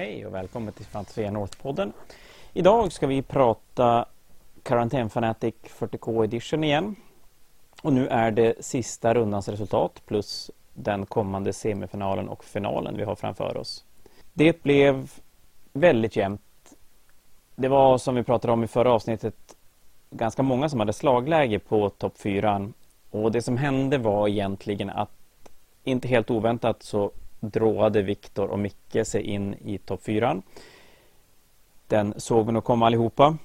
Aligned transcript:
Hej 0.00 0.26
och 0.26 0.34
välkommen 0.34 0.72
till 0.72 0.86
Fantasia 0.86 1.30
North-podden. 1.30 1.92
Idag 2.52 2.92
ska 2.92 3.06
vi 3.06 3.22
prata 3.22 4.04
Quarantine 4.62 5.08
Fanatic 5.08 5.54
40K 5.78 6.24
Edition 6.24 6.64
igen. 6.64 6.96
Och 7.82 7.92
nu 7.92 8.08
är 8.08 8.30
det 8.30 8.64
sista 8.64 9.14
rundans 9.14 9.48
resultat 9.48 10.02
plus 10.06 10.50
den 10.74 11.06
kommande 11.06 11.52
semifinalen 11.52 12.28
och 12.28 12.44
finalen 12.44 12.96
vi 12.96 13.04
har 13.04 13.14
framför 13.14 13.56
oss. 13.56 13.84
Det 14.32 14.62
blev 14.62 15.10
väldigt 15.72 16.16
jämnt. 16.16 16.74
Det 17.56 17.68
var 17.68 17.98
som 17.98 18.14
vi 18.14 18.22
pratade 18.22 18.52
om 18.52 18.64
i 18.64 18.68
förra 18.68 18.92
avsnittet 18.92 19.56
ganska 20.10 20.42
många 20.42 20.68
som 20.68 20.80
hade 20.80 20.92
slagläge 20.92 21.58
på 21.58 21.90
topp 21.90 22.18
4. 22.18 22.70
Och 23.10 23.32
det 23.32 23.42
som 23.42 23.56
hände 23.56 23.98
var 23.98 24.28
egentligen 24.28 24.90
att 24.90 25.10
inte 25.84 26.08
helt 26.08 26.30
oväntat 26.30 26.82
så 26.82 27.10
dråade 27.40 28.02
Viktor 28.02 28.48
och 28.48 28.58
Micke 28.58 29.06
sig 29.06 29.22
in 29.22 29.54
i 29.54 29.78
topp 29.78 30.02
4. 30.02 30.42
Den 31.86 32.14
såg 32.16 32.46
vi 32.46 32.52
nog 32.52 32.64
komma 32.64 32.86
allihopa. 32.86 33.36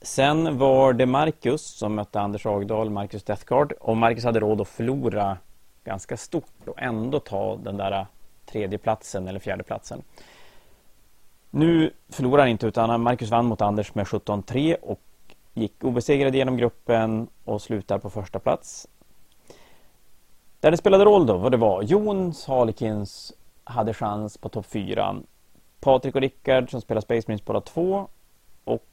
Sen 0.00 0.58
var 0.58 0.92
det 0.92 1.06
Marcus 1.06 1.62
som 1.62 1.94
mötte 1.94 2.20
Anders 2.20 2.46
Agdal, 2.46 2.90
Marcus 2.90 3.22
Deathgard 3.22 3.72
Och 3.80 3.96
Marcus 3.96 4.24
hade 4.24 4.40
råd 4.40 4.60
att 4.60 4.68
förlora 4.68 5.38
ganska 5.84 6.16
stort 6.16 6.68
och 6.68 6.82
ändå 6.82 7.20
ta 7.20 7.56
den 7.56 7.76
där 7.76 7.92
äh, 7.92 8.06
tredje 8.46 8.78
platsen 8.78 9.28
eller 9.28 9.40
fjärde 9.40 9.62
platsen. 9.62 10.02
Nu 11.50 11.90
förlorar 12.08 12.42
han 12.42 12.48
inte 12.48 12.66
utan 12.66 13.00
Marcus 13.02 13.30
vann 13.30 13.46
mot 13.46 13.60
Anders 13.60 13.94
med 13.94 14.06
17-3 14.06 14.76
och 14.82 15.00
gick 15.54 15.84
obesegrad 15.84 16.34
genom 16.34 16.56
gruppen 16.56 17.28
och 17.44 17.62
slutar 17.62 17.98
på 17.98 18.10
första 18.10 18.38
plats. 18.38 18.88
Där 20.60 20.70
det 20.70 20.76
spelade 20.76 21.04
roll 21.04 21.26
då 21.26 21.36
vad 21.36 21.52
det 21.52 21.56
var 21.56 21.82
Jons 21.82 22.38
Salikins 22.38 23.32
hade 23.64 23.94
chans 23.94 24.38
på 24.38 24.48
topp 24.48 24.66
4. 24.66 25.16
Patrik 25.80 26.14
och 26.14 26.20
Rickard 26.20 26.70
som 26.70 26.80
spelar 26.80 27.00
Space 27.00 27.24
Marines 27.28 27.44
båda 27.44 27.60
två. 27.60 28.08
Och 28.64 28.86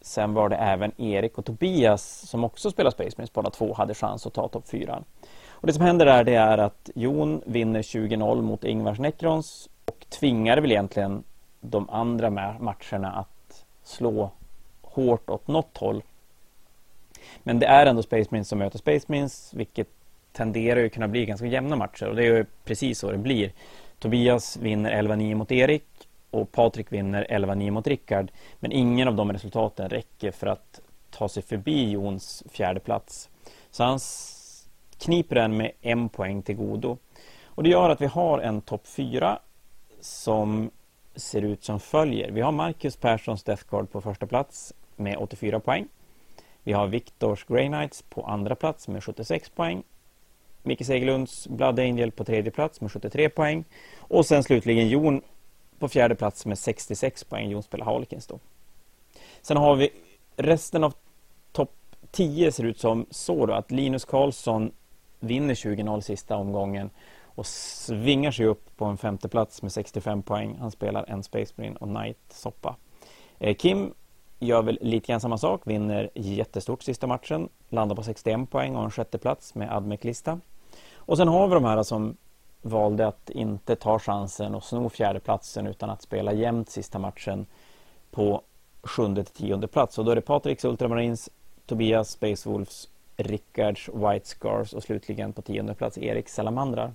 sen 0.00 0.34
var 0.34 0.48
det 0.48 0.56
även 0.56 1.00
Erik 1.00 1.38
och 1.38 1.44
Tobias 1.44 2.28
som 2.28 2.44
också 2.44 2.70
spelar 2.70 2.90
Space 2.90 3.14
Marines 3.16 3.32
båda 3.32 3.50
två 3.50 3.74
hade 3.74 3.94
chans 3.94 4.26
att 4.26 4.34
ta 4.34 4.48
topp 4.48 4.68
4. 4.68 5.02
Och 5.50 5.66
det 5.66 5.72
som 5.72 5.84
händer 5.84 6.06
där 6.06 6.24
det 6.24 6.34
är 6.34 6.58
att 6.58 6.90
Jon 6.94 7.42
vinner 7.46 7.82
20-0 7.82 8.42
mot 8.42 8.64
Ingvars 8.64 8.98
Necrons 8.98 9.68
och 9.84 10.06
tvingar 10.08 10.58
väl 10.58 10.72
egentligen 10.72 11.24
de 11.60 11.90
andra 11.90 12.30
matcherna 12.60 13.12
att 13.12 13.64
slå 13.84 14.30
hårt 14.82 15.30
åt 15.30 15.48
något 15.48 15.78
håll. 15.78 16.02
Men 17.42 17.58
det 17.58 17.66
är 17.66 17.86
ändå 17.86 18.02
Space 18.02 18.28
Marines 18.30 18.48
som 18.48 18.58
möter 18.58 18.78
Space 18.78 19.06
Marines 19.08 19.54
vilket 19.54 19.88
tenderar 20.32 20.80
ju 20.80 20.88
kunna 20.88 21.08
bli 21.08 21.26
ganska 21.26 21.46
jämna 21.46 21.76
matcher 21.76 22.08
och 22.08 22.16
det 22.16 22.22
är 22.22 22.36
ju 22.36 22.46
precis 22.64 22.98
så 22.98 23.10
det 23.10 23.18
blir. 23.18 23.52
Tobias 23.98 24.56
vinner 24.56 25.02
11-9 25.02 25.34
mot 25.34 25.52
Erik 25.52 25.84
och 26.30 26.52
Patrik 26.52 26.92
vinner 26.92 27.26
11-9 27.30 27.70
mot 27.70 27.86
Rickard. 27.86 28.32
Men 28.60 28.72
ingen 28.72 29.08
av 29.08 29.14
de 29.14 29.32
resultaten 29.32 29.88
räcker 29.88 30.30
för 30.30 30.46
att 30.46 30.80
ta 31.10 31.28
sig 31.28 31.42
förbi 31.42 31.90
Jons 31.90 32.42
fjärde 32.50 32.80
plats. 32.80 33.28
Så 33.70 33.84
han 33.84 33.98
kniper 34.98 35.34
den 35.34 35.56
med 35.56 35.70
en 35.80 36.08
poäng 36.08 36.42
till 36.42 36.56
godo. 36.56 36.98
Och 37.44 37.62
det 37.62 37.70
gör 37.70 37.90
att 37.90 38.00
vi 38.00 38.06
har 38.06 38.38
en 38.38 38.60
topp 38.60 38.86
4 38.86 39.38
som 40.00 40.70
ser 41.14 41.42
ut 41.42 41.64
som 41.64 41.80
följer. 41.80 42.30
Vi 42.30 42.40
har 42.40 42.52
Marcus 42.52 42.96
Perssons 42.96 43.42
Death 43.42 43.64
Guard 43.70 43.90
på 43.90 44.00
första 44.00 44.26
plats 44.26 44.72
med 44.96 45.16
84 45.16 45.60
poäng. 45.60 45.88
Vi 46.62 46.72
har 46.72 46.86
Viktors 46.86 47.44
Grey 47.44 47.66
Knights 47.66 48.02
på 48.02 48.22
andra 48.22 48.54
plats 48.54 48.88
med 48.88 49.04
76 49.04 49.48
poäng. 49.48 49.82
Micke 50.62 50.84
Segelunds 50.84 51.48
Blood 51.48 51.78
Angel 51.78 52.10
på 52.10 52.24
tredje 52.24 52.50
plats 52.50 52.80
med 52.80 52.92
73 52.92 53.28
poäng. 53.28 53.64
Och 53.98 54.26
sen 54.26 54.42
slutligen 54.42 54.88
Jon 54.88 55.22
på 55.78 55.88
fjärde 55.88 56.14
plats 56.14 56.46
med 56.46 56.58
66 56.58 57.24
poäng. 57.24 57.50
Jon 57.50 57.62
spelar 57.62 57.84
Harlequins 57.84 58.26
då. 58.26 58.38
Sen 59.42 59.56
har 59.56 59.76
vi 59.76 59.90
resten 60.36 60.84
av 60.84 60.94
topp 61.52 61.74
10 62.10 62.52
ser 62.52 62.64
ut 62.64 62.80
som 62.80 63.06
så 63.10 63.46
då 63.46 63.52
att 63.52 63.70
Linus 63.70 64.04
Karlsson 64.04 64.72
vinner 65.20 65.54
20-0 65.54 66.00
sista 66.00 66.36
omgången 66.36 66.90
och 67.24 67.46
svingar 67.46 68.30
sig 68.30 68.46
upp 68.46 68.76
på 68.76 68.84
en 68.84 68.98
femte 68.98 69.28
plats 69.28 69.62
med 69.62 69.72
65 69.72 70.22
poäng. 70.22 70.56
Han 70.60 70.70
spelar 70.70 71.04
en 71.08 71.22
Space 71.22 71.54
Marine 71.56 71.76
och 71.76 71.88
Knight 71.88 72.18
Soppa. 72.28 72.76
Eh, 73.38 73.56
Kim 73.56 73.94
gör 74.38 74.62
väl 74.62 74.78
lite 74.80 75.06
grann 75.06 75.20
samma 75.20 75.38
sak, 75.38 75.62
vinner 75.64 76.10
jättestort 76.14 76.82
sista 76.82 77.06
matchen, 77.06 77.48
landar 77.68 77.96
på 77.96 78.02
61 78.02 78.50
poäng 78.50 78.76
och 78.76 78.84
en 78.84 78.90
sjätte 78.90 79.18
plats 79.18 79.54
med 79.54 79.72
Admec-lista. 79.72 80.40
Och 81.06 81.16
sen 81.16 81.28
har 81.28 81.48
vi 81.48 81.54
de 81.54 81.64
här 81.64 81.82
som 81.82 82.16
valde 82.62 83.06
att 83.06 83.30
inte 83.30 83.76
ta 83.76 83.98
chansen 83.98 84.54
och 84.54 84.64
sno 84.64 84.88
fjärdeplatsen 84.88 85.66
utan 85.66 85.90
att 85.90 86.02
spela 86.02 86.32
jämnt 86.32 86.70
sista 86.70 86.98
matchen 86.98 87.46
på 88.10 88.42
sjunde 88.82 89.24
till 89.24 89.34
tionde 89.34 89.68
plats. 89.68 89.98
Och 89.98 90.04
då 90.04 90.10
är 90.10 90.14
det 90.14 90.20
Patriks 90.20 90.64
Ultramarines, 90.64 91.30
Tobias 91.66 92.10
Space 92.10 92.48
Wolves, 92.48 92.88
Rickards 93.16 93.88
White 93.88 94.28
Scars 94.28 94.72
och 94.72 94.82
slutligen 94.82 95.32
på 95.32 95.42
tionde 95.42 95.74
plats 95.74 95.98
Erik 95.98 96.28
Salamandrar. 96.28 96.92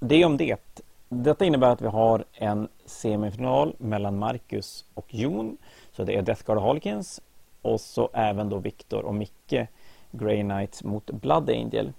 Det 0.00 0.24
om 0.24 0.36
det. 0.36 0.78
Detta 1.08 1.44
innebär 1.44 1.70
att 1.70 1.82
vi 1.82 1.86
har 1.86 2.24
en 2.32 2.68
semifinal 2.84 3.74
mellan 3.78 4.18
Marcus 4.18 4.84
och 4.94 5.14
Jon. 5.14 5.56
Så 5.92 6.04
det 6.04 6.16
är 6.16 6.22
Death 6.22 6.44
Guard 6.44 6.58
och 6.58 6.62
och 7.62 7.80
så 7.80 8.10
även 8.12 8.48
då 8.48 8.58
Viktor 8.58 9.04
och 9.04 9.14
Micke 9.14 9.68
Grey 10.10 10.42
Knights 10.42 10.84
mot 10.84 11.10
Blood 11.10 11.50
Angel. 11.50 11.92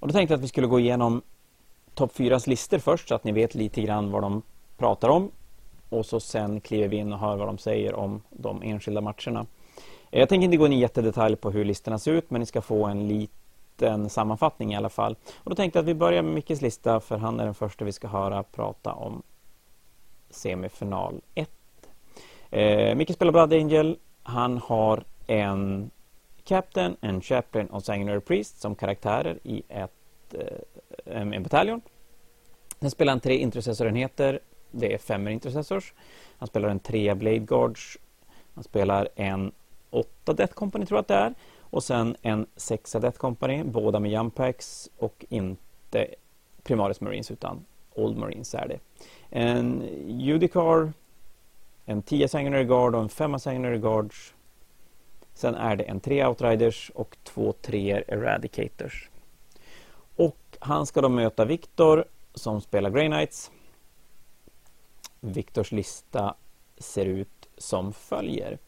Och 0.00 0.08
då 0.08 0.12
tänkte 0.12 0.32
jag 0.32 0.38
att 0.38 0.44
vi 0.44 0.48
skulle 0.48 0.66
gå 0.66 0.80
igenom 0.80 1.22
topp 1.94 2.12
4 2.14 2.40
listor 2.46 2.78
först 2.78 3.08
så 3.08 3.14
att 3.14 3.24
ni 3.24 3.32
vet 3.32 3.54
lite 3.54 3.82
grann 3.82 4.10
vad 4.10 4.22
de 4.22 4.42
pratar 4.76 5.08
om. 5.08 5.30
Och 5.88 6.06
så 6.06 6.20
sen 6.20 6.60
kliver 6.60 6.88
vi 6.88 6.96
in 6.96 7.12
och 7.12 7.18
hör 7.18 7.36
vad 7.36 7.48
de 7.48 7.58
säger 7.58 7.94
om 7.94 8.22
de 8.30 8.62
enskilda 8.62 9.00
matcherna. 9.00 9.46
Eh, 10.10 10.20
jag 10.20 10.28
tänker 10.28 10.44
inte 10.44 10.56
gå 10.56 10.66
in 10.66 10.72
i 10.72 10.80
jättedetalj 10.80 11.36
på 11.36 11.50
hur 11.50 11.64
listorna 11.64 11.98
ser 11.98 12.12
ut 12.12 12.30
men 12.30 12.40
ni 12.40 12.46
ska 12.46 12.62
få 12.62 12.84
en 12.86 13.08
liten 13.08 14.10
sammanfattning 14.10 14.72
i 14.72 14.76
alla 14.76 14.88
fall. 14.88 15.16
Och 15.36 15.50
då 15.50 15.56
tänkte 15.56 15.78
jag 15.78 15.82
att 15.82 15.88
vi 15.88 15.94
börjar 15.94 16.22
med 16.22 16.34
Mickes 16.34 16.62
lista 16.62 17.00
för 17.00 17.18
han 17.18 17.40
är 17.40 17.44
den 17.44 17.54
första 17.54 17.84
vi 17.84 17.92
ska 17.92 18.08
höra 18.08 18.42
prata 18.42 18.92
om 18.92 19.22
semifinal 20.30 21.20
1. 21.34 21.50
Eh, 22.50 22.94
Micke 22.94 23.14
spelar 23.14 23.32
Blood 23.32 23.52
Angel. 23.52 23.98
Han 24.22 24.58
har 24.58 25.04
en 25.26 25.90
Captain, 26.48 26.96
en 27.00 27.20
Chaplain 27.20 27.66
och 27.66 27.84
Sanguinary 27.84 28.20
Priest 28.20 28.60
som 28.60 28.74
karaktärer 28.74 29.38
i 29.42 29.62
ett, 29.68 30.34
eh, 30.34 31.20
en 31.20 31.42
bataljon. 31.42 31.80
Sen 32.80 32.90
spelar 32.90 33.12
han 33.12 33.20
tre 33.20 33.36
intercessorenheter. 33.36 34.40
Det 34.70 34.94
är 34.94 34.98
fem 34.98 35.28
intercessors. 35.28 35.94
Han 36.38 36.48
spelar 36.48 36.68
en 36.68 36.78
trea 36.78 37.14
Blade 37.14 37.38
Guards. 37.38 37.98
Han 38.54 38.64
spelar 38.64 39.08
en 39.14 39.52
åtta 39.90 40.32
Death 40.32 40.54
Company 40.54 40.86
tror 40.86 40.96
jag 40.96 41.00
att 41.00 41.08
det 41.08 41.14
är. 41.14 41.34
Och 41.60 41.84
sen 41.84 42.16
en 42.22 42.46
sexa 42.56 43.00
Death 43.00 43.18
Company. 43.18 43.62
Båda 43.64 44.00
med 44.00 44.10
Jumpacks 44.10 44.90
och 44.98 45.24
inte 45.28 46.06
Primaris 46.62 47.00
Marines 47.00 47.30
utan 47.30 47.64
Old 47.94 48.16
Marines 48.16 48.54
är 48.54 48.68
det. 48.68 48.78
En 49.30 49.82
Judicar. 50.06 50.92
En 51.84 52.02
10 52.02 52.28
Sanguinary 52.28 52.64
Guard 52.64 52.94
och 52.94 53.02
en 53.02 53.08
5 53.08 53.38
Sanguinary 53.38 53.78
Guards. 53.78 54.34
Sen 55.38 55.54
är 55.54 55.76
det 55.76 55.84
en 55.84 56.00
tre 56.00 56.26
Outriders 56.26 56.90
och 56.94 57.16
två 57.24 57.52
treor 57.52 58.04
Eradicators. 58.08 59.10
Och 60.16 60.36
han 60.58 60.86
ska 60.86 61.00
då 61.00 61.08
möta 61.08 61.44
Viktor 61.44 62.04
som 62.34 62.60
spelar 62.60 62.90
Grey 62.90 63.06
Knights. 63.06 63.50
Viktors 65.20 65.72
lista 65.72 66.34
ser 66.78 67.06
ut 67.06 67.48
som 67.56 67.92
följer. 67.92 68.58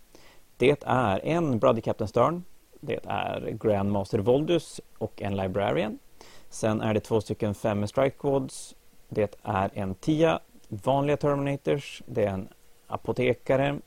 Det 0.56 0.82
är 0.86 1.26
en 1.26 1.58
Brother 1.58 1.80
Captain 1.80 2.08
Stern. 2.08 2.44
Det 2.80 3.00
är 3.04 3.56
Grandmaster 3.60 4.18
Voldus 4.18 4.80
och 4.98 5.22
en 5.22 5.36
Librarian. 5.36 5.98
Sen 6.48 6.80
är 6.80 6.94
det 6.94 7.00
två 7.00 7.20
stycken 7.20 7.54
fem 7.54 7.86
Strike 7.86 8.16
Quads. 8.18 8.74
Det 9.08 9.36
är 9.42 9.70
en 9.74 9.94
tia 9.94 10.40
vanliga 10.68 11.16
Terminators. 11.16 12.02
Det 12.06 12.24
är 12.24 12.30
en 12.30 12.48
apotekare. 12.86 13.78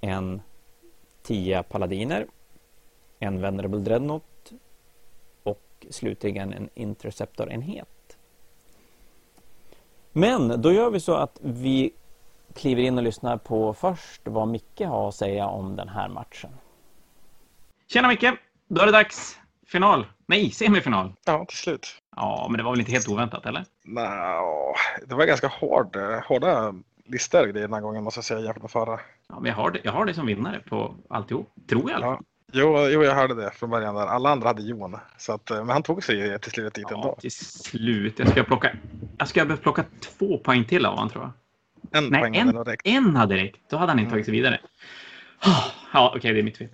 En 0.00 0.42
10 1.22 1.62
paladiner, 1.62 2.26
en 3.18 3.40
Venerable 3.40 3.80
Dreadnought 3.80 4.52
och 5.42 5.86
slutligen 5.90 6.52
en 6.52 6.68
Interceptor-enhet. 6.74 8.16
Men 10.12 10.62
då 10.62 10.72
gör 10.72 10.90
vi 10.90 11.00
så 11.00 11.14
att 11.14 11.38
vi 11.42 11.92
kliver 12.54 12.82
in 12.82 12.98
och 12.98 13.04
lyssnar 13.04 13.36
på 13.36 13.74
först 13.74 14.20
vad 14.24 14.48
Micke 14.48 14.80
har 14.80 15.08
att 15.08 15.14
säga 15.14 15.46
om 15.46 15.76
den 15.76 15.88
här 15.88 16.08
matchen. 16.08 16.50
Tjena 17.86 18.08
Micke! 18.08 18.26
Då 18.68 18.80
är 18.80 18.86
det 18.86 18.92
dags. 18.92 19.38
Final. 19.66 20.06
Nej, 20.26 20.50
semifinal. 20.50 21.12
Ja, 21.24 21.44
till 21.48 21.58
slut. 21.58 21.86
Ja, 22.16 22.46
men 22.50 22.58
det 22.58 22.64
var 22.64 22.70
väl 22.70 22.80
inte 22.80 22.92
helt 22.92 23.08
oväntat, 23.08 23.46
eller? 23.46 23.64
Nej, 23.84 24.40
det 25.06 25.14
var 25.14 25.26
ganska 25.26 25.48
hård, 25.48 25.96
hårda 26.28 26.74
listor 27.04 27.46
den 27.46 27.72
här 27.72 27.80
gången 27.80 28.04
måste 28.04 28.18
jag 28.18 28.24
säga 28.24 28.40
jämfört 28.40 28.62
med 28.62 28.70
förra. 28.70 29.00
Ja, 29.34 29.40
men 29.40 29.48
jag 29.48 29.56
har, 29.56 29.70
det, 29.70 29.80
jag 29.84 29.92
har 29.92 30.06
det 30.06 30.14
som 30.14 30.26
vinnare 30.26 30.60
på 30.68 30.96
alltihop, 31.10 31.52
tror 31.68 31.90
jag. 31.90 32.00
Ja. 32.00 32.20
Jo, 32.52 32.88
jo, 32.88 33.04
jag 33.04 33.14
hörde 33.14 33.34
det 33.34 33.50
från 33.50 33.70
början 33.70 33.94
där. 33.94 34.06
Alla 34.06 34.30
andra 34.30 34.48
hade 34.48 34.62
Jon. 34.62 34.96
Så 35.18 35.32
att, 35.32 35.50
men 35.50 35.68
han 35.68 35.82
tog 35.82 36.04
sig 36.04 36.38
till 36.40 36.50
slut 36.52 36.74
dit 36.74 36.86
ja, 36.90 36.96
ändå. 36.96 37.16
till 37.20 37.30
slut. 37.30 38.18
Jag 38.18 38.28
ska 38.28 38.42
plocka, 38.42 38.76
jag 39.18 39.28
ska 39.28 39.44
plocka 39.44 39.84
två 40.00 40.38
poäng 40.38 40.64
till 40.64 40.86
av 40.86 40.94
honom 40.94 41.10
tror 41.10 41.22
jag. 41.24 41.32
En 42.04 42.08
Nej, 42.10 42.20
poäng 42.20 42.36
en- 42.36 42.56
hade 42.56 42.72
räckt. 42.72 42.82
En 42.86 43.16
hade 43.16 43.34
räckt. 43.36 43.60
Då 43.70 43.76
hade 43.76 43.90
han 43.92 43.98
inte 43.98 44.06
Mm. 44.08 44.10
tagit 44.12 44.24
sig 44.26 44.32
vidare. 44.32 44.60
Ja, 45.92 46.12
okej, 46.16 46.32
det 46.32 46.38
är 46.38 46.42
mitt 46.42 46.56
fel. 46.58 46.68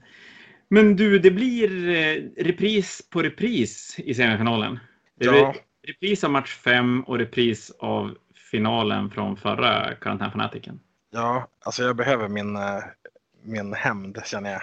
Men 0.69 0.97
du, 0.97 1.19
det 1.19 1.31
blir 1.31 1.89
eh, 1.89 2.45
repris 2.45 3.09
på 3.11 3.23
repris 3.23 3.95
i 3.99 4.15
semifinalen. 4.15 4.79
Det 5.19 5.25
Ja. 5.27 5.33
blir 5.33 5.53
repris 5.95 6.25
av 6.25 6.31
match 6.31 6.55
fem 6.57 7.01
och 7.03 7.19
repris 7.19 7.71
av 7.79 8.15
finalen 8.51 9.11
från 9.11 9.37
förra 9.37 9.95
karantänfanatiken. 9.95 10.81
Ja, 11.11 11.49
alltså 11.65 11.83
jag 11.83 11.97
behöver 11.97 12.29
min, 12.29 12.57
eh, 12.57 12.83
min 13.43 13.75
hämnd 13.75 14.21
känner 14.25 14.53
jag. 14.53 14.63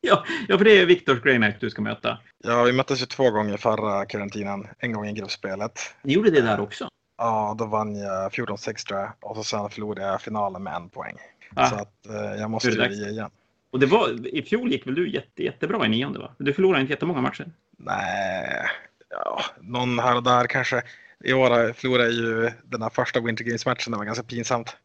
Ja, 0.00 0.24
ja, 0.48 0.58
för 0.58 0.64
det 0.64 0.78
är 0.78 0.86
Viktors 0.86 1.22
Grey 1.22 1.36
Knight 1.36 1.60
du 1.60 1.70
ska 1.70 1.82
möta. 1.82 2.18
Ja, 2.44 2.62
vi 2.62 2.72
möttes 2.72 3.02
ju 3.02 3.06
två 3.06 3.30
gånger 3.30 3.56
förra 3.56 4.06
karantinen. 4.06 4.66
En 4.78 4.92
gång 4.92 5.08
i 5.08 5.12
gruppspelet. 5.12 5.94
Ni 6.02 6.12
gjorde 6.12 6.30
det 6.30 6.40
där 6.40 6.60
också? 6.60 6.88
Ja, 7.18 7.54
då 7.58 7.66
vann 7.66 7.96
jag 7.96 8.32
14-6 8.32 8.86
tror 8.86 9.00
jag. 9.00 9.12
Och 9.20 9.36
så 9.36 9.44
sen 9.44 9.70
förlorade 9.70 10.06
jag 10.06 10.22
finalen 10.22 10.62
med 10.62 10.74
en 10.74 10.88
poäng. 10.88 11.16
Ah. 11.54 11.66
Så 11.66 11.74
att 11.74 12.06
eh, 12.06 12.40
jag 12.40 12.50
måste 12.50 12.68
ju 12.68 12.94
ge 12.94 13.08
igen. 13.08 13.30
Och 13.70 13.80
det 13.80 13.86
var, 13.86 14.26
i 14.34 14.42
fjol 14.42 14.72
gick 14.72 14.86
väl 14.86 14.94
du 14.94 15.10
jätte, 15.10 15.42
jättebra 15.42 15.86
i 15.86 15.88
nionde 15.88 16.18
va? 16.18 16.34
Du 16.38 16.52
förlorade 16.52 16.80
inte 16.80 16.92
jättemånga 16.92 17.20
matcher. 17.20 17.50
Nej, 17.76 18.66
ja, 19.10 19.42
någon 19.60 19.98
här 19.98 20.16
och 20.16 20.22
där 20.22 20.46
kanske. 20.46 20.82
I 21.24 21.32
år 21.32 21.72
förlorade 21.72 22.04
jag 22.04 22.12
ju 22.12 22.50
den 22.64 22.82
här 22.82 22.90
första 22.90 23.20
Winter 23.20 23.44
Games-matchen. 23.44 23.92
Det 23.92 23.98
var 23.98 24.04
ganska 24.04 24.24
pinsamt. 24.24 24.76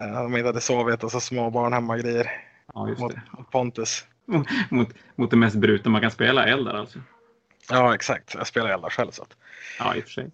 Uh, 0.00 0.22
de 0.22 0.36
inte 0.36 0.46
hade 0.48 0.60
sovit 0.60 1.04
och 1.04 1.10
så 1.12 1.20
små 1.20 1.50
barn 1.50 1.72
hemma 1.72 1.96
grejer. 1.98 2.30
Ja, 2.74 2.86
Mot, 2.86 2.98
mot 3.38 3.50
Pontus. 3.50 4.04
Mot, 4.68 4.88
mot 5.14 5.30
det 5.30 5.36
mest 5.36 5.56
brutna 5.56 5.90
man 5.90 6.00
kan 6.00 6.10
spela, 6.10 6.44
Eldar 6.44 6.74
alltså. 6.74 6.98
Ja, 7.70 7.94
exakt. 7.94 8.34
Jag 8.34 8.46
spelar 8.46 8.68
eldar 8.70 8.90
själv. 8.90 9.10
Så 9.10 9.22
att. 9.22 9.36
Ja, 9.78 9.94
i 9.94 10.00
och 10.00 10.04
för 10.04 10.10
sig. 10.10 10.30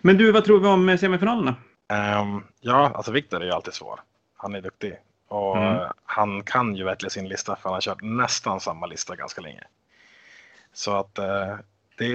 Men 0.00 0.16
du, 0.18 0.32
vad 0.32 0.44
tror 0.44 0.60
vi 0.60 0.68
om 0.68 0.98
semifinalerna? 0.98 1.54
Ehm, 1.88 2.42
ja, 2.60 2.92
alltså 2.94 3.12
Viktor 3.12 3.40
är 3.40 3.44
ju 3.46 3.52
alltid 3.52 3.74
svår. 3.74 4.00
Han 4.36 4.54
är 4.54 4.60
duktig. 4.60 4.94
Och 5.28 5.56
Mm. 5.56 5.74
eh, 5.76 5.90
han 6.04 6.42
kan 6.42 6.74
ju 6.76 6.84
verkligen 6.84 7.10
sin 7.10 7.28
lista 7.28 7.56
för 7.56 7.62
han 7.62 7.74
har 7.74 7.80
kört 7.80 8.02
nästan 8.02 8.60
samma 8.60 8.86
lista 8.86 9.16
ganska 9.16 9.40
länge. 9.40 9.62
Så 10.72 10.96
att 10.96 11.18
eh, 11.18 11.56
det, 11.98 12.08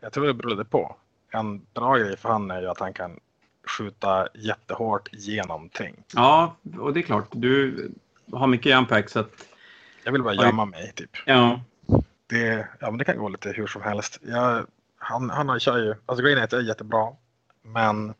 jag 0.00 0.12
tror 0.12 0.26
det 0.26 0.34
beror 0.34 0.50
lite 0.50 0.70
på. 0.70 0.96
En 1.30 1.66
bra 1.74 1.96
grej 1.96 2.16
för 2.16 2.28
han 2.28 2.50
är 2.50 2.60
ju 2.62 2.68
att 2.68 2.80
han 2.80 2.92
kan 2.92 3.20
skjuta 3.66 4.28
jättehårt 4.34 5.08
genom 5.12 5.68
ting. 5.68 5.94
Ja, 6.14 6.56
och 6.78 6.92
det 6.94 7.00
är 7.00 7.02
klart. 7.02 7.28
Du 7.32 7.90
har 8.32 8.46
mycket 8.46 8.72
jump 8.72 9.08
så 9.10 9.18
att 9.20 9.30
Jag 10.04 10.12
vill 10.12 10.22
bara 10.22 10.34
gömma 10.34 10.64
mig 10.64 10.92
typ. 10.94 11.10
ja, 11.26 11.60
Det, 12.26 12.68
ja, 12.80 12.90
men 12.90 12.98
det 12.98 13.04
kan 13.04 13.18
gå 13.18 13.28
lite 13.28 13.52
hur 13.52 13.66
som 13.66 13.82
helst. 13.82 14.18
Jag, 14.22 14.66
han, 14.98 15.30
han 15.30 15.48
har- 15.48 15.58
kör 15.58 15.78
ju, 15.78 15.94
alltså 16.06 16.24
Green 16.24 16.36
Knight 16.36 16.52
är 16.52 16.60
jättebra. 16.60 17.08
Men 17.62 18.14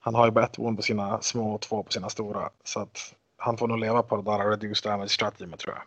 han 0.00 0.14
har 0.14 0.24
ju 0.26 0.30
bara 0.30 0.44
ett 0.44 0.58
wound 0.58 0.76
på 0.76 0.82
sina 0.82 1.20
små 1.20 1.54
och 1.54 1.60
två 1.60 1.82
på 1.82 1.92
sina 1.92 2.08
stora. 2.08 2.50
Så 2.64 2.80
att 2.80 3.14
han 3.36 3.56
får 3.58 3.68
nog 3.68 3.78
leva 3.78 4.02
på 4.02 4.16
det 4.16 4.22
där 4.22 4.50
reduced 4.50 4.90
damage 4.92 5.08
strategy 5.10 5.56
tror 5.56 5.74
jag. 5.74 5.82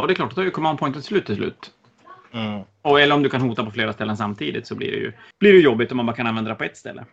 ja, 0.00 0.06
det 0.06 0.12
är 0.12 0.14
klart. 0.14 0.34
Då 0.34 0.40
är 0.40 0.44
ju 0.44 0.50
command 0.50 0.78
pointet 0.78 1.04
slut 1.04 1.26
till 1.26 1.36
slut. 1.36 1.72
Mm. 2.32 2.62
Och 2.82 3.00
eller 3.00 3.14
om 3.14 3.22
du 3.22 3.28
kan 3.28 3.40
hota 3.40 3.64
på 3.64 3.70
flera 3.70 3.92
ställen 3.92 4.16
samtidigt 4.16 4.66
så 4.66 4.74
blir 4.74 4.90
det 4.90 4.96
ju 4.96 5.12
blir 5.40 5.52
det 5.52 5.58
jobbigt 5.58 5.90
om 5.90 5.96
man 5.96 6.06
bara 6.06 6.16
kan 6.16 6.26
använda 6.26 6.50
det 6.50 6.54
på 6.56 6.64
ett 6.64 6.76
ställe. 6.76 7.04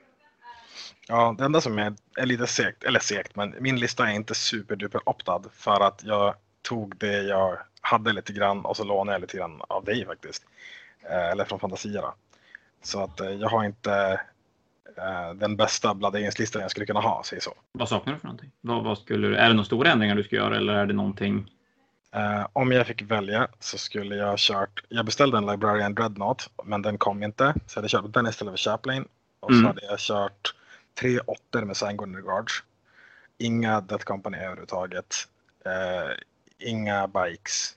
Ja, 1.08 1.36
det 1.38 1.44
enda 1.46 1.62
som 1.62 1.80
är, 1.80 1.94
är 2.18 2.26
lite 2.26 2.48
segt, 2.48 2.84
eller 2.84 3.00
segt, 3.00 3.36
men 3.36 3.56
min 3.60 3.80
lista 3.80 4.10
är 4.10 4.14
inte 4.14 4.36
superduper 4.36 5.10
optad 5.10 5.44
för 5.54 5.88
att 5.88 6.04
jag 6.04 6.36
tog 6.62 6.98
det 6.98 7.22
jag 7.24 7.58
hade 7.82 8.14
lite 8.14 8.34
grann 8.34 8.66
och 8.66 8.78
så 8.78 8.84
lånade 8.84 9.16
jag 9.16 9.22
lite 9.22 9.38
grann 9.38 9.62
av 9.68 9.84
dig 9.84 10.06
faktiskt. 10.06 10.44
Eh, 11.10 11.32
eller 11.32 11.46
från 11.46 11.60
Fantasia 11.60 12.02
då. 12.02 12.14
Så 12.84 13.04
att 13.04 13.20
eh, 13.20 13.30
jag 13.30 13.50
har 13.50 13.64
inte 13.64 14.20
eh, 14.98 15.34
den 15.36 15.56
bästa 15.56 15.94
Blood 15.94 16.16
Aliens-listan 16.16 16.62
jag 16.62 16.72
skulle 16.72 16.86
kunna 16.86 17.00
ha, 17.02 17.24
säger 17.24 17.42
så. 17.42 17.54
Vad 17.72 17.90
saknar 17.90 18.14
du 18.14 18.20
för 18.20 18.28
någonting? 18.28 18.52
Vad, 18.62 18.84
vad 18.84 18.98
skulle, 18.98 19.38
är 19.38 19.48
det 19.48 19.54
några 19.54 19.66
stora 19.66 19.92
ändringar 19.92 20.16
du 20.16 20.24
ska 20.24 20.36
göra 20.36 20.56
eller 20.58 20.74
är 20.74 20.86
det 20.86 20.94
någonting? 20.94 21.52
Eh, 22.12 22.48
om 22.54 22.72
jag 22.72 22.88
fick 22.88 23.02
välja 23.02 23.48
så 23.60 23.78
skulle 23.78 24.16
jag 24.16 24.38
kört, 24.40 24.84
jag 24.90 25.06
beställde 25.06 25.38
en 25.38 25.46
Librarian 25.46 25.96
Dreadnought 25.96 26.50
men 26.64 26.82
den 26.82 26.98
kom 26.98 27.24
inte. 27.24 27.54
Så 27.68 27.78
jag 27.78 27.82
hade 27.82 27.90
kört 27.90 28.14
den 28.14 28.28
istället 28.28 28.52
för 28.52 28.58
Chaplain. 28.72 29.08
Och 29.40 29.52
så 29.52 29.58
Mm. 29.58 29.66
hade 29.66 29.86
jag 29.86 30.00
kört 30.00 30.56
tre 31.00 31.20
åttor 31.20 31.62
med 31.66 31.78
Sanguinary 31.78 32.22
Guards. 32.22 32.64
Inga 33.38 33.82
Death 33.82 34.04
Company 34.04 34.38
överhuvudtaget. 34.38 35.16
Eh, 35.66 36.12
inga 36.58 37.08
bikes. 37.08 37.76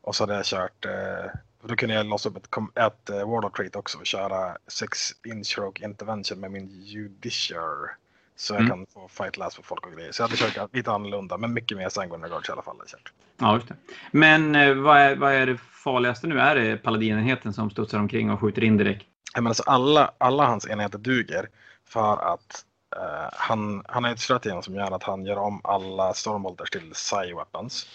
Och 0.00 0.16
så 0.16 0.22
hade 0.22 0.34
jag 0.34 0.44
kört, 0.44 0.84
eh, 0.84 1.30
då 1.62 1.76
kunde 1.76 1.94
jag 1.94 2.06
låsa 2.06 2.28
upp 2.28 2.36
ett, 2.36 2.48
ett 2.74 3.10
eh, 3.10 3.16
Warlord 3.30 3.56
Trait 3.56 3.76
också 3.76 3.98
och 3.98 4.06
köra 4.06 4.56
6 4.66 4.98
inch 5.24 5.46
stroke 5.46 5.84
intervention 5.84 6.40
med 6.40 6.50
min 6.50 6.68
Judiciar. 6.82 7.96
Så 8.36 8.54
jag 8.54 8.60
Mm. 8.60 8.70
kan 8.70 8.86
få 8.86 9.08
fight 9.08 9.36
last 9.36 9.56
på 9.56 9.62
folk 9.62 9.86
och 9.86 9.92
grejer. 9.92 10.12
Så 10.12 10.22
jag 10.22 10.28
hade 10.28 10.36
kört 10.52 10.74
lite 10.74 10.90
annorlunda 10.92 11.38
men 11.38 11.52
mycket 11.52 11.76
mer 11.78 11.88
Sanguinary 11.88 12.30
Guards 12.30 12.48
i 12.48 12.52
alla 12.52 12.62
fall. 12.62 12.76
kört. 12.86 13.12
Ja, 13.38 13.54
just 13.54 13.68
det. 13.68 13.74
Men 14.10 14.54
eh, 14.54 14.74
vad 14.74 14.96
är, 14.98 15.16
vad 15.16 15.32
är 15.32 15.46
det 15.46 15.56
farligaste 15.58 16.26
nu? 16.26 16.40
Är 16.40 16.54
det 16.54 16.76
paladinenheten 16.76 17.52
som 17.52 17.70
studsar 17.70 17.98
omkring 17.98 18.30
och 18.30 18.40
skjuter 18.40 18.64
in 18.64 18.76
direkt? 18.76 19.06
Men 19.34 19.46
alltså 19.46 19.62
alla, 19.66 20.12
alla 20.18 20.46
hans 20.46 20.66
enheter 20.68 20.98
duger 20.98 21.48
för 21.88 22.32
att 22.32 22.64
eh, 22.96 23.28
han, 23.32 23.82
han 23.88 24.04
har 24.04 24.12
ett 24.12 24.20
strategi 24.20 24.62
som 24.62 24.74
gör 24.74 24.90
att 24.90 25.02
han 25.02 25.24
gör 25.26 25.36
om 25.38 25.60
alla 25.64 26.14
stormbolters 26.14 26.70
till 26.70 26.92
Psy 26.92 27.34
Weapons. 27.34 27.86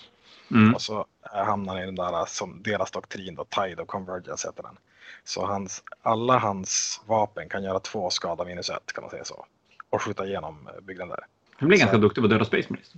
Mm. 0.52 0.76
Och 0.76 0.82
så 0.82 1.06
eh, 1.34 1.44
hamnar 1.46 1.74
han 1.74 1.84
i 1.84 1.86
den 1.86 1.96
där 1.96 2.26
som 2.26 2.64
deras 2.64 2.92
doktrin 2.92 3.36
då, 3.36 3.46
Tide 3.46 3.82
of 3.82 3.88
Convergence 3.88 4.48
heter 4.48 4.64
den. 4.64 4.78
Så 5.24 5.46
hans, 5.46 5.84
alla 6.02 6.38
hans 6.40 7.02
vapen 7.06 7.50
kan 7.50 7.64
göra 7.64 7.80
två 7.80 8.10
skada 8.10 8.44
minus 8.46 8.70
ett 8.70 8.94
kan 8.94 9.02
man 9.04 9.12
säga 9.12 9.26
så. 9.26 9.46
Och 9.90 10.02
skjuta 10.02 10.26
igenom 10.26 10.68
eh, 10.76 10.82
byggnaden 10.82 11.10
där. 11.10 11.26
Han 11.58 11.68
blir 11.70 11.80
ganska 11.80 11.96
Så- 11.98 12.02
duktig 12.02 12.22
på 12.22 12.26
att 12.26 12.32
döda 12.32 12.46
Space 12.46 12.68
Marines. 12.70 12.94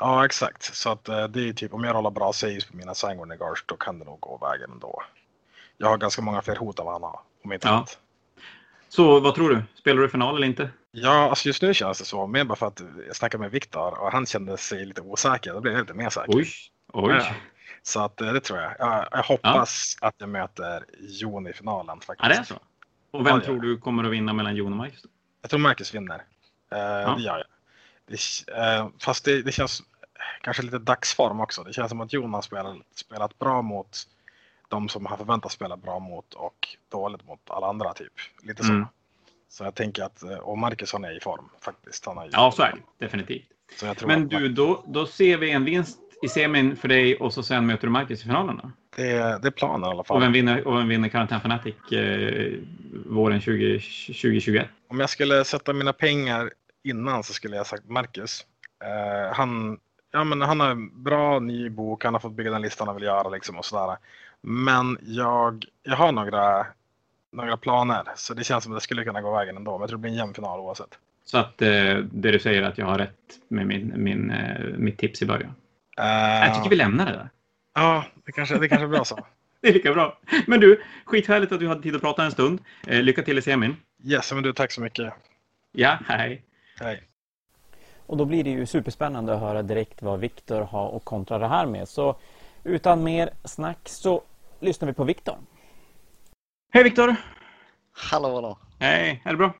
Ja 0.00 0.24
exakt, 0.24 0.62
så 0.74 0.90
att 0.90 1.08
eh, 1.08 1.24
det 1.24 1.48
är 1.48 1.52
typ 1.52 1.74
om 1.74 1.84
jag 1.84 1.94
håller 1.94 2.10
bra 2.10 2.32
saves 2.32 2.64
på 2.64 2.76
mina 2.76 2.94
Sanguinary 2.94 3.38
Guards 3.38 3.64
då 3.66 3.76
kan 3.76 3.98
det 3.98 4.04
nog 4.04 4.20
gå 4.20 4.36
vägen 4.36 4.70
ändå. 4.72 5.02
Jag 5.76 5.88
har 5.88 5.96
ganska 5.96 6.22
många 6.22 6.42
fler 6.42 6.56
hot 6.56 6.78
än 6.78 6.84
vad 6.84 6.94
han 6.94 7.02
har. 7.02 7.20
Om 7.44 7.52
inte 7.52 7.68
Ja. 7.68 7.74
annat. 7.74 7.98
Så 8.94 9.20
vad 9.20 9.34
tror 9.34 9.50
du? 9.50 9.62
Spelar 9.74 10.02
du 10.02 10.08
final 10.08 10.36
eller 10.36 10.46
inte? 10.46 10.70
Ja, 10.90 11.28
alltså 11.30 11.46
just 11.48 11.62
nu 11.62 11.74
känns 11.74 11.98
det 11.98 12.04
så. 12.04 12.26
Mer 12.26 12.44
bara 12.44 12.56
för 12.56 12.66
att 12.66 12.82
jag 13.06 13.16
snackade 13.16 13.40
med 13.42 13.50
Viktor 13.50 14.00
och 14.00 14.12
han 14.12 14.26
kände 14.26 14.56
sig 14.56 14.86
lite 14.86 15.00
osäker. 15.00 15.52
Då 15.52 15.60
blev 15.60 15.74
jag 15.74 15.80
lite 15.80 15.94
mer 15.94 16.10
säker. 16.10 16.34
Oj, 16.36 16.48
oj. 16.92 17.12
Ja. 17.12 17.34
Så 17.82 18.00
att 18.00 18.20
eh, 18.20 18.32
det 18.32 18.40
tror 18.40 18.58
jag. 18.60 18.74
Jag, 18.78 19.08
jag 19.10 19.22
hoppas 19.22 19.96
att 20.00 20.14
jag 20.18 20.28
möter 20.28 20.84
Jon 21.00 21.46
i 21.46 21.52
finalen 21.52 22.00
faktiskt. 22.00 22.22
Ja, 22.22 22.28
det 22.28 22.34
är 22.34 22.44
så. 22.44 22.54
Och 23.10 23.26
vem 23.26 23.34
Ja, 23.34 23.38
ja. 23.40 23.44
tror 23.44 23.60
du 23.60 23.78
kommer 23.78 24.04
att 24.04 24.10
vinna 24.12 24.32
mellan 24.32 24.56
Jon 24.56 24.72
och 24.72 24.78
Marcus? 24.78 25.04
Jag 25.40 25.50
tror 25.50 25.60
Marcus 25.60 25.94
vinner. 25.94 26.24
Eh, 26.72 27.16
Det 27.16 27.22
gör 27.22 27.38
jag. 27.38 27.46
Det, 28.06 28.18
eh, 28.58 28.88
fast 29.00 29.24
det, 29.24 29.42
det 29.42 29.52
känns 29.52 29.82
kanske 30.42 30.62
lite 30.62 30.78
dagsform 30.78 31.40
också. 31.40 31.62
Det 31.62 31.72
känns 31.72 31.88
som 31.90 32.00
att 32.00 32.12
Jon 32.12 32.34
har 32.34 32.42
spelat, 32.42 32.76
spelat 32.94 33.38
bra 33.38 33.62
mot 33.62 33.98
de 34.72 34.88
som 34.88 35.06
han 35.06 35.18
förväntas 35.18 35.52
spela 35.52 35.76
bra 35.76 35.98
mot 35.98 36.34
och 36.34 36.68
dåligt 36.92 37.26
mot 37.26 37.40
alla 37.50 37.66
andra 37.66 37.92
typ. 37.94 38.12
Lite 38.42 38.64
så. 38.64 38.72
Mm. 38.72 38.86
Så 39.48 39.64
jag 39.64 39.74
tänker 39.74 40.02
att, 40.02 40.22
eh, 40.22 40.36
och 40.38 40.58
Marcus 40.58 40.92
han 40.92 41.04
är 41.04 41.16
i 41.16 41.20
form 41.20 41.48
faktiskt. 41.60 42.06
Han 42.06 42.24
ju, 42.24 42.30
Ja, 42.32 42.52
så 42.56 42.62
är 42.62 42.70
det 42.98 43.04
definitivt. 43.04 43.46
Men 44.06 44.28
du, 44.28 44.48
då, 44.48 44.84
då 44.86 45.06
ser 45.06 45.36
vi 45.38 45.50
en 45.50 45.64
vinst 45.64 45.98
i 46.22 46.28
semin 46.28 46.76
för 46.76 46.88
dig 46.88 47.16
och 47.16 47.32
så 47.32 47.42
sen 47.42 47.66
möter 47.66 47.86
du 47.86 47.90
Marcus 47.90 48.20
i 48.20 48.24
finalen 48.24 48.56
då? 48.62 48.70
det, 48.96 49.10
är- 49.10 49.38
det 49.38 49.48
är 49.48 49.50
planen 49.52 49.88
i 49.88 49.92
alla 49.92 50.04
fall. 50.04 50.16
Och 50.16 50.22
vem 50.22 50.32
vinner, 50.32 50.66
och 50.66 50.78
vem 50.78 50.88
vinner 50.88 51.08
Karantän 51.08 51.40
Fanatic 51.40 51.92
eh, 51.92 52.52
våren 53.06 53.40
20, 53.40 53.78
2021? 54.06 54.68
Om 54.88 55.00
jag 55.00 55.10
skulle 55.10 55.44
sätta 55.44 55.72
mina 55.72 55.92
pengar 55.92 56.50
innan 56.84 57.22
så 57.22 57.32
skulle 57.32 57.56
jag 57.56 57.66
sagt 57.66 57.88
Marcus. 57.88 58.46
Eh, 58.84 59.34
han, 59.34 59.78
ja, 60.12 60.24
men 60.24 60.40
han 60.42 60.60
har 60.60 60.70
en 60.70 61.02
bra 61.02 61.38
ny 61.38 61.70
bok, 61.70 62.04
han 62.04 62.14
har 62.14 62.20
fått 62.20 62.32
bygga 62.32 62.50
den 62.50 62.62
listan 62.62 62.86
han 62.88 62.96
vill 62.96 63.04
göra 63.04 63.28
liksom 63.28 63.58
och 63.58 63.64
sådär. 63.64 63.96
Men 64.42 64.98
jag, 65.02 65.64
jag 65.82 65.96
har 65.96 66.12
några, 66.12 66.66
några 67.32 67.56
planer 67.56 68.02
så 68.16 68.34
det 68.34 68.44
känns 68.44 68.64
som 68.64 68.72
att 68.72 68.76
det 68.76 68.82
skulle 68.82 69.04
kunna 69.04 69.20
gå 69.20 69.32
vägen 69.36 69.56
ändå. 69.56 69.70
Men 69.72 69.80
jag 69.80 69.88
tror 69.88 69.98
det 69.98 70.02
blir 70.02 70.10
en 70.10 70.16
jämn 70.16 70.34
final 70.34 70.60
oavsett. 70.60 70.98
Så 71.24 71.38
att 71.38 71.62
eh, 71.62 71.96
det 71.96 72.30
du 72.32 72.38
säger 72.38 72.62
att 72.62 72.78
jag 72.78 72.86
har 72.86 72.98
rätt 72.98 73.10
med 73.48 73.66
min, 73.66 73.92
min, 73.96 74.30
eh, 74.30 74.60
mitt 74.76 74.98
tips 74.98 75.22
i 75.22 75.26
början. 75.26 75.54
Eh, 75.98 76.46
Jag 76.46 76.54
tycker 76.54 76.70
vi 76.70 76.76
lämnar 76.76 77.06
det 77.06 77.12
där. 77.12 77.28
Ja, 77.74 78.04
det 78.24 78.32
kanske, 78.32 78.58
det 78.58 78.68
kanske 78.68 78.84
är 78.84 78.88
bra 78.88 79.04
så. 79.04 79.18
Det 79.60 79.68
är 79.68 79.72
lika 79.72 79.92
bra. 79.92 80.18
Men 80.46 80.60
du, 80.60 80.82
skithärligt 81.04 81.52
att 81.52 81.60
du 81.60 81.68
hade 81.68 81.82
tid 81.82 81.96
att 81.96 82.00
prata 82.02 82.24
en 82.24 82.30
stund. 82.32 82.60
Eh, 82.86 83.02
lycka 83.02 83.22
till 83.22 83.38
i 83.38 83.42
semin. 83.42 83.76
Yes, 84.04 84.32
men 84.32 84.42
du 84.42 84.52
tack 84.52 84.72
så 84.72 84.80
mycket. 84.80 85.14
Ja, 85.72 85.98
hej. 86.06 86.42
Hej. 86.80 87.02
Och 88.06 88.16
då 88.16 88.24
blir 88.24 88.44
det 88.44 88.50
ju 88.50 88.66
superspännande 88.66 89.34
att 89.34 89.40
höra 89.40 89.62
direkt 89.62 90.02
vad 90.02 90.20
Viktor 90.20 90.60
har 90.60 90.96
att 90.96 91.04
kontra 91.04 91.38
det 91.38 91.48
här 91.48 91.66
med. 91.66 91.88
Så 91.88 92.16
utan 92.64 93.04
mer 93.04 93.30
snack 93.44 93.78
så 93.88 94.22
lyssnar 94.62 94.88
vi 94.88 94.94
på 94.94 95.04
Viktor. 95.04 95.38
Hej 96.72 96.84
Viktor! 96.84 97.16
Hallå, 97.92 98.34
hallå. 98.34 98.58
Hej, 98.78 99.22
är 99.24 99.30
det 99.30 99.36
bra? 99.36 99.54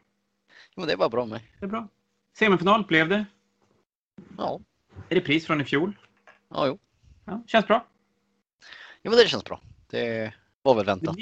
Jo, 0.76 0.84
det 0.86 0.92
är 0.92 0.96
bara 0.96 1.08
bra 1.08 1.26
med. 1.26 1.40
Det 1.60 1.66
är 1.66 1.70
bra. 1.70 1.88
Semifinal 2.38 2.84
blev 2.86 3.08
det. 3.08 3.24
Ja, 4.38 4.60
Repris 5.08 5.46
från 5.46 5.60
i 5.60 5.64
fjol. 5.64 5.92
ja 6.48 6.66
jo. 6.66 6.78
Ja, 7.24 7.42
känns 7.46 7.66
bra. 7.66 7.86
Jo, 9.02 9.10
men 9.10 9.18
det 9.18 9.28
känns 9.28 9.44
bra. 9.44 9.60
Det 9.90 10.32
var 10.62 10.74
väl 10.74 10.84
Det 10.84 10.90
väntat. 10.92 11.16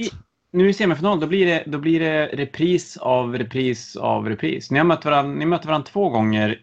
nu 0.50 0.68
i 0.68 0.72
semifinal, 0.72 1.20
då 1.20 1.26
blir, 1.26 1.46
det, 1.46 1.64
då 1.66 1.78
blir 1.78 2.00
det 2.00 2.26
repris 2.26 2.96
av 2.96 3.38
repris 3.38 3.96
av 3.96 4.28
repris. 4.28 4.70
Ni, 4.70 4.78
har 4.78 4.84
mött 4.84 5.04
varandra, 5.04 5.34
ni 5.34 5.46
mötte 5.46 5.66
varandra 5.68 5.86
två 5.86 6.08
gånger 6.08 6.62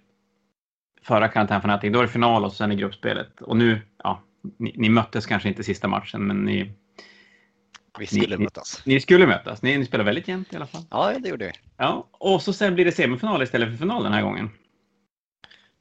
förra 1.01 1.27
Karantän 1.27 1.61
Fanatic, 1.61 1.93
då 1.93 1.99
är 1.99 2.03
det 2.03 2.09
final 2.09 2.45
och 2.45 2.53
sen 2.53 2.71
i 2.71 2.75
gruppspelet. 2.75 3.41
Och 3.41 3.57
nu, 3.57 3.81
ja, 4.03 4.21
ni, 4.57 4.73
ni 4.77 4.89
möttes 4.89 5.25
kanske 5.25 5.49
inte 5.49 5.63
sista 5.63 5.87
matchen, 5.87 6.27
men 6.27 6.37
ni, 6.45 6.71
Vi 7.99 8.07
skulle 8.07 8.37
Ni- 8.37 8.43
mötas. 8.43 8.81
ni 8.85 8.99
skulle 9.01 9.27
mötas. 9.27 9.61
Ni, 9.61 9.77
ni 9.77 9.85
spelar 9.85 10.05
väldigt 10.05 10.27
jämnt 10.27 10.53
i 10.53 10.55
alla 10.55 10.67
fall. 10.67 10.83
Ja, 10.89 11.19
det 11.19 11.29
gjorde 11.29 11.45
vi. 11.45 11.51
Ja, 11.77 12.07
och 12.11 12.41
så 12.41 12.53
sen 12.53 12.75
blir 12.75 12.85
det 12.85 12.91
semifinal 12.91 13.43
istället 13.43 13.69
för 13.69 13.77
final 13.77 14.03
den 14.03 14.13
här 14.13 14.21
gången. 14.21 14.49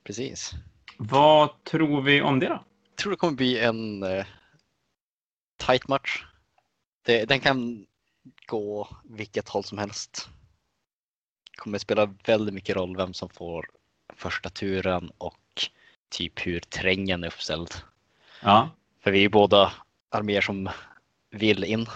Precis. 0.04 0.52
Vad 0.96 1.64
tror 1.64 2.02
vi 2.02 2.23
om 2.23 2.38
det 2.40 2.46
då? 2.49 2.64
Jag 2.88 2.96
tror 2.96 3.11
det 3.11 3.16
kommer 3.16 3.32
bli 3.37 3.58
en 3.61 4.02
eh, 4.02 4.26
tight 5.66 5.88
match. 5.88 6.25
Det, 7.02 7.25
den 7.25 7.40
kan 7.40 7.87
gå 8.46 8.88
vilket 9.04 9.49
håll 9.49 9.64
som 9.64 9.78
helst. 9.78 10.28
kommer 11.56 11.78
spela 11.78 12.14
väldigt 12.25 12.54
mycket 12.54 12.76
roll 12.76 12.96
vem 12.96 13.14
som 13.14 13.28
får 13.28 13.66
första 14.14 14.49
turen 14.50 15.11
och 15.18 15.37
typ 16.08 16.46
hur 16.46 16.61
trängen 16.61 17.25
är 17.25 17.28
uppställd. 17.28 17.70
Ja, 18.42 18.70
För 19.00 19.11
vi 19.11 19.25
är 19.25 19.28
båda 19.28 19.73
arméer 20.11 20.40
som 20.40 20.68
vill 21.30 21.64
in. 21.64 21.87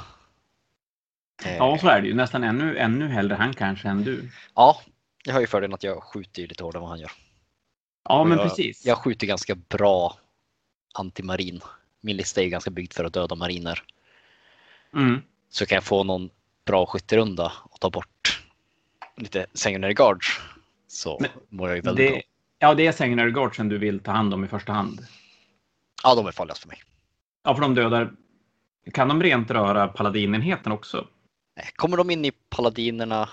Eh, 1.45 1.57
ja 1.57 1.79
så 1.79 1.89
är 1.89 2.01
det 2.01 2.09
ju. 2.09 2.15
Nästan 2.15 2.45
ännu, 2.45 2.79
ännu 2.79 3.09
hellre 3.09 3.35
han 3.35 3.55
kanske 3.55 3.89
än 3.89 4.05
du. 4.05 4.31
ja, 4.55 4.81
jag 5.25 5.35
har 5.35 5.41
ju 5.41 5.47
fördelen 5.47 5.75
att 5.75 5.83
jag 5.83 6.03
skjuter 6.03 6.43
ju 6.43 6.49
lite 6.49 6.65
hårdare 6.65 6.79
än 6.79 6.83
vad 6.83 6.91
han 6.91 7.01
gör. 7.01 7.13
Ja, 8.05 8.25
men 8.25 8.39
jag, 8.39 8.49
precis. 8.49 8.87
Jag 8.87 8.99
skjuter 8.99 9.27
ganska 9.27 9.55
bra 9.55 10.17
antimarin. 10.95 11.61
Min 12.01 12.17
lista 12.17 12.41
är 12.41 12.45
ju 12.45 12.51
ganska 12.51 12.71
byggd 12.71 12.93
för 12.93 13.05
att 13.05 13.13
döda 13.13 13.35
mariner. 13.35 13.83
Mm. 14.95 15.23
Så 15.51 15.67
kan 15.67 15.77
jag 15.77 15.85
få 15.85 16.05
någon 16.05 16.31
bra 16.65 16.87
skytterunda 16.87 17.53
och 17.63 17.81
ta 17.81 17.91
bort 17.91 18.43
lite 19.17 19.47
secondary 19.55 19.95
guards 19.95 20.41
så 20.89 21.19
Men 21.21 21.31
mår 21.49 21.69
jag 21.69 21.77
ju 21.77 21.83
väldigt 21.83 22.09
bra. 22.09 22.17
Det, 22.17 22.23
ja, 22.59 22.75
det 22.75 22.87
är 22.87 22.93
secondary 22.93 23.31
guardsen 23.31 23.69
du 23.69 23.79
vill 23.79 24.01
ta 24.01 24.11
hand 24.11 24.35
om 24.35 24.45
i 24.45 24.49
första 24.49 24.73
hand. 24.73 25.07
Ja, 26.03 26.15
de 26.15 26.27
är 26.27 26.33
farligast 26.33 26.61
för 26.61 26.69
mig. 26.69 26.83
Ja, 27.45 27.55
för 27.55 27.63
de 27.63 27.75
dödar... 27.75 28.13
Kan 28.93 29.09
de 29.09 29.23
rent 29.23 29.51
röra 29.51 29.89
paladinenheten 29.89 30.73
också? 30.73 31.07
Kommer 31.77 31.97
de 31.97 32.11
in 32.11 32.25
i 32.25 32.33
paladinerna, 32.49 33.29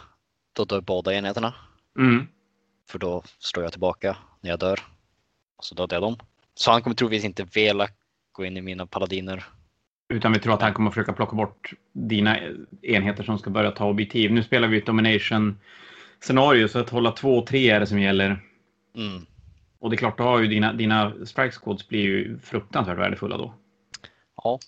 då 0.56 0.66
dör 0.66 0.82
båda 0.82 1.14
enheterna. 1.14 1.54
Mm. 2.00 2.28
För 2.90 3.00
då 3.00 3.24
står 3.40 3.64
jag 3.64 3.72
tillbaka 3.72 4.18
när 4.42 4.50
jag 4.50 4.60
dör. 4.60 4.80
Så 5.62 5.76
dödar 5.76 5.96
jag 5.96 6.04
dem. 6.04 6.18
Så 6.56 6.72
han 6.72 6.82
kommer 6.82 6.96
troligtvis 6.96 7.26
inte 7.26 7.44
vilja 7.44 7.88
gå 8.32 8.46
in 8.46 8.58
i 8.58 8.62
mina 8.62 8.86
paladiner. 8.86 9.44
Utan 10.14 10.34
vi 10.34 10.40
tror 10.40 10.54
att 10.54 10.62
han 10.62 10.74
kommer 10.74 10.92
försöka 10.92 11.14
plocka 11.14 11.36
bort 11.36 11.74
dina 11.94 12.38
enheter 12.82 13.24
som 13.24 13.40
ska 13.40 13.50
börja 13.50 13.72
ta 13.72 13.86
objektiv. 13.86 14.32
Nu 14.32 14.44
spelar 14.44 14.68
vi 14.68 14.78
ett 14.78 14.86
domination-scenario, 14.86 16.68
så 16.68 16.80
att 16.80 16.90
hålla 16.90 17.12
två 17.12 17.38
och 17.38 17.48
tre 17.48 17.70
är 17.70 17.80
det 17.80 17.88
som 17.88 18.00
gäller. 18.00 18.40
Mm. 18.96 19.26
Och 19.80 19.90
det 19.90 19.96
är 19.96 19.98
klart, 19.98 20.18
då 20.18 20.24
har 20.24 20.40
ju 20.40 20.48
dina, 20.48 20.74
dina 20.74 21.14
strike 21.26 21.52
squads 21.52 21.88
blir 21.88 22.02
ju 22.02 22.40
fruktansvärt 22.40 22.98
värdefulla 22.98 23.38
då. 23.38 23.54
Ja, 24.44 24.60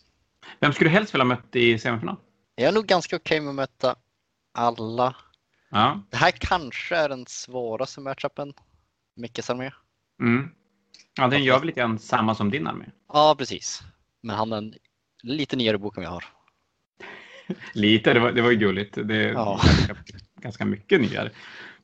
Vem 0.59 0.73
skulle 0.73 0.89
du 0.89 0.93
helst 0.93 1.13
vilja 1.13 1.25
mött 1.25 1.55
i 1.55 1.79
semifinal? 1.79 2.15
jag 2.55 2.67
är 2.67 2.71
nog 2.71 2.85
ganska 2.85 3.15
okej 3.15 3.39
med 3.41 3.49
att 3.49 3.55
möta 3.55 3.95
alla. 4.53 5.15
Ja. 5.69 6.01
Det 6.09 6.17
här 6.17 6.31
kanske 6.31 6.95
är 6.95 7.09
den 7.09 7.25
svåraste 7.27 8.01
matchupen. 8.01 8.53
Mickes 9.15 9.49
armé. 9.49 9.71
Mm. 10.21 10.49
Ja, 11.17 11.27
den 11.27 11.43
gör 11.43 11.57
väl 11.59 11.67
lite 11.67 11.79
grann 11.79 11.99
samma 11.99 12.35
som 12.35 12.51
din 12.51 12.67
armé. 12.67 12.85
Ja, 13.13 13.35
precis. 13.37 13.81
Men 14.21 14.35
han 14.35 14.53
är 14.53 14.57
en 14.57 14.73
lite 15.23 15.55
nyare 15.55 15.77
bok 15.77 15.97
än 15.97 16.03
jag 16.03 16.09
har. 16.09 16.23
Lite, 17.73 18.13
det 18.13 18.19
var, 18.19 18.31
det 18.31 18.41
var 18.41 18.51
ju 18.51 18.57
gulligt. 18.57 18.95
Det 19.03 19.15
är 19.15 19.33
Ja. 19.33 19.61
ganska, 19.87 19.95
ganska 20.41 20.65
mycket 20.65 21.01
nyare. 21.01 21.31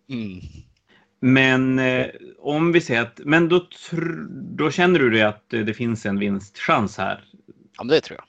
Mm. 0.09 0.39
Men 1.19 1.79
eh, 1.79 2.05
om 2.39 2.71
vi 2.71 2.81
säger 2.81 3.01
att, 3.01 3.19
men 3.25 3.49
då, 3.49 3.57
tr- 3.59 4.27
då 4.55 4.71
känner 4.71 4.99
du 4.99 5.09
det 5.09 5.21
att 5.21 5.49
det 5.49 5.73
finns 5.73 6.05
en 6.05 6.19
vinstchans 6.19 6.97
här. 6.97 7.23
Ja, 7.77 7.83
men 7.83 7.87
det 7.87 8.01
tror 8.01 8.19
jag. 8.19 8.25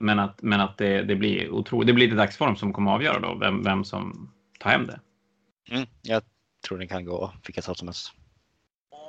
Men 0.00 0.18
att, 0.18 0.42
men 0.42 0.60
att 0.60 0.78
det, 0.78 1.02
det 1.02 1.16
blir 1.16 1.50
otroligt, 1.50 1.86
det 1.86 1.92
blir 1.92 2.06
lite 2.06 2.16
dagsform 2.16 2.56
som 2.56 2.72
kommer 2.72 2.90
att 2.90 2.94
avgöra 2.94 3.20
då 3.20 3.34
vem, 3.34 3.62
vem 3.62 3.84
som 3.84 4.32
tar 4.60 4.70
hem 4.70 4.86
det. 4.86 5.00
Mm. 5.70 5.88
Jag 6.02 6.22
tror 6.66 6.78
den 6.78 6.88
kan 6.88 7.04
gå 7.04 7.32
vilket 7.46 7.66
håll 7.66 7.76
som 7.76 7.88
helst. 7.88 8.12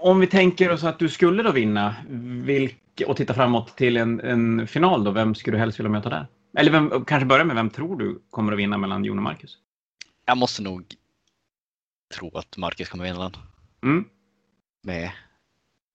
Om 0.01 0.19
vi 0.19 0.27
tänker 0.27 0.72
oss 0.72 0.84
att 0.84 1.00
du 1.00 1.10
skulle 1.10 1.43
då 1.43 1.51
vinna 1.51 1.96
vilk, 2.43 3.01
och 3.08 3.17
titta 3.17 3.34
framåt 3.34 3.77
till 3.77 3.98
en, 3.98 4.19
en 4.19 4.67
final 4.67 5.03
då, 5.03 5.12
vem 5.12 5.36
skulle 5.36 5.58
du 5.58 5.60
helst 5.60 5.79
vilja 5.79 5.89
möta 5.89 6.10
där? 6.10 6.27
Eller 6.58 6.72
vem, 6.72 7.05
kanske 7.05 7.25
börja 7.25 7.43
med, 7.43 7.55
vem 7.55 7.69
tror 7.69 7.98
du 7.98 8.22
kommer 8.29 8.53
att 8.53 8.60
vinna 8.60 8.77
mellan 8.77 9.05
Jon 9.05 9.17
och 9.17 9.24
Marcus? 9.24 9.58
Jag 10.25 10.38
måste 10.38 10.62
nog 10.62 10.86
tro 12.15 12.38
att 12.38 12.58
Marcus 12.58 12.89
kommer 12.89 13.03
vinna 13.03 13.19
den 13.19 13.31
Mm. 13.84 14.05
med 14.84 15.12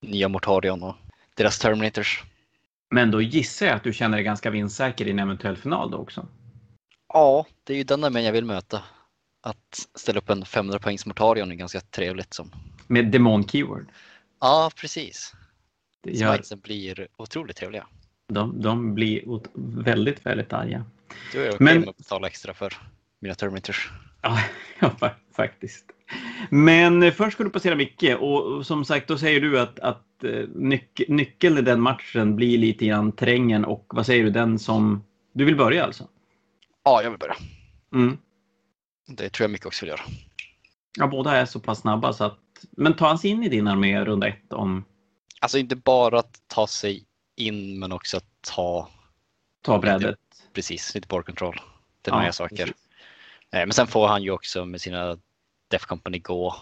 nya 0.03 0.29
Mortarion 0.29 0.83
och 0.83 0.95
deras 1.37 1.59
Terminators. 1.59 2.23
Men 2.95 3.11
då 3.11 3.23
gissar 3.23 3.67
jag 3.67 3.77
att 3.77 3.85
du 3.85 3.93
känner 3.93 4.17
dig 4.17 4.25
ganska 4.25 4.51
vinstsäker 4.51 5.07
i 5.07 5.11
en 5.11 5.19
eventuell 5.19 5.57
final 5.57 5.91
då 5.91 5.99
också. 5.99 6.27
Ja, 7.13 7.47
det 7.65 7.73
är 7.73 7.77
ju 7.77 7.85
den 7.85 8.05
armén 8.05 8.25
jag 8.25 8.33
vill 8.33 8.45
möta. 8.45 8.83
Att 9.43 9.89
ställa 9.95 10.19
upp 10.19 10.31
en 10.31 10.45
500 10.45 10.79
poängs 10.79 11.07
Mortarion 11.07 11.51
är 11.51 11.55
ganska 11.55 11.81
trevligt. 11.81 12.35
Som. 12.35 12.51
Med 12.87 13.11
Demon 13.11 13.49
Keyword. 13.49 13.87
Ja, 14.41 14.71
precis. 14.77 15.33
Smitesen 16.05 16.61
blir 16.61 17.09
otroligt 17.17 17.57
trevliga. 17.57 17.87
de, 18.33 18.63
de 18.63 18.95
blir 18.95 19.23
väldigt, 19.83 20.27
väldigt 20.27 20.53
arga. 20.53 20.85
Då 21.33 21.39
är 21.39 21.49
okej 21.49 21.57
Men- 21.61 21.81
med 21.81 21.89
att 21.89 21.97
betala 21.97 22.27
extra 22.27 22.55
för 22.55 22.73
mina 23.21 23.35
Terminators. 23.35 23.91
Ja, 24.23 24.39
faktiskt. 25.37 25.85
Men 26.51 27.03
eh, 27.03 27.13
först 27.13 27.35
ska 27.35 27.45
du 27.45 27.51
passera 27.51 27.75
Micke 27.75 28.17
och 28.21 28.67
som 28.67 28.85
sagt 28.85 29.09
då 29.09 29.19
säger 29.19 29.41
du 29.41 29.61
att, 29.61 29.79
att 29.81 30.25
eh, 30.25 30.49
nyc 30.55 30.83
nyckeln 31.09 31.59
i 31.59 31.63
den 31.63 31.81
matchen 31.81 32.37
blir 32.37 32.59
lite 32.59 32.87
grann 32.87 33.13
trängen 33.13 33.65
och 33.65 33.87
vad 33.89 34.07
säger 34.07 34.25
du, 34.25 34.31
den 34.31 34.59
som... 34.59 35.05
Du 35.33 35.45
vill 35.45 35.57
börja 35.57 35.85
alltså? 35.85 36.09
Ja, 36.85 37.03
jag 37.03 37.11
vill 37.11 37.19
börja. 37.19 37.37
Mm. 37.95 38.19
Det 39.09 39.29
tror 39.31 39.45
jag 39.45 39.51
mycket 39.51 39.67
också 39.67 39.85
vill 39.85 39.91
göra. 39.91 40.01
Ja, 40.99 41.07
båda 41.07 41.37
är 41.37 41.45
så 41.47 41.61
pass 41.61 41.81
snabba 41.81 42.13
så 42.13 42.25
att... 42.25 42.39
Men 42.71 42.97
ta 42.97 43.07
hans 43.09 43.25
in 43.25 43.43
i 43.43 43.49
din 43.49 43.69
armé 43.69 44.05
runda 44.05 44.29
ett 44.29 44.53
om... 44.53 44.85
Alltså 45.41 45.59
inte 45.59 45.77
bara 45.77 46.19
att 46.19 46.41
ta 46.47 46.67
sig 46.67 47.05
in 47.37 47.79
men 47.79 47.93
också 47.93 48.17
att 48.17 48.25
ta 48.55 48.89
Ta 49.63 49.79
brädet. 49.79 50.19
precis 50.53 50.95
lite 50.95 51.09
board 51.09 51.27
control. 51.27 51.61
Det 52.03 52.11
Ja, 52.11 52.21
nya 52.23 52.33
saker. 52.33 52.57
precis. 52.57 52.84
Eh, 53.55 53.61
Men 53.61 53.73
sen 53.73 53.87
får 53.87 54.07
han 54.09 54.23
ju 54.23 54.31
också 54.31 54.65
med 54.65 54.81
sina 54.81 55.19
Def 55.71 55.87
Company 55.87 56.19
gå 56.19 56.55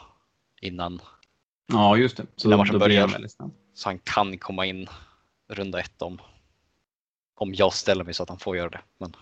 innan 0.61 1.01
Ja, 1.73 1.97
just 1.97 2.17
det. 2.17 2.27
Så 2.37 2.49
När 2.49 2.57
matchen 2.57 2.71
blir 2.71 2.79
börjar. 2.79 3.29
så 3.75 3.89
han 3.89 3.99
kan 3.99 4.39
komma 4.39 4.67
in 4.67 4.89
runda 5.49 5.81
ett 5.81 6.03
om, 6.03 6.21
om 7.37 7.55
jag 7.55 7.73
ställer 7.73 8.05
mig 8.05 8.15
så 8.15 8.23
att 8.23 8.29
han 8.29 8.39
får 8.39 8.57
göra 8.57 8.71
det. 8.71 8.81
Men 8.99 9.17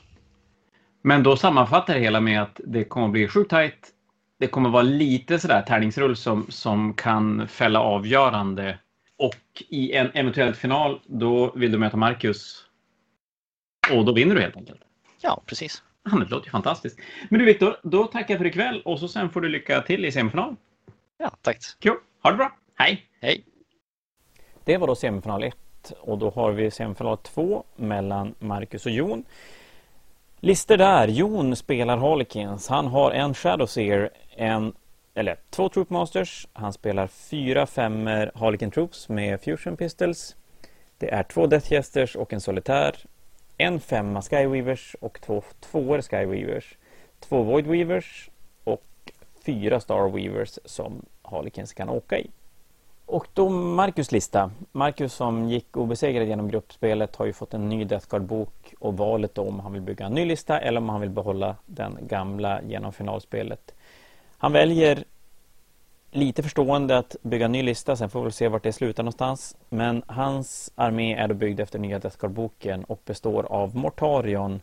Men 1.02 1.22
då 1.22 1.36
sammanfattar 1.36 1.94
det 1.94 2.00
hela 2.00 2.20
med 2.20 2.42
att 2.42 2.60
det 2.64 2.84
kommer 2.84 3.06
att 3.06 3.12
bli 3.12 3.28
sjukt 3.28 3.50
tajt. 3.50 3.94
Det 4.38 4.46
kommer 4.46 4.70
vara 4.70 4.82
lite 4.82 5.38
sådär 5.38 5.62
tärningsrull 5.62 6.16
som, 6.16 6.46
som 6.50 6.94
kan 6.94 7.48
fälla 7.48 7.80
avgörande. 7.80 8.78
Och 9.16 9.62
i 9.68 9.92
en 9.92 10.10
eventuell 10.14 10.54
final, 10.54 11.00
då 11.06 11.52
vill 11.56 11.72
du 11.72 11.78
möta 11.78 11.96
Marcus. 11.96 12.64
Och 13.92 14.04
då 14.04 14.12
vinner 14.12 14.34
du 14.34 14.40
helt 14.40 14.56
enkelt. 14.56 14.80
ja, 15.20 15.42
precis. 15.46 15.82
Ja, 16.04 16.18
Det 16.18 16.30
låter 16.30 16.46
ju 16.46 16.50
fantastiskt. 16.50 16.98
Men 17.28 17.38
du 17.38 17.44
Viktor, 17.44 17.76
då 17.82 18.04
tackar 18.06 18.34
jag 18.34 18.38
för 18.38 18.46
ikväll 18.46 18.82
och 18.84 18.98
så 18.98 19.08
sen 19.08 19.30
får 19.30 19.40
du 19.40 19.48
lycka 19.48 19.82
till 19.82 20.04
i 20.04 20.12
semifinal. 20.12 20.56
Ja, 21.18 21.30
tack. 21.42 21.58
Kul! 21.78 21.96
Ha 22.22 22.30
det 22.30 22.36
bra! 22.36 22.56
Hej! 22.74 23.06
Hej! 23.20 23.44
Det 24.64 24.76
var 24.76 24.86
då 24.86 24.94
semifinal 24.94 25.42
1 25.42 25.56
och 26.00 26.18
då 26.18 26.30
har 26.30 26.52
vi 26.52 26.70
semifinal 26.70 27.18
2 27.18 27.64
mellan 27.76 28.34
Marcus 28.38 28.86
och 28.86 28.92
Jon. 28.92 29.24
Lister 30.40 30.76
där. 30.76 31.08
Jon 31.08 31.56
spelar 31.56 31.96
Harlequins. 31.96 32.68
Han 32.68 32.86
har 32.86 33.10
en 33.10 33.34
Shadowseer, 33.34 34.10
en, 34.36 34.72
eller 35.14 35.36
två 35.50 35.68
Troop 35.68 35.90
Masters. 35.90 36.48
Han 36.52 36.72
spelar 36.72 37.06
fyra 37.06 37.66
femmer 37.66 38.32
Harlequin 38.34 38.70
Troops 38.70 39.08
med 39.08 39.40
Fusion 39.40 39.76
Pistols. 39.76 40.36
Det 40.98 41.10
är 41.10 41.22
två 41.22 41.46
Death 41.46 41.72
Jesters 41.72 42.16
och 42.16 42.32
en 42.32 42.40
Solitär. 42.40 42.96
En 43.60 43.80
femma 43.80 44.22
Skyweavers 44.22 44.96
och 45.00 45.20
två 45.20 45.42
tvåor 45.60 46.00
Skyweavers. 46.00 46.76
Två 47.20 47.42
Void 47.42 47.66
Weavers 47.66 48.30
och 48.64 49.12
fyra 49.46 49.80
Star 49.80 50.08
Weavers 50.08 50.58
som 50.64 51.02
Harlequins 51.22 51.72
kan 51.72 51.88
åka 51.88 52.18
i. 52.18 52.30
Och 53.06 53.26
då 53.34 53.48
Marcus 53.48 54.12
lista. 54.12 54.50
Marcus 54.72 55.12
som 55.12 55.48
gick 55.48 55.76
obesegrad 55.76 56.28
genom 56.28 56.48
gruppspelet 56.48 57.16
har 57.16 57.26
ju 57.26 57.32
fått 57.32 57.54
en 57.54 57.68
ny 57.68 57.84
Death 57.84 58.06
Guard-bok 58.08 58.74
och 58.78 58.96
valet 58.96 59.34
då 59.34 59.42
om 59.42 59.60
han 59.60 59.72
vill 59.72 59.82
bygga 59.82 60.06
en 60.06 60.12
ny 60.12 60.24
lista 60.24 60.60
eller 60.60 60.80
om 60.80 60.88
han 60.88 61.00
vill 61.00 61.10
behålla 61.10 61.56
den 61.66 61.98
gamla 62.00 62.62
genom 62.62 62.92
finalspelet. 62.92 63.74
Han 64.38 64.52
väljer 64.52 65.04
lite 66.10 66.42
förstående 66.42 66.98
att 66.98 67.16
bygga 67.22 67.44
en 67.44 67.52
ny 67.52 67.62
lista, 67.62 67.96
sen 67.96 68.10
får 68.10 68.20
vi 68.20 68.24
väl 68.24 68.32
se 68.32 68.48
vart 68.48 68.62
det 68.62 68.72
slutar 68.72 69.02
någonstans. 69.02 69.56
Men 69.68 70.02
hans 70.06 70.72
armé 70.74 71.14
är 71.14 71.28
då 71.28 71.34
byggd 71.34 71.60
efter 71.60 71.78
nya 71.78 71.98
Death 71.98 72.18
Guard-boken 72.18 72.84
och 72.84 73.00
består 73.04 73.44
av 73.44 73.76
Mortarion. 73.76 74.60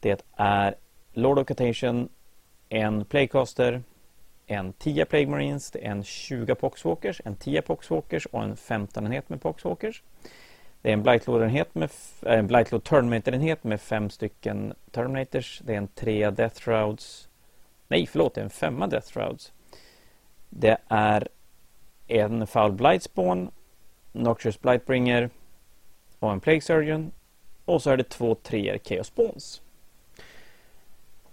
Det 0.00 0.24
är 0.36 0.74
Lord 1.12 1.38
of 1.38 1.46
Catation, 1.46 2.08
en 2.68 3.04
Playcaster, 3.04 3.82
en 4.46 4.72
10 4.72 5.04
Plague 5.04 5.26
Marines, 5.26 5.70
det 5.70 5.86
är 5.86 5.90
en 5.90 6.04
20 6.04 6.54
Poxwalkers, 6.54 7.20
en 7.24 7.36
10 7.36 7.62
Poxwalkers 7.62 8.26
och 8.26 8.42
en 8.42 8.56
15-enhet 8.56 9.28
med 9.28 9.42
Poxwalkers. 9.42 10.02
Det 10.82 10.88
är 10.88 10.92
en 10.92 11.02
Blightlord-enhet 11.02 11.74
med 11.74 11.90
äh, 12.22 12.38
en 12.38 12.46
Blightlord 12.46 12.84
Terminator-enhet 12.84 13.64
med 13.64 13.80
fem 13.80 14.10
stycken 14.10 14.74
Terminators. 14.90 15.60
Det 15.64 15.72
är 15.72 15.78
en 15.78 15.88
3 15.88 16.30
Death 16.30 16.60
Shrouds. 16.60 17.28
Nej, 17.88 18.06
förlåt, 18.06 18.34
det 18.34 18.40
är 18.40 18.44
en 18.44 18.50
5 18.50 18.80
Death 18.90 19.12
Shrouds. 19.12 19.52
Det 20.58 20.76
är 20.88 21.28
en 22.06 22.46
Foul 22.46 22.72
Blightspawn, 22.72 23.50
Noxious 24.12 24.60
Blightbringer 24.60 25.30
och 26.18 26.32
en 26.32 26.40
Plague 26.40 26.60
Surgeon. 26.60 27.10
Och 27.64 27.82
så 27.82 27.90
är 27.90 27.96
det 27.96 28.08
två 28.08 28.34
treor 28.34 28.78
Chaos 28.84 29.06
Spawns. 29.06 29.62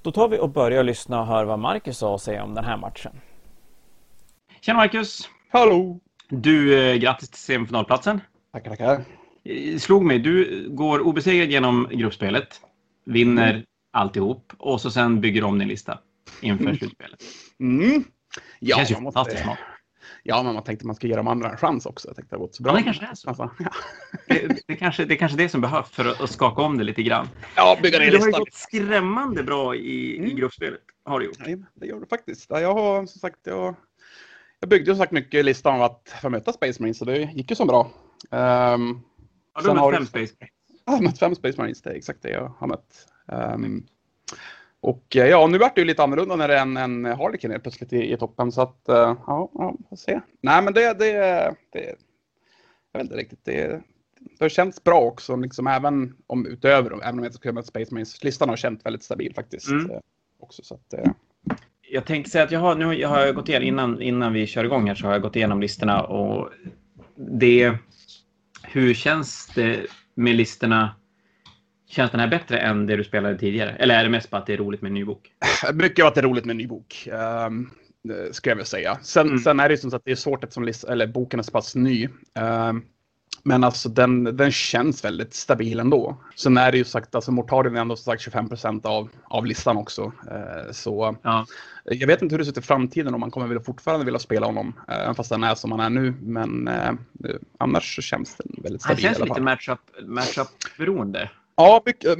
Då 0.01 0.11
tar 0.11 0.27
vi 0.27 0.39
och 0.39 0.49
börjar 0.49 0.83
lyssna 0.83 1.19
och 1.21 1.27
höra 1.27 1.45
vad 1.45 1.59
Marcus 1.59 2.01
har 2.01 2.15
att 2.15 2.21
säga 2.21 2.43
om 2.43 2.53
den 2.55 2.65
här 2.65 2.77
matchen. 2.77 3.11
Tjena 4.61 4.77
Marcus! 4.79 5.29
Hallå! 5.49 5.99
Du, 6.29 6.79
eh, 6.89 6.95
grattis 6.95 7.29
till 7.29 7.39
semifinalplatsen. 7.39 8.21
Tackar, 8.51 8.69
tackar. 8.69 9.03
Eh, 9.43 9.77
Slog 9.77 10.03
mig, 10.05 10.19
du 10.19 10.65
går 10.69 10.99
obesegrad 10.99 11.49
genom 11.49 11.87
gruppspelet, 11.91 12.61
vinner 13.05 13.49
Mm. 13.53 13.63
alltihop 13.91 14.53
och 14.57 14.81
så 14.81 14.91
sen 14.91 15.21
bygger 15.21 15.41
du 15.41 15.47
om 15.47 15.59
din 15.59 15.67
lista 15.67 15.99
inför 16.41 16.73
slutspelet. 16.73 17.23
Mm. 17.59 18.03
Ja, 18.59 18.75
det 18.75 18.79
känns 18.79 18.91
ju 18.91 18.93
man 18.93 19.03
måste- 19.03 19.17
fantastiskt 19.17 19.43
smart. 19.43 19.57
Ja, 20.23 20.43
men 20.43 20.53
man 20.53 20.63
tänkte 20.63 20.85
man 20.85 20.95
ska 20.95 21.07
ge 21.07 21.15
de 21.15 21.27
andra 21.27 21.49
en 21.51 21.57
chans 21.57 21.85
också. 21.85 22.07
Jag 22.07 22.15
tänkte 22.15 22.35
det 22.35 22.39
har 22.39 22.45
gått 22.45 22.55
så 22.55 22.63
bra. 22.63 22.71
Ja, 22.73 22.77
det 22.77 22.83
kanske 22.83 23.05
är 23.05 23.15
så. 23.15 23.27
Alltså, 23.29 23.49
ja. 23.59 23.69
Det, 24.27 24.61
det, 24.67 24.75
kanske, 24.75 25.05
det 25.05 25.13
är 25.13 25.17
kanske 25.17 25.37
det 25.37 25.49
som 25.49 25.61
behövs 25.61 25.89
för 25.89 26.05
att, 26.05 26.21
att 26.21 26.31
skaka 26.31 26.61
om 26.61 26.77
det 26.77 26.83
lite 26.83 27.03
grann. 27.03 27.27
ja, 27.55 27.77
bygga 27.83 27.99
ner 27.99 28.05
Du 28.05 28.17
har 28.17 28.19
ju 28.21 28.25
listan. 28.27 28.39
gått 28.39 28.53
skrämmande 28.53 29.43
bra 29.43 29.75
i, 29.75 30.15
i 30.15 30.17
Mm. 30.19 30.35
gruppspelet. 30.35 30.81
Har 31.05 31.19
du 31.19 31.25
gjort. 31.25 31.39
Nej, 31.39 31.63
det 31.73 31.85
gör 31.87 31.99
det 31.99 32.05
faktiskt. 32.07 32.45
Ja, 32.49 32.59
Jag 32.59 32.73
har 32.73 33.05
som 33.05 33.19
sagt, 33.19 33.39
jag, 33.43 33.75
jag 34.59 34.69
byggde 34.69 34.91
ju 34.91 34.95
som 34.95 35.01
sagt 35.03 35.11
mycket 35.11 35.33
i 35.39 35.43
listan 35.43 35.75
av 35.75 35.81
att 35.81 36.15
få 36.21 36.29
möta 36.29 36.53
Space 36.53 36.81
Marines, 36.81 36.97
så 36.97 37.05
det 37.05 37.17
gick 37.17 37.49
ju 37.49 37.55
så 37.55 37.65
bra. 37.65 37.81
Um, 38.31 39.01
Ja, 39.55 39.61
du 39.61 39.69
har 39.69 39.75
har 39.75 39.91
mött 39.91 39.99
du- 39.99 40.05
fem 40.05 40.05
Space 40.27 40.33
jag 40.85 40.93
har 40.93 41.01
mött 41.01 41.19
fem 41.19 41.35
Space 41.35 41.57
Marines, 41.61 41.81
det 41.81 41.89
är 41.89 41.95
exakt 41.95 42.21
det 42.21 42.29
jag 42.29 42.47
har 42.59 42.67
mött. 42.67 43.07
Ehm, 43.31 43.85
och 44.83 45.15
eh, 45.15 45.27
ja, 45.27 45.47
nu 45.47 45.57
vart 45.57 45.75
det 45.75 45.81
ju 45.81 45.87
lite 45.87 46.03
annorlunda 46.03 46.35
när 46.35 46.47
det 46.47 46.57
är 46.57 46.61
en, 46.61 46.77
en 46.77 47.05
Harlequin 47.05 47.51
helt 47.51 47.63
plötsligt 47.63 47.93
i, 47.93 48.13
i 48.13 48.17
toppen, 48.17 48.51
så 48.51 48.61
att 48.61 48.89
eh, 48.89 48.95
ja, 49.27 49.51
ja, 49.53 49.75
får 49.89 49.95
se. 49.95 50.21
Nej, 50.41 50.63
men 50.63 50.73
det, 50.73 50.93
det, 50.99 51.11
det 51.71 51.95
jag 52.91 52.99
vet 52.99 53.03
inte 53.03 53.15
riktigt, 53.15 53.39
det, 53.43 53.81
det 54.19 54.39
har 54.39 54.49
känts 54.49 54.83
bra 54.83 55.01
också, 55.01 55.35
liksom 55.35 55.67
även 55.67 56.15
om 56.27 56.45
utöver, 56.45 56.91
även 56.91 57.13
om 57.13 57.19
jag 57.19 57.25
inte 57.25 57.37
skulle 57.37 57.51
ha 57.51 57.55
mött 57.55 57.67
Space 57.67 57.93
Marines, 57.93 58.23
listan 58.23 58.49
har 58.49 58.55
känt 58.55 58.85
väldigt 58.85 59.03
stabil 59.03 59.33
faktiskt. 59.35 59.67
Mm. 59.67 59.91
eh, 59.91 59.97
Också, 60.39 60.63
så 60.63 60.75
att, 60.75 60.93
Jag 61.81 62.05
tänkte 62.05 62.31
säga 62.31 62.43
att 62.43 62.51
jag 62.51 62.59
har, 62.59 62.75
nu 62.75 63.05
har 63.05 63.19
jag 63.19 63.35
gått 63.35 63.49
igenom, 63.49 63.67
innan, 63.67 64.01
innan 64.01 64.33
vi 64.33 64.47
kör 64.47 64.63
igång 64.63 64.87
här 64.87 64.95
så 64.95 65.05
har 65.05 65.13
jag 65.13 65.21
gått 65.21 65.35
igenom 65.35 65.61
listorna 65.61 66.03
och 66.03 66.49
det, 67.15 67.77
hur 68.63 68.93
känns 68.93 69.51
det 69.55 69.87
med 70.13 70.35
listorna? 70.35 70.95
Känns 71.93 72.11
den 72.11 72.19
här 72.19 72.27
bättre 72.27 72.57
än 72.59 72.85
det 72.85 72.95
du 72.95 73.03
spelade 73.03 73.37
tidigare? 73.37 73.69
Eller 73.71 73.99
är 73.99 74.03
det 74.03 74.09
mest 74.09 74.29
bara 74.29 74.37
att 74.37 74.45
det 74.45 74.53
är 74.53 74.57
roligt 74.57 74.81
med 74.81 74.89
en 74.89 74.93
ny 74.93 75.05
bok? 75.05 75.31
Mycket 75.73 76.03
av 76.03 76.07
att 76.07 76.15
det 76.15 76.21
är 76.21 76.25
roligt 76.25 76.45
med 76.45 76.53
en 76.53 76.57
ny 76.57 76.67
bok. 76.67 77.07
Um, 77.47 77.69
ska 78.31 78.49
jag 78.49 78.55
väl 78.57 78.65
säga. 78.65 78.97
Sen, 79.01 79.27
Mm. 79.27 79.39
sen 79.39 79.59
är 79.59 79.69
det 79.69 79.73
ju 79.73 79.77
som 79.77 79.91
sagt 79.91 80.05
det 80.05 80.11
är 80.11 80.15
svårt 80.15 80.43
eftersom 80.43 80.71
eller 80.89 81.07
boken 81.07 81.39
är 81.39 81.43
så 81.43 81.51
pass 81.51 81.75
ny. 81.75 82.09
Ehm, 82.35 82.81
men 83.43 83.63
alltså 83.63 83.89
den, 83.89 84.23
den 84.37 84.51
känns 84.51 85.05
väldigt 85.05 85.33
stabil 85.33 85.79
ändå. 85.79 86.17
Sen 86.35 86.57
är 86.57 86.71
det 86.71 86.77
ju 86.77 86.83
sagt, 86.83 87.15
alltså 87.15 87.31
Mortarion 87.31 87.75
är 87.75 87.81
ändå 87.81 87.95
som 87.95 88.03
sagt 88.11 88.21
25 88.21 88.49
av, 88.83 89.09
av 89.23 89.45
listan 89.45 89.77
också. 89.77 90.11
Eh, 90.31 90.71
så 90.71 91.17
Ja. 91.23 91.45
jag 91.83 92.07
vet 92.07 92.21
inte 92.21 92.33
hur 92.33 92.37
det 92.39 92.45
ser 92.45 92.51
ut 92.51 92.57
i 92.57 92.61
framtiden 92.61 93.13
om 93.13 93.19
man 93.19 93.31
kommer 93.31 93.47
vilja, 93.47 93.63
fortfarande 93.63 94.05
vilja 94.05 94.19
spela 94.19 94.45
honom. 94.45 94.73
eh, 94.87 94.99
Även 95.01 95.15
fast 95.15 95.31
han 95.31 95.43
är 95.43 95.55
som 95.55 95.71
han 95.71 95.79
är 95.79 95.89
nu. 95.89 96.13
Men 96.21 96.67
eh, 96.67 96.91
annars 97.57 97.95
så 97.95 98.01
känns 98.01 98.35
den 98.35 98.47
väldigt 98.63 98.83
Han 98.83 98.95
stabil 98.95 99.03
känns 99.03 99.17
i 99.17 99.21
alla 99.21 99.25
lite 99.25 99.33
fall. 99.35 99.43
matchup, 99.43 99.79
matchup-beroende. 100.07 101.29
Ja, 101.55 101.83
mycket, 101.85 102.17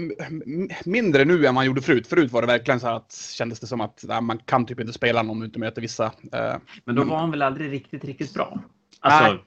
mindre 0.86 1.26
nu 1.26 1.46
än 1.46 1.54
man 1.54 1.65
gjorde 1.65 1.82
förut. 1.82 2.08
Förut 2.08 2.32
var 2.32 2.41
det 2.41 2.48
verkligen 2.48 2.80
så 2.80 2.88
här 2.88 2.96
att 2.96 3.13
kändes 3.38 3.60
det 3.60 3.67
som 3.67 3.82
att 3.82 4.04
nej, 4.08 4.22
man 4.22 4.38
kan 4.38 4.65
typ 4.65 4.80
inte 4.80 4.93
spela 4.93 5.22
någon 5.22 5.30
om 5.30 5.39
du 5.39 5.46
inte 5.46 5.60
möter 5.60 5.82
vissa. 5.82 6.06
eh, 6.06 6.56
Men 6.86 6.96
då 6.96 7.04
var 7.04 7.17
han 7.17 7.32
väl 7.32 7.41
aldrig 7.41 7.72
riktigt, 7.72 8.04
riktigt 8.06 8.34
bra? 8.34 8.60
Alltså, 9.00 9.32
Nej. 9.34 9.43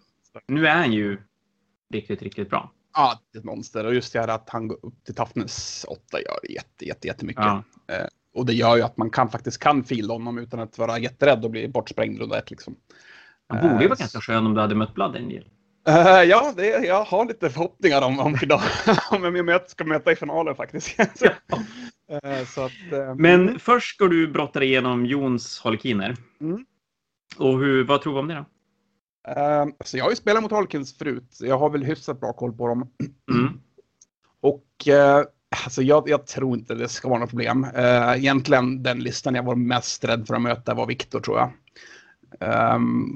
nu 0.49 0.67
är 0.67 0.75
han 0.75 0.93
ju 0.93 1.19
riktigt, 1.93 2.23
riktigt 2.23 2.51
bra. 2.51 2.73
Ja, 2.95 3.21
det 3.33 3.39
är 3.39 3.41
ett 3.41 3.45
monster. 3.45 3.87
Och 3.87 3.95
just 3.95 4.13
det 4.13 4.21
här 4.21 4.29
att 4.29 4.51
han 4.51 4.69
går 4.69 4.79
upp 4.83 5.05
till 5.05 5.15
toughness 5.15 5.85
8 5.89 6.01
gör 6.21 6.53
jätte, 6.53 6.85
jätte, 6.87 7.07
jättemycket. 7.07 7.45
Ja. 7.45 7.63
Eh, 7.89 8.07
och 8.35 8.47
det 8.47 8.53
gör 8.55 8.77
ju 8.77 8.83
att 8.83 8.97
man 8.97 9.11
kan 9.11 9.29
faktiskt 9.31 9.59
kan 9.59 9.85
fila 9.85 10.13
honom 10.15 10.39
utan 10.39 10.61
att 10.61 10.79
vara 10.79 10.99
jätterädd 10.99 11.45
och 11.45 11.51
bli 11.51 11.69
bortsprängd 11.69 12.19
runda 12.19 12.39
ett. 12.39 12.51
Liksom. 12.51 12.77
Han 13.49 13.63
borde 13.63 13.75
ju 13.75 13.83
Eh, 13.83 13.89
vara 13.89 13.99
ganska 13.99 14.21
skön 14.21 14.47
om 14.47 14.55
du 14.55 14.61
hade 14.61 14.75
mött 14.75 14.95
Blood 14.95 15.17
Angel. 15.17 15.45
Eh, 15.89 16.23
ja, 16.23 16.53
det, 16.57 16.67
jag 16.67 17.05
har 17.05 17.25
lite 17.25 17.51
förhoppningar 17.51 18.03
om, 18.03 18.21
om 18.21 18.39
idag. 18.43 18.61
om 19.11 19.37
jag 19.37 19.45
möt, 19.45 19.71
ska 19.71 19.85
möta 19.85 20.13
i 20.13 20.17
finalen 20.17 20.55
faktiskt. 20.55 20.97
så, 21.19 21.25
eh, 21.25 22.47
så 22.47 22.65
att, 22.65 22.93
eh, 22.93 23.15
Men 23.15 23.59
först 23.59 23.95
ska 23.95 24.07
du 24.07 24.29
brotta 24.29 24.59
dig 24.59 24.69
igenom 24.69 25.07
Jons 25.07 25.59
Holkiner. 25.59 26.17
Mm. 26.41 26.65
Och 27.37 27.59
hur, 27.59 27.85
vad 27.85 28.03
tror 28.03 28.13
du 28.13 28.19
om 28.19 28.29
det 28.29 28.35
då? 28.35 28.45
så 29.85 29.99
jag 29.99 30.05
har 30.05 30.11
ju 30.11 30.17
spelat 30.17 30.43
mot 30.43 30.53
Harlequins 30.53 30.99
förut. 30.99 31.39
Jag 31.41 31.59
har 31.59 31.71
väl 31.71 31.85
hyfsat 31.85 32.21
bra 32.21 32.33
koll 32.33 32.53
på 32.53 32.69
dem. 32.69 32.91
Mm. 33.31 33.61
Och 34.41 34.65
alltså 35.65 35.83
jag, 35.83 36.09
jag 36.09 36.27
tror 36.27 36.59
inte 36.59 36.75
det 36.75 36.89
ska 36.89 37.09
vara 37.09 37.21
något 37.21 37.31
problem. 37.31 37.67
Eh, 37.75 38.13
egentligen 38.17 38.83
den 38.83 38.99
listan 38.99 39.35
jag 39.35 39.43
var 39.43 39.55
mest 39.55 40.05
rädd 40.05 40.27
för 40.27 40.35
att 40.35 40.43
möta 40.43 40.75
var 40.75 40.87
Viktor 40.87 41.21
tror 41.21 41.39
jag. 41.39 41.51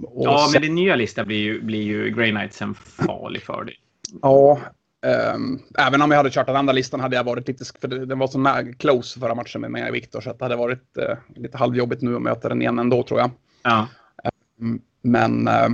Och 0.04 0.24
Ja, 0.24 0.38
sen- 0.38 0.52
men 0.52 0.62
din 0.62 0.74
nya 0.74 0.96
lista 0.96 1.24
blir 1.24 1.38
ju, 1.38 1.62
blir 1.62 1.82
ju 1.82 2.10
Grey 2.10 2.30
Knights 2.30 2.62
en 2.62 2.74
farlig 2.74 3.42
för 3.42 3.64
dig. 3.64 3.74
Ja, 4.22 4.58
ehm, 5.06 5.58
även 5.78 6.02
om 6.02 6.10
jag 6.10 6.16
hade 6.18 6.30
kört 6.30 6.46
den 6.46 6.56
andra 6.56 6.72
listan 6.72 7.00
hade 7.00 7.16
jag 7.16 7.24
varit 7.24 7.48
lite, 7.48 7.64
för 7.80 7.88
den 7.88 8.18
var 8.18 8.26
så 8.26 8.38
nära 8.38 8.72
close 8.72 9.20
förra 9.20 9.34
matchen 9.34 9.60
med 9.60 9.70
mig 9.70 9.88
och 9.88 9.94
Viktor 9.94 10.20
så 10.20 10.30
att 10.30 10.38
det 10.38 10.44
hade 10.44 10.56
varit 10.56 10.96
eh, 10.96 11.16
lite 11.36 11.58
halvjobbigt 11.58 12.02
nu 12.02 12.16
att 12.16 12.22
möta 12.22 12.48
den 12.48 12.62
igen 12.62 12.78
ändå 12.78 13.02
tror 13.02 13.20
jag. 13.20 13.30
Ja. 13.62 13.88
Mm, 14.60 14.80
Men 15.02 15.48
eh, 15.48 15.68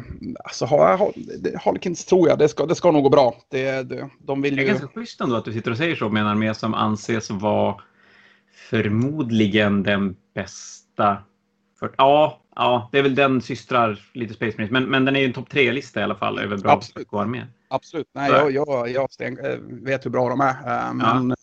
alltså, 0.44 0.64
ha, 0.64 0.96
ha, 0.96 1.12
det- 1.38 1.56
Harlequins 1.62 2.04
tror 2.04 2.28
jag, 2.28 2.38
det 2.38 2.48
ska, 2.48 2.66
det 2.66 2.74
ska 2.74 2.90
nog 2.90 3.02
gå 3.02 3.08
bra. 3.08 3.36
Det, 3.50 3.82
det, 3.82 4.08
de 4.18 4.42
vill 4.42 4.56
Det 4.56 4.62
är 4.62 4.64
ju... 4.64 4.68
ganska 4.70 4.88
schysst 4.88 5.20
ändå 5.20 5.36
att 5.36 5.44
du 5.44 5.52
sitter 5.52 5.70
och 5.70 5.76
säger 5.76 5.96
så 5.96 6.08
med 6.08 6.20
en 6.22 6.26
armé 6.28 6.54
som 6.54 6.74
anses 6.74 7.30
vara 7.30 7.74
förmodligen 8.70 9.82
den 9.82 10.16
bästa. 10.34 11.18
För, 11.78 11.90
ja, 11.98 12.40
ja, 12.56 12.88
det 12.92 12.98
är 12.98 13.02
väl 13.02 13.14
den 13.14 13.40
systrar 13.40 13.98
lite 14.12 14.34
Space 14.34 14.52
Marines, 14.56 14.70
men, 14.70 14.84
men 14.84 15.04
den 15.04 15.16
är 15.16 15.20
ju 15.20 15.26
en 15.26 15.32
topp 15.32 15.50
tre-lista 15.50 16.00
i 16.00 16.02
alla 16.02 16.14
fall 16.14 16.38
över 16.38 16.56
bra 16.58 16.72
Absolut. 16.72 17.12
armé. 17.12 17.46
Absolut, 17.68 18.08
nej, 18.14 18.30
jag, 18.30 18.50
jag, 18.50 18.90
jag 18.90 19.08
eh, 19.20 19.58
vet 19.62 20.06
hur 20.06 20.10
bra 20.10 20.28
de 20.28 20.40
är. 20.40 20.48
eh, 20.88 20.94
Men 20.94 21.34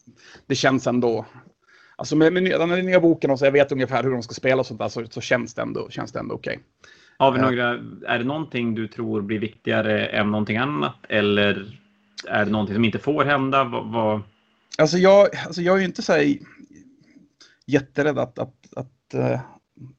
det 0.48 0.56
känns 0.56 0.88
ändå... 0.88 1.26
Alltså 1.96 2.16
med, 2.16 2.34
med 2.34 2.44
nya- 2.44 2.58
den 2.58 2.86
nya 2.86 3.00
boken 3.00 3.32
och 3.32 3.40
så 3.40 3.46
jag 3.46 3.52
vet 3.52 3.72
ungefär 3.72 4.04
hur 4.04 4.12
de 4.12 4.24
ska 4.24 4.34
spela 4.34 4.60
och 4.60 4.66
sånt 4.66 4.80
där 4.80 4.88
så, 4.90 5.06
så 5.10 5.22
känns 5.22 5.54
det 5.54 5.62
ändå, 5.62 5.90
känns 5.90 6.12
det 6.12 6.20
ändå 6.20 6.36
okej. 6.36 6.60
Har 7.18 7.32
vi 7.32 7.40
Ja. 7.40 7.46
några, 7.50 7.70
är 8.08 8.18
det 8.20 8.24
någonting 8.24 8.76
du 8.76 8.88
tror 8.88 9.22
blir 9.22 9.40
viktigare 9.40 10.06
än 10.06 10.32
någonting 10.32 10.58
annat? 10.58 10.96
Eller 11.10 11.80
är 12.28 12.46
det 12.46 12.52
någonting 12.52 12.76
som 12.76 12.86
inte 12.86 13.00
får 13.00 13.24
hända? 13.26 13.64
Vad, 13.64 13.92
vad, 13.92 14.22
Alltså 14.78 14.98
jag, 14.98 15.28
alltså 15.46 15.62
jag 15.62 15.76
är 15.76 15.80
ju 15.80 15.86
inte 15.86 16.02
så 16.02 16.34
jätterädd 17.66 18.18
att, 18.20 18.40
att, 18.40 18.56
att 18.76 19.14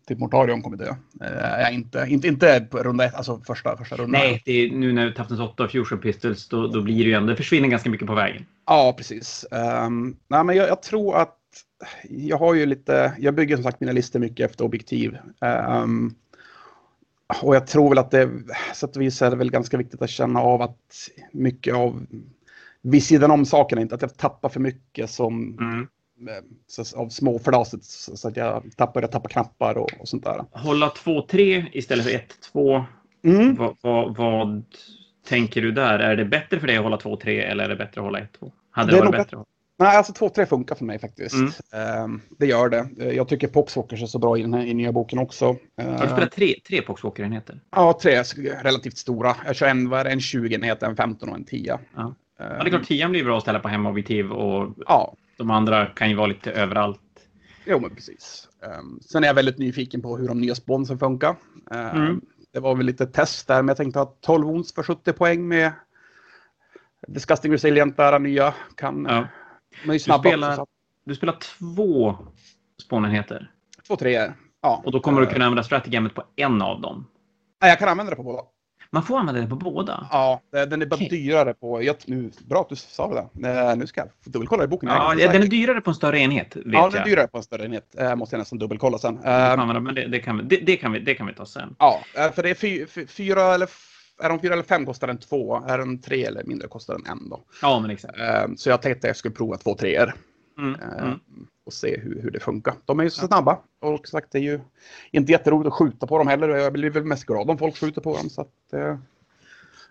typ 0.09 0.19
Mortarion 0.19 0.63
kommer 0.63 0.77
dö. 0.77 0.95
Är 1.21 1.71
inte, 1.71 2.07
inte, 2.09 2.29
inte 2.29 2.67
på 2.71 2.79
runda 2.79 3.05
ett, 3.05 3.15
alltså 3.15 3.41
första, 3.47 3.77
första 3.77 3.97
rundan. 3.97 4.21
nej, 4.21 4.43
det 4.45 4.53
är, 4.53 4.71
nu 4.71 4.93
när 4.93 5.11
Taftens 5.11 5.41
8 5.41 5.65
och 5.65 5.71
Fusion 5.71 5.99
Pistols, 5.99 6.49
då, 6.49 6.67
då 6.67 6.83
blir 6.83 6.99
det 6.99 7.11
ju 7.11 7.13
ändå, 7.13 7.31
det 7.31 7.37
försvinner 7.37 7.69
ganska 7.69 7.91
mycket 7.91 8.07
på 8.07 8.15
vägen. 8.15 8.47
Ja, 8.67 8.95
precis. 8.97 9.47
Um, 9.51 10.17
nej, 10.29 10.45
men 10.45 10.57
jag, 10.57 10.69
jag 10.69 10.83
tror 10.83 11.17
att 11.17 11.39
jag 12.09 12.39
har 12.39 12.55
ju 12.55 12.67
lite, 12.67 13.13
jag 13.19 13.35
bygger 13.35 13.57
som 13.57 13.63
sagt 13.65 13.81
mina 13.81 13.93
listor 13.93 14.21
mycket 14.21 14.51
efter 14.51 14.65
objektiv. 14.65 15.19
Ehm, 15.41 16.15
och 17.43 17.57
jag 17.57 17.67
tror 17.67 17.89
väl 17.89 17.99
att 17.99 18.11
det, 18.11 18.31
så 18.75 18.87
att 18.87 18.97
vis 18.97 19.23
är 19.23 19.31
det 19.31 19.37
väl 19.37 19.51
ganska 19.51 19.77
viktigt 19.77 20.03
att 20.03 20.11
känna 20.11 20.41
av 20.41 20.63
att 20.63 21.11
mycket 21.33 21.75
av, 21.75 22.07
vid 22.83 23.05
sidan 23.05 23.31
om 23.31 23.45
sakerna, 23.47 23.83
inte 23.83 23.95
att 23.95 24.03
jag 24.03 24.17
tappar 24.17 24.49
för 24.49 24.61
mycket 24.61 25.11
som, 25.11 25.59
Mm. 25.61 25.89
Så, 26.67 26.99
av 26.99 27.09
småflaset 27.09 27.85
så, 27.85 28.17
så 28.17 28.29
att 28.29 28.37
jag 28.37 28.63
tappar, 28.77 29.01
jag 29.03 29.11
tappar 29.13 29.29
knappar 29.29 29.75
och, 29.79 29.91
och 30.01 30.09
sånt 30.09 30.25
där. 30.25 30.45
Hålla 30.51 30.89
2-3 30.89 31.67
istället 31.73 32.05
för 32.07 32.21
1-2. 32.55 32.85
Mm. 33.25 33.55
Vad, 33.57 33.77
vad, 33.81 34.17
vad 34.17 34.65
tänker 35.29 35.63
du 35.63 35.73
där? 35.73 35.99
Är 35.99 36.17
det 36.17 36.25
bättre 36.25 36.61
för 36.61 36.67
dig 36.67 36.77
att 36.77 36.83
hålla 36.83 36.97
2-3 36.97 37.29
eller 37.29 37.65
är 37.65 37.69
det 37.69 37.77
bättre 37.77 38.01
att 38.01 38.05
hålla 38.05 38.19
1-2? 38.21 38.53
Hade 38.71 38.91
Det 38.91 38.97
det, 38.97 39.01
varit 39.03 39.13
bättre? 39.13 39.37
att- 39.41 39.47
Nej, 39.79 39.97
alltså 39.97 40.13
2-3 40.13 40.47
funkar 40.47 40.75
för 40.75 40.85
mig 40.85 40.99
faktiskt. 40.99 41.35
Mm. 41.35 41.51
Ehm, 42.05 42.21
det 42.39 42.47
gör 42.47 42.69
det. 42.69 42.89
Eh, 43.01 43.09
Jag 43.09 43.29
tycker 43.29 43.49
Poxwalkers 43.49 44.03
är 44.03 44.07
så 44.07 44.19
bra 44.19 44.39
i 44.39 44.43
den 44.43 44.55
här 44.55 44.65
i 44.67 44.75
nya 44.75 44.93
boken 44.93 45.19
också. 45.19 45.45
Har 45.47 45.57
du 45.77 45.83
Ehm, 45.83 45.97
spelat 45.99 46.33
tre, 46.33 46.55
tre 46.69 46.83
Poxwalker-enheter? 46.83 47.61
Ja, 47.71 47.99
tre 48.03 48.23
relativt 48.63 48.97
stora. 48.99 49.37
Jag 49.47 49.57
kör 49.57 49.67
en, 49.67 49.91
det, 49.91 50.11
en 50.11 50.19
20-enhet, 50.19 50.83
en 50.83 50.97
15 50.97 51.29
och 51.29 51.35
en 51.35 51.45
10. 51.45 51.79
Ja. 51.97 52.15
Ja, 52.39 52.45
det 52.45 52.55
är 52.55 52.69
klart, 52.71 52.87
10 52.87 53.09
blir 53.09 53.25
bra 53.25 53.37
att 53.37 53.43
ställa 53.43 53.59
på 53.59 53.69
hemobjektiv 53.69 54.33
och 54.33 54.75
Ja, 54.87 55.15
de 55.37 55.51
andra 55.51 55.87
kan 55.87 56.09
ju 56.11 56.17
vara 56.17 56.27
lite 56.27 56.53
överallt. 56.53 57.01
Jo, 57.67 57.79
men 57.81 57.95
precis. 57.95 58.49
Um, 58.81 59.01
sen 59.03 59.25
är 59.25 59.29
jag 59.29 59.35
väldigt 59.35 59.59
nyfiken 59.59 60.03
på 60.03 60.17
hur 60.17 60.29
de 60.29 60.41
nya 60.41 60.55
sponsen 60.55 60.99
funkar. 60.99 61.37
Um, 61.71 61.79
Mm. 62.01 62.21
Det 62.53 62.61
var 62.61 62.75
väl 62.77 62.87
lite 62.87 63.07
test 63.07 63.49
där, 63.49 63.63
men 63.63 63.69
jag 63.69 63.77
tänkte 63.77 64.01
att 64.01 64.21
12 64.21 64.49
ons 64.49 64.75
för 64.75 64.83
70 64.83 65.13
poäng 65.13 65.49
med 65.49 65.73
Disgusting 67.09 67.53
Resilient 67.53 67.97
där, 67.97 68.19
nya 68.19 68.55
kan... 68.77 69.07
Ja. 69.85 69.99
Snabba 69.99 70.23
spelar- 70.23 70.51
också, 70.53 70.67
Du 71.05 71.15
spelar 71.15 71.37
två 71.59 72.17
spånenheter. 72.83 73.51
Två, 73.87 73.97
tre. 73.97 74.33
Ja. 74.63 74.83
Och 74.85 74.93
då 74.93 75.01
kommer 75.01 75.21
du 75.21 75.27
Eh, 75.27 75.33
kunna 75.33 75.45
använda 75.45 75.63
strategamet 75.63 76.15
på 76.15 76.23
en 76.37 76.63
av 76.63 76.81
dem. 76.81 77.07
Nej, 77.63 77.71
jag 77.71 77.79
kan 77.79 77.89
använda 77.89 78.11
det 78.11 78.17
på 78.17 78.23
båda. 78.23 78.43
Man 78.95 79.03
får 79.03 79.19
använda 79.19 79.41
det 79.41 79.47
på 79.47 79.57
båda. 79.57 80.09
Ja, 80.11 80.43
det- 80.53 80.67
den 80.67 80.83
är 80.83 80.87
bara 80.87 80.95
Okej. 80.97 81.09
dyrare 81.09 81.55
på... 81.55 81.83
Jag, 81.83 81.97
nu, 82.07 82.31
bra 82.49 82.61
att 82.61 82.69
du 82.69 82.77
sa 82.77 83.15
det. 83.15 83.29
där. 83.49 83.71
Eh, 83.71 83.77
Nu 83.77 83.87
ska 83.87 84.01
jag 84.01 84.09
dubbelkolla 84.33 84.65
i 84.65 84.67
boken. 84.67 84.89
Jag 84.89 85.21
Ja, 85.21 85.33
den 85.33 85.43
är 85.43 85.47
dyrare 85.47 85.81
på 85.81 85.91
en 85.91 85.95
större 85.95 86.19
enhet. 86.19 86.57
Vet 86.57 86.65
Ja, 86.67 86.83
den 86.85 86.93
är 86.95 86.97
jag. 86.99 87.07
dyrare 87.07 87.27
på 87.27 87.37
en 87.37 87.43
större 87.43 87.65
enhet. 87.65 87.95
Eh, 87.99 88.17
måste 88.17 88.35
jag 88.37 88.39
nästan 88.39 88.59
dubbelkolla 88.59 88.99
sen. 88.99 89.19
Eh, 89.25 89.51
använda, 89.51 89.81
men 89.81 89.95
det, 89.95 90.07
det, 90.07 90.19
kan 90.19 90.37
vi, 90.37 90.43
det, 90.45 90.57
det, 90.57 90.77
kan 90.77 90.93
vi, 90.93 90.99
det 91.01 91.15
kan 91.15 91.27
vi 91.27 91.35
ta 91.35 91.47
sen. 91.47 91.77
Ja, 91.79 92.01
eh, 92.19 92.33
för 92.33 92.43
det 92.43 92.51
är 92.51 92.55
fy, 92.55 92.87
fy, 92.87 93.07
fyra 93.07 93.55
eller... 93.55 93.69
Är 94.23 94.29
de 94.29 94.41
fyra 94.41 94.53
eller 94.53 94.63
fem 94.63 94.87
kostar 94.87 95.07
den 95.07 95.19
två. 95.19 95.57
Är 95.69 95.79
den 95.79 96.01
tre 96.01 96.25
eller 96.25 96.45
mindre 96.45 96.69
kostar 96.69 96.95
den 96.95 97.07
en 97.07 97.29
då. 97.31 97.41
Ja, 97.63 97.81
men 97.81 97.91
exakt. 97.91 98.19
Eh, 98.19 98.47
Så 98.57 98.69
jag 98.71 98.83
tänkte 98.83 99.07
att 99.07 99.09
jag 99.09 99.17
skulle 99.17 99.35
prova 99.35 99.57
två 99.57 99.75
treor. 99.75 100.15
Mm, 100.59 100.75
eh, 100.81 101.03
mm. 101.05 101.19
Och 101.67 101.73
se 101.73 102.01
hur, 102.01 102.23
hur 102.23 102.31
det 102.31 102.41
funkar. 102.41 102.75
De 102.85 103.01
är 103.01 103.05
ju 103.05 103.11
så 103.11 103.27
snabba. 103.27 103.59
Och 103.81 104.09
sagt, 104.09 104.33
det 104.33 104.39
är 104.39 104.43
ju 104.43 104.61
inte 105.11 105.33
jätteroligt 105.33 105.67
att 105.69 105.75
skjuta 105.75 106.07
på 106.07 106.19
dem 106.19 106.27
heller. 106.29 106.49
Jag 106.49 106.73
blir 106.73 106.91
väl 106.91 107.05
mest 107.05 107.25
glad 107.25 107.51
om 107.51 107.59
folk 107.59 107.77
skjuter 107.77 108.01
på 108.01 108.17
dem. 108.17 108.31
Så 108.31 108.41
att, 108.41 108.73
eh, 108.73 108.97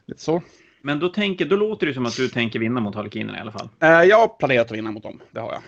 lite 0.05 0.21
så. 0.21 0.41
Men 0.81 0.99
då, 0.99 1.09
tänker, 1.09 1.45
då 1.45 1.55
låter 1.55 1.87
det 1.87 1.93
som 1.93 2.05
att 2.05 2.15
du 2.17 2.27
tänker 2.29 2.59
vinna 2.59 2.79
mot 2.79 2.95
Harlekinerna 2.95 3.37
i 3.37 3.41
alla 3.41 3.51
fall. 3.51 3.69
Eh, 3.79 3.89
Jag 3.89 4.17
har 4.19 4.27
planerat 4.27 4.71
att 4.71 4.77
vinna 4.77 4.91
mot 4.91 5.03
dem. 5.03 5.19
Det 5.31 5.39
har 5.39 5.51
jag. 5.51 5.61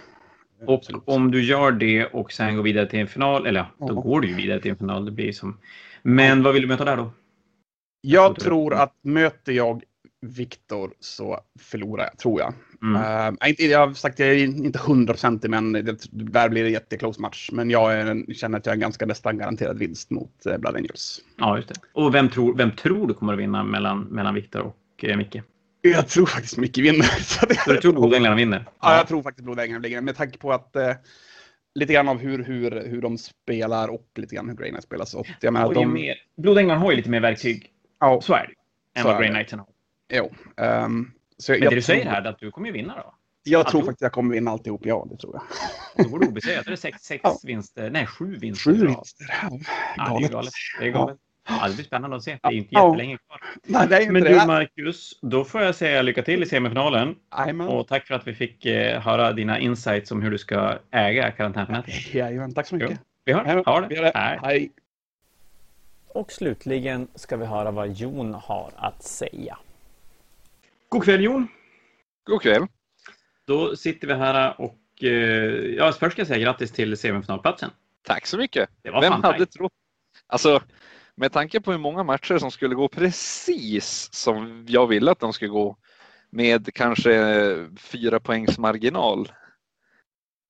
Och 0.68 0.74
Absolut. 0.74 1.02
om 1.06 1.32
du 1.32 1.44
gör 1.44 1.72
det 1.72 2.06
och 2.06 2.32
sen 2.32 2.56
går 2.56 2.64
vidare 2.64 2.90
till 2.90 3.00
en 3.00 3.08
final, 3.08 3.46
eller 3.46 3.60
ja, 3.60 3.86
då 3.88 3.94
Ja. 3.96 4.02
går 4.02 4.22
du 4.22 4.28
ju 4.28 4.34
vidare 4.36 4.60
till 4.62 4.72
en 4.72 4.78
final. 4.78 5.06
Det 5.06 5.12
blir 5.12 5.32
som... 5.32 5.60
Men 6.02 6.44
vad 6.44 6.54
vill 6.54 6.62
du 6.62 6.68
möta 6.68 6.86
där 6.86 6.98
då? 6.98 7.12
Jag 8.02 8.40
tror 8.40 8.74
att 8.74 8.94
möter 9.02 9.52
jag 9.54 9.84
Viktor 10.22 10.94
så 11.00 11.40
förlorar 11.60 12.04
jag, 12.04 12.18
tror 12.18 12.40
jag. 12.40 12.54
Mm. 12.86 13.36
Eh, 13.42 13.50
inte, 13.50 13.66
jag 13.66 13.88
har 13.88 13.94
sagt 13.94 14.20
jag 14.20 14.30
är 14.30 14.36
inte 14.44 14.80
hundraprocentig, 14.80 15.50
men 15.50 15.72
det, 15.72 15.98
där 16.12 16.50
blir 16.50 16.66
en 16.66 16.72
jätteklos 16.72 17.20
match. 17.20 17.50
Men 17.54 17.70
jag 17.70 17.94
är, 17.94 18.34
känner 18.34 18.58
att 18.58 18.66
jag 18.66 18.72
är 18.74 18.76
en 18.76 18.80
ganska 18.82 19.06
nästan 19.06 19.38
garanterad 19.38 19.78
vinst 19.80 20.10
mot 20.12 20.46
eh, 20.46 20.58
Blood 20.58 20.76
Angels. 20.76 21.22
Ja, 21.38 21.56
just 21.56 21.68
det. 21.70 21.76
Och 21.94 22.16
vem 22.16 22.30
tror, 22.30 22.58
vem 22.58 22.72
tror 22.72 23.08
du 23.08 23.14
kommer 23.14 23.34
att 23.34 23.40
vinna 23.40 23.64
mellan, 23.64 24.00
mellan 24.04 24.34
Viktor 24.36 24.62
och 24.62 25.04
eh, 25.06 25.18
Micke? 25.18 25.36
Jag 25.82 26.08
tror 26.08 26.26
faktiskt 26.26 26.58
Micke 26.58 26.78
vinner. 26.78 27.04
Så 27.24 27.46
det, 27.46 27.56
Så 27.56 27.72
du 27.74 27.78
tror 27.82 27.94
Blodänglarna 27.94 28.36
vinner? 28.36 28.66
ja, 28.82 28.98
jag 28.98 29.08
tror 29.08 29.24
faktiskt 29.24 29.46
Blodängarna 29.46 29.80
blir 29.80 30.02
med 30.02 30.16
tanke 30.16 30.38
på 30.38 30.52
att 30.52 30.76
eh, 30.76 30.92
lite 31.76 31.94
grann 31.94 32.08
av 32.08 32.20
hur, 32.20 32.44
hur, 32.44 32.72
hur 32.88 33.02
de 33.02 33.18
spelar 33.18 33.88
och 33.88 34.08
lite 34.16 34.36
grann 34.36 34.50
hur 34.50 34.56
grejerna 34.56 34.82
spelas. 34.82 35.14
Och 35.14 35.28
jag 35.42 35.54
menar, 35.54 35.66
Och 35.68 35.74
ju 35.74 35.80
de, 35.80 35.94
mer, 35.94 36.16
Blodänglarna 36.38 36.80
har 36.80 36.92
ju 36.92 36.98
lite 36.98 37.10
mer 37.10 37.20
verktyg. 37.20 37.72
ja, 38.00 38.22
Så 38.22 38.34
är 38.34 38.48
det. 38.48 38.54
Än 39.00 39.04
Så 39.04 39.10
vad 39.10 39.18
Grey 39.20 39.28
det. 39.30 39.34
Knightsen 39.34 39.60
har. 39.60 39.68
jo, 40.14 40.32
ehm, 40.58 41.12
så 41.38 41.52
jag, 41.52 41.60
Men 41.60 41.70
det 41.70 41.76
du 41.76 41.82
tror, 41.82 41.96
säger 41.96 42.06
här 42.10 42.22
är 42.22 42.26
att 42.30 42.40
du 42.40 42.52
kommer 42.52 42.68
ju 42.68 42.74
vinna 42.74 42.96
då? 42.96 43.14
Jag 43.44 43.60
tror 43.60 43.60
Alltihop? 43.66 43.86
faktiskt 43.86 44.02
jag 44.02 44.12
kommer 44.12 44.34
vinna 44.34 44.52
alltihop, 44.52 44.82
ja 44.86 45.08
det 45.12 45.18
tror 45.18 45.34
jag. 45.36 46.06
Då 46.06 46.10
går 46.12 46.20
du 46.20 46.28
obesegrad. 46.28 46.66
Då 46.66 46.70
är 46.70 46.72
det 46.72 46.78
sex, 46.78 47.02
sex 47.02 47.22
Ja. 47.24 47.38
vinster. 47.44 47.90
Nej, 47.90 48.06
sju 48.06 48.36
vinster. 48.38 48.72
Sju 48.72 48.88
vinster. 48.88 49.26
Ja, 49.42 49.60
Ja, 49.98 50.18
det 50.20 50.26
är 50.26 50.30
galet. 50.30 50.54
Det 50.80 50.86
är 50.88 50.92
galet. 50.92 51.18
Ja, 51.50 51.68
det 51.68 51.74
blir 51.76 51.86
spännande 51.86 52.16
att 52.16 52.24
se. 52.24 52.32
Det 52.42 52.48
är 52.48 52.52
inte 52.52 52.70
Ja. 52.72 52.88
jättelänge 52.90 53.18
kvar. 53.18 53.42
Nej, 53.64 53.88
det 53.88 53.96
är 53.98 54.02
ju 54.02 54.08
Men 54.12 54.16
inte 54.22 54.30
du 54.34 54.40
det. 54.40 54.46
Marcus, 54.48 55.20
då 55.22 55.44
får 55.46 55.62
jag 55.62 55.76
säga 55.76 56.02
lycka 56.02 56.24
till 56.24 56.44
i 56.44 56.46
semifinalen. 56.46 57.16
Jajamän. 57.38 57.68
Och 57.68 57.88
tack 57.88 58.08
för 58.08 58.16
att 58.16 58.28
vi 58.28 58.34
fick 58.34 58.66
eh, 58.66 59.02
höra 59.02 59.32
dina 59.34 59.60
insights 59.60 60.12
om 60.12 60.22
hur 60.22 60.32
du 60.32 60.38
ska 60.38 60.78
äga 60.92 61.32
karantänfönätet. 61.32 62.14
Jajamän, 62.14 62.54
tack 62.54 62.68
så 62.68 62.76
mycket. 62.76 63.00
Vi 63.26 63.34
hörs. 63.34 63.66
Ha 63.66 63.80
vi 63.90 63.96
det. 63.96 64.02
det. 64.02 64.12
Hej. 64.16 64.40
Hej. 64.44 64.72
Och 66.08 66.32
slutligen 66.32 67.08
ska 67.16 67.38
vi 67.38 67.46
höra 67.46 67.72
vad 67.72 67.92
Jon 67.94 68.34
har 68.34 68.72
att 68.76 69.04
säga. 69.04 69.58
God 70.96 71.04
kväll 71.04 71.24
Jon. 71.24 71.48
God 72.24 72.42
kväll. 72.42 72.66
Då 73.48 73.76
sitter 73.76 74.08
vi 74.08 74.14
här 74.14 74.62
och 74.62 75.04
eh, 75.04 75.10
ja, 75.76 75.92
först 75.92 76.12
ska 76.12 76.20
jag 76.20 76.28
säga 76.28 76.40
grattis 76.40 76.72
till 76.72 76.98
semifinalplatsen. 76.98 77.70
Tack 78.04 78.26
så 78.26 78.38
mycket. 78.38 78.70
Det 78.82 78.92
var 78.92 79.02
Vem 79.02 79.12
fan 79.12 79.24
hade 79.24 79.46
trott? 79.46 79.72
Alltså, 80.28 80.62
med 81.16 81.32
tanke 81.32 81.62
på 81.62 81.72
hur 81.72 81.80
många 81.80 82.04
matcher 82.04 82.38
som 82.38 82.52
skulle 82.52 82.76
gå 82.76 82.88
precis 82.88 84.10
som 84.14 84.66
jag 84.70 84.88
ville 84.88 85.12
att 85.12 85.20
de 85.20 85.34
skulle 85.34 85.52
gå 85.52 85.78
med 86.30 86.74
kanske 86.74 87.68
fyra 87.78 88.20
poängs 88.20 88.58
marginal. 88.58 89.32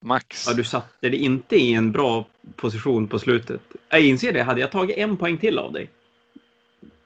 Max. 0.03 0.47
Ja, 0.47 0.53
du 0.53 0.63
satte 0.63 1.09
dig 1.09 1.19
inte 1.19 1.55
i 1.55 1.73
en 1.73 1.91
bra 1.91 2.25
position 2.55 3.07
på 3.07 3.19
slutet. 3.19 3.61
Jag 3.89 4.01
inser 4.01 4.33
det. 4.33 4.43
Hade 4.43 4.61
jag 4.61 4.71
tagit 4.71 4.97
en 4.97 5.17
poäng 5.17 5.37
till 5.37 5.59
av 5.59 5.73
dig, 5.73 5.89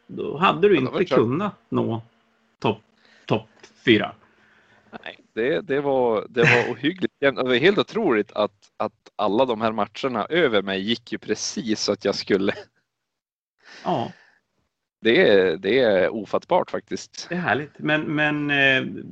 då 0.07 0.37
hade 0.37 0.69
du 0.69 0.75
Ja, 0.75 0.81
inte 0.81 1.05
kunnat 1.05 1.53
nå 1.69 2.01
topp 3.29 3.49
top 3.61 3.67
fyra. 3.85 4.15
Nej, 5.03 5.19
det, 5.33 5.61
det, 5.61 5.81
var, 5.81 6.25
det 6.29 6.41
var 6.41 6.73
ohyggligt. 6.73 7.13
Det 7.19 7.31
var 7.31 7.55
helt 7.55 7.77
otroligt 7.77 8.31
att, 8.31 8.71
att 8.77 9.11
alla 9.15 9.45
de 9.45 9.61
här 9.61 9.71
matcherna 9.71 10.25
över 10.29 10.61
mig 10.61 10.81
gick 10.81 11.11
ju 11.11 11.17
precis 11.17 11.81
så 11.81 11.91
att 11.91 12.05
jag 12.05 12.15
skulle. 12.15 12.53
Ja, 13.83 14.11
Det 15.01 15.29
är, 15.29 15.57
det 15.57 15.79
är 15.79 16.09
ofattbart 16.09 16.71
faktiskt. 16.71 17.25
det 17.29 17.35
är 17.35 17.39
härligt. 17.39 17.79
Men, 17.79 18.01
men 18.01 18.51
eh, 18.51 19.03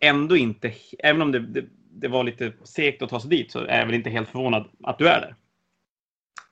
ändå 0.00 0.36
inte, 0.36 0.72
även 0.98 1.22
om 1.22 1.32
det, 1.32 1.38
det, 1.38 1.64
det 1.90 2.08
var 2.08 2.24
lite 2.24 2.52
segt 2.62 3.02
att 3.02 3.10
ta 3.10 3.20
sig 3.20 3.30
dit, 3.30 3.52
så 3.52 3.58
är 3.58 3.78
jag 3.78 3.86
väl 3.86 3.94
inte 3.94 4.10
helt 4.10 4.28
förvånad 4.28 4.68
att 4.82 4.98
du 4.98 5.08
är 5.08 5.20
där. 5.20 5.34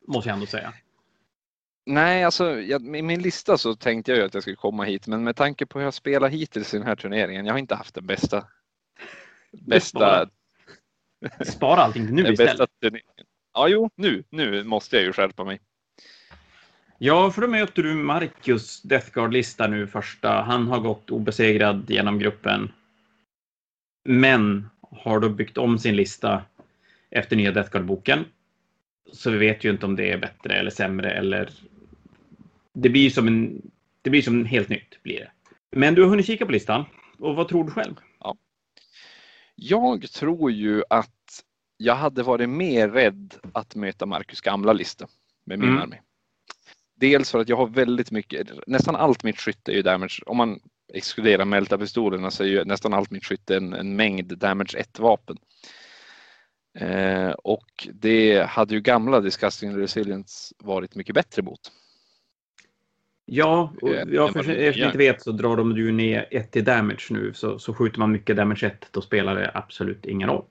Måste 0.07 0.29
jag 0.29 0.35
ändå 0.35 0.47
säga. 0.47 0.73
Nej, 1.87 2.25
alltså 2.25 2.61
jag, 2.61 2.97
i 2.97 3.03
min 3.03 3.23
lista 3.23 3.59
så 3.59 3.75
tänkte 3.75 4.11
jag 4.11 4.19
ju 4.19 4.25
att 4.25 4.35
jag 4.35 4.43
skulle 4.43 4.57
komma 4.57 4.85
hit, 4.85 5.07
men 5.07 5.25
med 5.25 5.37
tanke 5.37 5.67
på 5.67 5.79
hur 5.79 5.85
jag 5.85 5.95
spelar 5.95 6.29
hittills 6.29 6.75
i 6.75 6.77
den 6.77 6.87
här 6.87 6.97
turneringen, 6.97 7.47
jag 7.47 7.55
har 7.55 7.59
inte 7.59 7.75
haft 7.75 7.95
den 7.95 8.07
bästa. 8.07 8.47
Bästa, 9.53 10.29
Spara, 11.47 11.81
allting 11.81 12.07
nu 12.07 12.23
den 12.23 12.33
istället. 12.33 12.59
bästa 12.59 12.67
turneringen. 12.81 13.27
Ja, 13.55 13.69
jo, 13.69 13.91
nu, 13.95 14.25
nu 14.31 14.65
måste 14.65 14.97
jag 14.97 15.05
ju 15.05 15.13
skärpa 15.13 15.45
mig. 15.45 15.61
Ja, 16.99 17.31
för 17.31 17.43
då 17.43 17.49
möter 17.49 17.83
du 17.83 17.95
Marcus 17.95 18.83
Deathguard-lista 18.83 19.67
nu 19.67 19.87
första. 19.87 20.43
Han 20.43 20.67
har 20.67 20.81
gått 20.81 21.11
obesegrad 21.11 21.91
genom 21.91 22.19
gruppen. 22.19 22.73
Men 24.05 24.71
har 24.81 25.21
då 25.21 25.29
byggt 25.29 25.59
om 25.59 25.79
sin 25.79 25.97
lista 25.97 26.43
efter 27.11 27.37
nya 27.37 27.53
Deathguard-boken. 27.53 28.25
Så 29.13 29.31
vi 29.31 29.39
vet 29.39 29.65
ju 29.65 29.71
inte 29.71 29.87
om 29.87 29.97
det 29.97 30.11
är 30.13 30.19
bättre 30.19 30.55
eller 30.55 30.71
sämre 30.71 31.11
eller... 31.11 31.51
Det 32.73 32.89
blir 32.89 33.11
som 33.11 33.27
en... 33.29 33.71
Det 34.03 34.11
blir 34.11 34.23
som 34.23 34.41
en 34.41 34.47
helt 34.47 34.69
nytt 34.69 35.03
blir 35.03 35.19
det. 35.19 35.31
Men 35.77 35.95
du 35.95 36.03
har 36.03 36.09
hunnit 36.09 36.27
kika 36.27 36.47
på 36.47 36.53
listan. 36.53 36.85
Och 37.19 37.37
vad 37.37 37.49
tror 37.49 37.65
du 37.65 37.71
själv? 37.71 37.95
Jag 39.55 40.11
tror 40.13 40.51
ju 40.51 40.83
att 40.91 41.45
jag 41.77 41.95
hade 41.95 42.23
varit 42.23 42.49
mer 42.49 42.89
rädd 42.89 43.35
att 43.53 43.75
möta 43.75 44.07
Marcus 44.07 44.41
gamla 44.41 44.73
lista 44.73 45.07
med 45.45 45.59
min 45.59 45.69
Mm. 45.69 45.83
armé. 45.83 45.97
Dels 46.95 47.31
för 47.31 47.39
att 47.39 47.49
jag 47.49 47.57
har 47.57 47.67
väldigt 47.67 48.11
mycket, 48.11 48.49
nästan 48.67 48.97
allt 48.97 49.23
mitt 49.23 49.41
skytte 49.41 49.73
är 49.73 49.77
ju 49.77 49.83
damage. 49.83 50.23
Om 50.27 50.37
man 50.37 50.61
exkluderar 50.93 51.45
Melta-pistolerna 51.45 52.31
så 52.31 52.43
är 52.43 52.49
ju 52.49 52.65
nästan 52.65 52.95
allt 52.95 53.11
mitt 53.11 53.25
skytte 53.25 53.57
en, 53.57 53.73
en 53.73 53.97
mängd 53.97 54.39
damage 54.39 54.77
1-vapen. 54.79 55.37
Eh, 56.79 57.31
och 57.31 57.70
det 57.93 58.43
hade 58.43 58.75
ju 58.75 58.81
gamla 58.81 59.21
Disgusting 59.21 59.77
Resilience 59.77 60.55
varit 60.59 60.95
mycket 60.95 61.15
bättre 61.15 61.43
mot. 61.43 61.61
Ja, 63.25 63.73
och 63.83 63.89
Eh, 63.89 64.05
ja 64.11 64.27
än 64.27 64.33
för 64.33 64.43
vad 64.43 64.47
du 64.47 64.63
er 64.65 64.73
som 64.73 64.81
gör. 64.81 64.87
inte 64.87 64.99
vet 64.99 65.23
så 65.23 65.33
drar 65.33 65.57
de 65.57 65.77
ju 65.77 65.93
ner 65.93 66.29
ett 66.31 66.51
till 66.51 66.65
damage 66.65 67.07
nu. 67.11 67.33
Så, 67.35 67.59
så 67.59 67.75
skjuter 67.75 67.99
man 67.99 68.13
mycket 68.13 68.37
damage 68.37 68.65
1, 68.65 68.89
då 68.91 69.01
spelar 69.01 69.35
det 69.35 69.51
absolut 69.55 70.07
ingen 70.07 70.29
roll. 70.29 70.45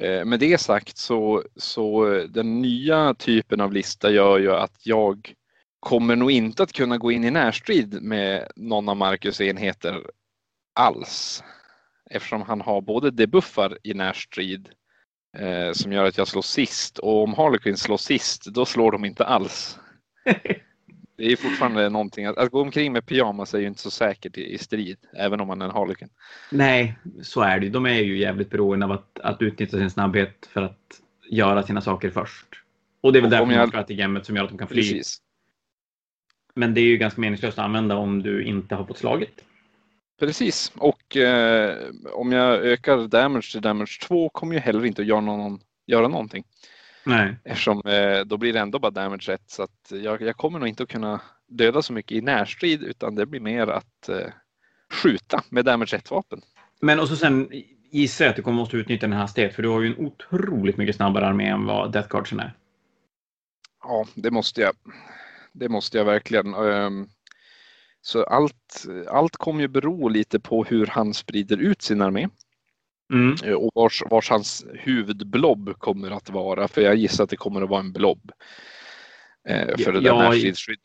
Eh, 0.00 0.24
Med 0.24 0.40
det 0.40 0.58
sagt 0.60 0.96
så, 0.96 1.42
så 1.56 2.04
den 2.28 2.60
nya 2.62 3.14
typen 3.14 3.60
av 3.60 3.72
lista 3.72 4.10
gör 4.10 4.38
ju 4.38 4.52
att 4.52 4.86
jag 4.86 5.34
kommer 5.80 6.16
nog 6.16 6.30
inte 6.30 6.62
att 6.62 6.72
kunna 6.72 6.98
gå 6.98 7.12
in 7.12 7.24
i 7.24 7.30
närstrid 7.30 8.02
med 8.02 8.48
någon 8.56 8.88
av 8.88 8.96
Marcus 8.96 9.40
enheter 9.40 10.02
alls. 10.74 11.44
Eftersom 12.10 12.42
han 12.42 12.60
har 12.60 12.80
både 12.80 13.10
debuffar 13.10 13.78
i 13.82 13.94
närstrid 13.94 14.68
eh, 15.38 15.72
som 15.72 15.92
gör 15.92 16.04
att 16.04 16.18
jag 16.18 16.28
slår 16.28 16.42
sist 16.42 16.98
och 16.98 17.22
om 17.22 17.34
Harlequin 17.34 17.76
slår 17.76 17.96
sist 17.96 18.44
då 18.44 18.64
slår 18.64 18.92
de 18.92 19.04
inte 19.04 19.24
alls. 19.24 19.78
Det 21.16 21.32
är 21.32 21.36
fortfarande 21.36 21.88
någonting 21.88 22.26
att, 22.26 22.36
att 22.36 22.50
gå 22.50 22.60
omkring 22.60 22.92
med 22.92 23.06
pyjamas 23.06 23.54
är 23.54 23.58
ju 23.58 23.66
inte 23.66 23.80
så 23.80 23.90
säkert 23.90 24.38
i, 24.38 24.54
i 24.54 24.58
strid 24.58 24.96
även 25.16 25.40
om 25.40 25.48
man 25.48 25.62
är 25.62 25.66
en 25.66 25.70
Harlequin. 25.70 26.08
Nej, 26.50 26.98
så 27.22 27.40
är 27.40 27.60
det. 27.60 27.68
De 27.68 27.86
är 27.86 28.00
ju 28.00 28.18
jävligt 28.18 28.50
beroende 28.50 28.86
av 28.86 28.92
att, 28.92 29.20
att 29.20 29.42
utnyttja 29.42 29.78
sin 29.78 29.90
snabbhet 29.90 30.48
för 30.52 30.62
att 30.62 31.00
göra 31.30 31.62
sina 31.62 31.80
saker 31.80 32.10
först. 32.10 32.46
Och 33.00 33.12
det 33.12 33.18
är 33.18 33.20
väl 33.20 33.30
därför 33.30 33.42
om 33.42 33.48
de 33.48 33.54
jag- 33.54 33.60
har 33.62 33.68
strategemet 33.68 34.26
som 34.26 34.36
gör 34.36 34.44
att 34.44 34.50
de 34.50 34.58
kan 34.58 34.68
fly. 34.68 34.82
Precis. 34.82 35.18
Men 36.54 36.74
det 36.74 36.80
är 36.80 36.86
ju 36.86 36.96
ganska 36.96 37.20
meningslöst 37.20 37.58
att 37.58 37.64
använda 37.64 37.96
om 37.96 38.22
du 38.22 38.44
inte 38.44 38.74
har 38.74 38.84
fått 38.84 38.98
slaget. 38.98 39.44
Precis, 40.22 40.72
och 40.76 41.16
eh, 41.16 41.78
om 42.12 42.32
jag 42.32 42.54
ökar 42.54 43.08
damage 43.08 43.52
till 43.52 43.60
damage 43.60 43.98
2 44.02 44.28
kommer 44.28 44.54
ju 44.54 44.60
heller 44.60 44.84
inte 44.84 45.02
att 45.02 45.08
göra, 45.08 45.20
någon, 45.20 45.60
göra 45.86 46.08
någonting. 46.08 46.44
Nej. 47.04 47.36
Eftersom 47.44 47.82
eh, 47.86 48.20
då 48.20 48.36
blir 48.36 48.52
det 48.52 48.60
ändå 48.60 48.78
bara 48.78 48.90
damage 48.90 49.28
1 49.28 49.42
så 49.46 49.62
att 49.62 49.92
jag, 50.02 50.22
jag 50.22 50.36
kommer 50.36 50.58
nog 50.58 50.68
inte 50.68 50.82
att 50.82 50.88
kunna 50.88 51.20
döda 51.48 51.82
så 51.82 51.92
mycket 51.92 52.12
i 52.12 52.20
närstrid 52.20 52.82
utan 52.82 53.14
det 53.14 53.26
blir 53.26 53.40
mer 53.40 53.66
att 53.66 54.08
eh, 54.08 54.26
skjuta 54.92 55.42
med 55.48 55.64
damage 55.64 55.96
1-vapen. 55.96 56.40
Men 56.80 57.00
och 57.00 57.08
så 57.08 57.16
sen 57.16 57.48
gissar 57.90 58.24
jag 58.24 58.30
att 58.30 58.36
du 58.36 58.42
kommer 58.42 58.58
måste 58.58 58.76
utnyttja 58.76 59.06
den 59.06 59.12
här 59.12 59.20
hastighet 59.20 59.54
för 59.54 59.62
du 59.62 59.68
har 59.68 59.80
ju 59.80 59.86
en 59.86 60.06
otroligt 60.06 60.76
mycket 60.76 60.96
snabbare 60.96 61.26
armé 61.26 61.46
än 61.46 61.66
vad 61.66 61.92
Death 61.92 62.08
Guardsen 62.08 62.40
är. 62.40 62.54
Ja, 63.82 64.06
det 64.14 64.30
måste 64.30 64.60
jag. 64.60 64.72
Det 65.52 65.68
måste 65.68 65.98
jag 65.98 66.04
verkligen. 66.04 66.54
Ehm, 66.54 67.08
Så 68.02 68.24
allt, 68.24 68.84
allt 69.08 69.36
kommer 69.36 69.60
ju 69.60 69.68
bero 69.68 70.08
lite 70.08 70.40
på 70.40 70.64
hur 70.64 70.86
han 70.86 71.14
sprider 71.14 71.56
ut 71.56 71.82
sin 71.82 72.02
armé 72.02 72.28
Mm. 73.12 73.36
eh, 73.44 73.52
och 73.52 73.70
vars, 73.74 74.02
vars 74.10 74.30
hans 74.30 74.66
huvudblob 74.74 75.78
kommer 75.78 76.10
att 76.10 76.30
vara. 76.30 76.68
För 76.68 76.80
jag 76.80 76.96
gissar 76.96 77.24
att 77.24 77.30
det 77.30 77.36
kommer 77.36 77.62
att 77.62 77.68
vara 77.68 77.80
en 77.80 77.92
blob. 77.92 78.32
eh, 79.48 79.76
För 79.78 79.92
det 79.92 80.00
där 80.00 80.06
Ja, 80.06 80.18
närstridsskyddet. 80.22 80.84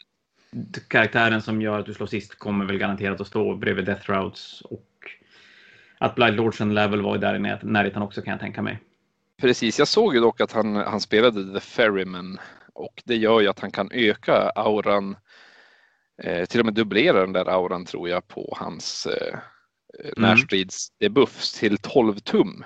Karaktären 0.88 1.42
som 1.42 1.62
gör 1.62 1.80
att 1.80 1.86
du 1.86 1.94
slår 1.94 2.08
sist 2.08 2.36
kommer 2.40 2.66
väl 2.66 2.78
garanterat 2.78 3.22
att 3.22 3.28
stå 3.28 3.56
bredvid 3.56 3.86
Death 3.86 4.12
Routes 4.12 4.62
och 4.62 4.90
att 5.98 6.16
Blight 6.16 6.34
Lordsen 6.36 6.74
lär 6.74 6.88
väl 6.88 7.02
vara 7.02 7.18
där 7.18 7.36
i 7.36 7.40
närheten 7.66 8.02
också 8.02 8.22
kan 8.22 8.32
jag 8.32 8.40
tänka 8.40 8.62
mig. 8.62 8.80
Precis, 9.42 9.80
jag 9.80 9.88
såg 9.88 10.16
ju 10.16 10.22
dock 10.22 10.42
att 10.42 10.52
han, 10.52 10.76
han 10.76 11.02
spelade 11.02 11.54
The 11.54 11.60
Ferryman 11.60 12.40
och 12.74 13.04
det 13.06 13.16
gör 13.16 13.42
ju 13.42 13.48
att 13.48 13.60
han 13.60 13.72
kan 13.72 13.92
öka 13.92 14.52
auran, 14.56 15.16
eh, 16.24 16.46
till 16.46 16.60
och 16.60 16.66
med 16.66 16.74
dubblera 16.76 17.22
den 17.22 17.34
där 17.34 17.46
auran 17.46 17.86
tror 17.86 18.10
jag 18.10 18.28
på 18.28 18.54
hans 18.60 19.06
eh, 19.06 19.40
Mm. 20.04 20.14
närstridsdebuffs 20.18 21.60
till 21.60 21.78
12 21.78 22.20
tum. 22.20 22.66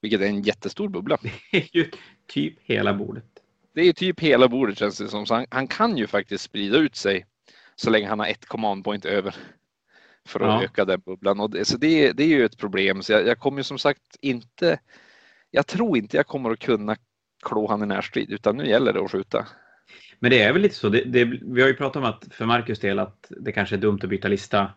Vilket 0.00 0.20
är 0.20 0.24
en 0.26 0.42
jättestor 0.42 0.88
bubbla. 0.88 1.18
Det 1.52 1.56
är 1.58 1.68
ju 1.76 1.90
typ 2.26 2.54
hela 2.62 2.94
bordet. 2.94 3.24
Det 3.74 3.80
är 3.80 3.92
typ 3.92 4.20
hela 4.20 4.48
bordet 4.48 4.78
känns 4.78 4.98
det 4.98 5.08
som. 5.08 5.26
Så 5.26 5.34
han, 5.34 5.46
han 5.50 5.66
kan 5.68 5.96
ju 5.96 6.06
faktiskt 6.06 6.44
sprida 6.44 6.76
ut 6.78 6.96
sig 6.96 7.26
så 7.76 7.90
länge 7.90 8.08
han 8.08 8.18
har 8.18 8.26
ett 8.26 8.46
command 8.46 8.84
point 8.84 9.04
över. 9.04 9.34
För 10.28 10.40
att 10.40 10.46
Ja. 10.46 10.64
öka 10.64 10.84
den 10.84 11.00
bubblan. 11.00 11.40
Och 11.40 11.50
det, 11.50 11.64
så 11.64 11.76
det, 11.76 12.12
det 12.12 12.22
är 12.22 12.28
ju 12.28 12.44
ett 12.44 12.58
problem. 12.58 13.02
Så 13.02 13.12
jag, 13.12 13.26
jag 13.26 13.38
kommer 13.38 13.58
ju 13.58 13.64
som 13.64 13.78
sagt 13.78 14.16
inte. 14.20 14.78
Jag 15.50 15.66
tror 15.66 15.98
inte 15.98 16.16
jag 16.16 16.26
kommer 16.26 16.50
att 16.50 16.58
kunna 16.58 16.96
klå 17.44 17.66
han 17.68 17.82
i 17.82 17.86
närstrid 17.86 18.30
utan 18.30 18.56
nu 18.56 18.68
gäller 18.68 18.92
det 18.92 19.00
att 19.04 19.10
skjuta. 19.10 19.46
Men 20.18 20.30
det 20.30 20.42
är 20.42 20.52
väl 20.52 20.62
lite 20.62 20.74
så. 20.74 20.88
Det, 20.88 21.00
det, 21.00 21.24
vi 21.24 21.60
har 21.60 21.68
ju 21.68 21.74
pratat 21.74 21.96
om 21.96 22.04
att 22.04 22.24
för 22.30 22.46
Marcus 22.46 22.80
del 22.80 22.98
att 22.98 23.32
det 23.40 23.52
kanske 23.52 23.76
är 23.76 23.80
dumt 23.80 24.00
att 24.02 24.08
byta 24.08 24.28
lista 24.28 24.70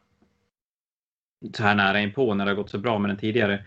så 1.53 1.63
här 1.63 1.75
nära 1.75 1.99
inpå 1.99 2.33
när 2.33 2.45
det 2.45 2.51
har 2.51 2.55
gått 2.55 2.69
så 2.69 2.77
bra 2.77 2.99
med 2.99 3.09
den 3.09 3.17
tidigare. 3.17 3.65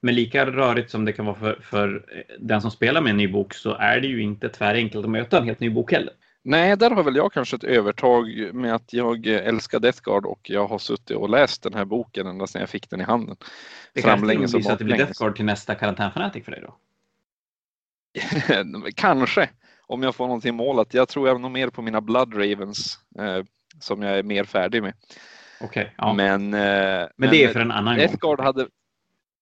Men 0.00 0.14
lika 0.14 0.46
rörigt 0.46 0.90
som 0.90 1.04
det 1.04 1.12
kan 1.12 1.26
vara 1.26 1.36
för, 1.36 1.58
för 1.62 2.06
den 2.38 2.60
som 2.60 2.70
spelar 2.70 3.00
med 3.00 3.10
en 3.10 3.16
ny 3.16 3.28
bok 3.28 3.54
så 3.54 3.74
är 3.74 4.00
det 4.00 4.06
ju 4.06 4.22
inte 4.22 4.48
tvärenkelt 4.48 5.04
att 5.04 5.10
möta 5.10 5.38
en 5.38 5.44
helt 5.44 5.60
ny 5.60 5.70
bok 5.70 5.92
heller. 5.92 6.12
Nej, 6.42 6.76
där 6.76 6.90
har 6.90 7.02
väl 7.02 7.16
jag 7.16 7.32
kanske 7.32 7.56
ett 7.56 7.64
övertag 7.64 8.54
med 8.54 8.74
att 8.74 8.92
jag 8.92 9.26
älskar 9.26 9.80
Death 9.80 10.02
Guard 10.02 10.26
och 10.26 10.50
jag 10.50 10.66
har 10.66 10.78
suttit 10.78 11.16
och 11.16 11.28
läst 11.28 11.62
den 11.62 11.74
här 11.74 11.84
boken 11.84 12.26
ända 12.26 12.46
sedan 12.46 12.60
jag 12.60 12.70
fick 12.70 12.90
den 12.90 13.00
i 13.00 13.04
handen. 13.04 13.36
Det 13.94 14.02
kanske 14.02 14.26
blir 14.26 14.46
så 14.46 14.72
att 14.72 14.78
det 14.78 14.84
blir. 14.84 14.96
Death 14.96 15.18
Guard 15.18 15.36
till 15.36 15.44
nästa 15.44 15.74
karantänfanatic 15.74 16.44
för 16.44 16.52
dig 16.52 16.60
då? 16.60 16.76
Kanske, 18.94 19.48
om 19.88 20.02
jag 20.02 20.14
får 20.14 20.26
någonting 20.26 20.54
målat. 20.54 20.94
Jag 20.94 21.08
tror 21.08 21.28
jag 21.28 21.40
nog 21.40 21.50
mer 21.50 21.68
på 21.68 21.82
mina 21.82 22.00
Blood 22.00 22.34
Ravens 22.34 22.98
eh, 23.18 23.44
som 23.80 24.02
jag 24.02 24.18
är 24.18 24.22
mer 24.22 24.44
färdig 24.44 24.82
med. 24.82 24.92
Okej, 25.60 25.94
ja. 25.96 26.12
Men, 26.12 26.50
Men, 26.50 27.04
eh, 27.18 27.30
det 27.30 27.44
är 27.44 27.52
för 27.52 27.60
en 27.60 27.70
annan 27.70 27.96
Death 27.96 28.16
gång. 28.16 28.36
Hade 28.38 28.66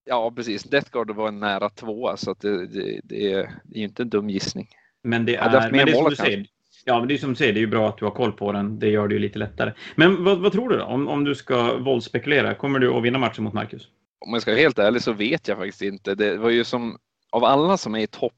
Ja 0.09 0.33
precis, 0.37 0.63
Death 0.63 0.91
Guard 0.91 1.11
var 1.11 1.29
en 1.29 1.41
nära 1.41 1.71
tvåa 1.71 2.17
så 2.17 2.35
det, 2.41 2.67
det, 2.67 3.01
det, 3.05 3.33
är, 3.33 3.51
det 3.65 3.77
är 3.77 3.79
ju 3.79 3.85
inte 3.85 4.03
en 4.03 4.09
dum 4.09 4.31
gissning. 4.31 4.69
Men 5.03 5.25
det 5.25 5.37
är, 5.37 5.71
men 5.71 5.87
det 5.87 5.93
är 5.93 5.95
som 5.95 6.11
du 6.11 6.17
säger. 6.17 6.47
Ja, 6.85 6.99
men 6.99 7.09
det 7.09 7.15
är 7.15 7.19
som 7.19 7.31
du 7.31 7.37
säger, 7.37 7.53
det 7.53 7.59
är 7.59 7.61
ju 7.61 7.67
bra 7.67 7.89
att 7.89 7.99
du 7.99 8.05
har 8.05 8.13
koll 8.13 8.33
på 8.33 8.53
den. 8.53 8.79
Det 8.79 8.89
gör 8.89 9.09
det 9.09 9.15
ju 9.15 9.21
lite 9.21 9.39
lättare. 9.39 9.73
Men 9.95 10.25
vad, 10.25 10.39
vad 10.39 10.53
tror 10.53 10.69
du 10.69 10.77
då? 10.77 10.85
Om, 10.85 11.09
om 11.09 11.25
du 11.25 11.35
ska 11.35 11.77
våldsspekulera, 11.77 12.55
kommer 12.55 12.79
du 12.79 12.95
att 12.95 13.03
vinna 13.03 13.19
matchen 13.19 13.45
mot 13.45 13.53
Marcus? 13.53 13.89
Om 14.19 14.33
jag 14.33 14.43
ska 14.43 14.51
vara 14.51 14.61
helt 14.61 14.79
ärlig 14.79 15.03
så 15.03 15.13
vet 15.13 15.49
jag 15.49 15.59
faktiskt 15.59 15.83
inte. 15.83 16.15
Det 16.15 16.37
var 16.37 16.51
ju 16.51 16.65
som 16.65 16.99
av 17.31 17.45
alla 17.45 17.77
som 17.77 17.95
är 17.95 17.99
i 18.01 18.07
topp, 18.07 18.35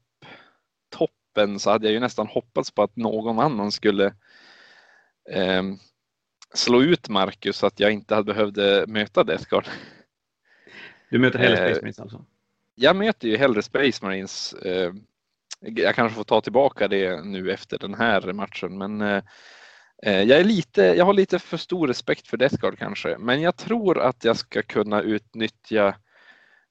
toppen 1.33 1.59
så 1.59 1.69
hade 1.69 1.85
jag 1.85 1.93
ju 1.93 1.99
nästan 1.99 2.27
hoppats 2.27 2.71
på 2.71 2.83
att 2.83 2.95
någon 2.95 3.39
annan 3.39 3.71
skulle 3.71 4.13
ehm, 5.29 5.77
slå 6.53 6.81
ut 6.81 7.09
Marcus 7.09 7.57
så 7.57 7.67
att 7.67 7.79
jag 7.79 7.91
inte 7.91 8.15
hade 8.15 8.33
behövde 8.33 8.85
möta 8.87 9.23
Death 9.23 9.49
Guard. 9.49 9.67
Du 11.09 11.19
möter 11.19 11.39
hellre 11.39 11.57
Eh, 11.57 11.65
Space 11.65 11.81
Marines 11.81 11.99
alltså? 11.99 12.25
Jag 12.75 12.95
möter 12.95 13.27
ju 13.27 13.37
hellre 13.37 13.61
Space 13.61 14.05
Marines. 14.05 14.53
Eh, 14.53 14.93
jag 15.59 15.95
kanske 15.95 16.15
får 16.15 16.23
ta 16.23 16.41
tillbaka 16.41 16.87
det 16.87 17.23
nu 17.23 17.51
efter 17.51 17.77
den 17.77 17.93
här 17.93 18.33
matchen, 18.33 18.77
men 18.77 19.01
eh, 19.01 19.23
eh, 20.03 20.21
jag, 20.21 20.39
är 20.39 20.43
lite, 20.43 20.81
jag 20.81 21.05
har 21.05 21.13
lite 21.13 21.39
för 21.39 21.57
stor 21.57 21.87
respekt 21.87 22.27
för 22.27 22.37
Death 22.37 22.55
Guard 22.55 22.77
kanske, 22.77 23.17
men 23.17 23.41
jag 23.41 23.55
tror 23.55 23.99
att 23.99 24.23
jag 24.23 24.37
ska 24.37 24.61
kunna 24.61 25.01
utnyttja 25.01 25.95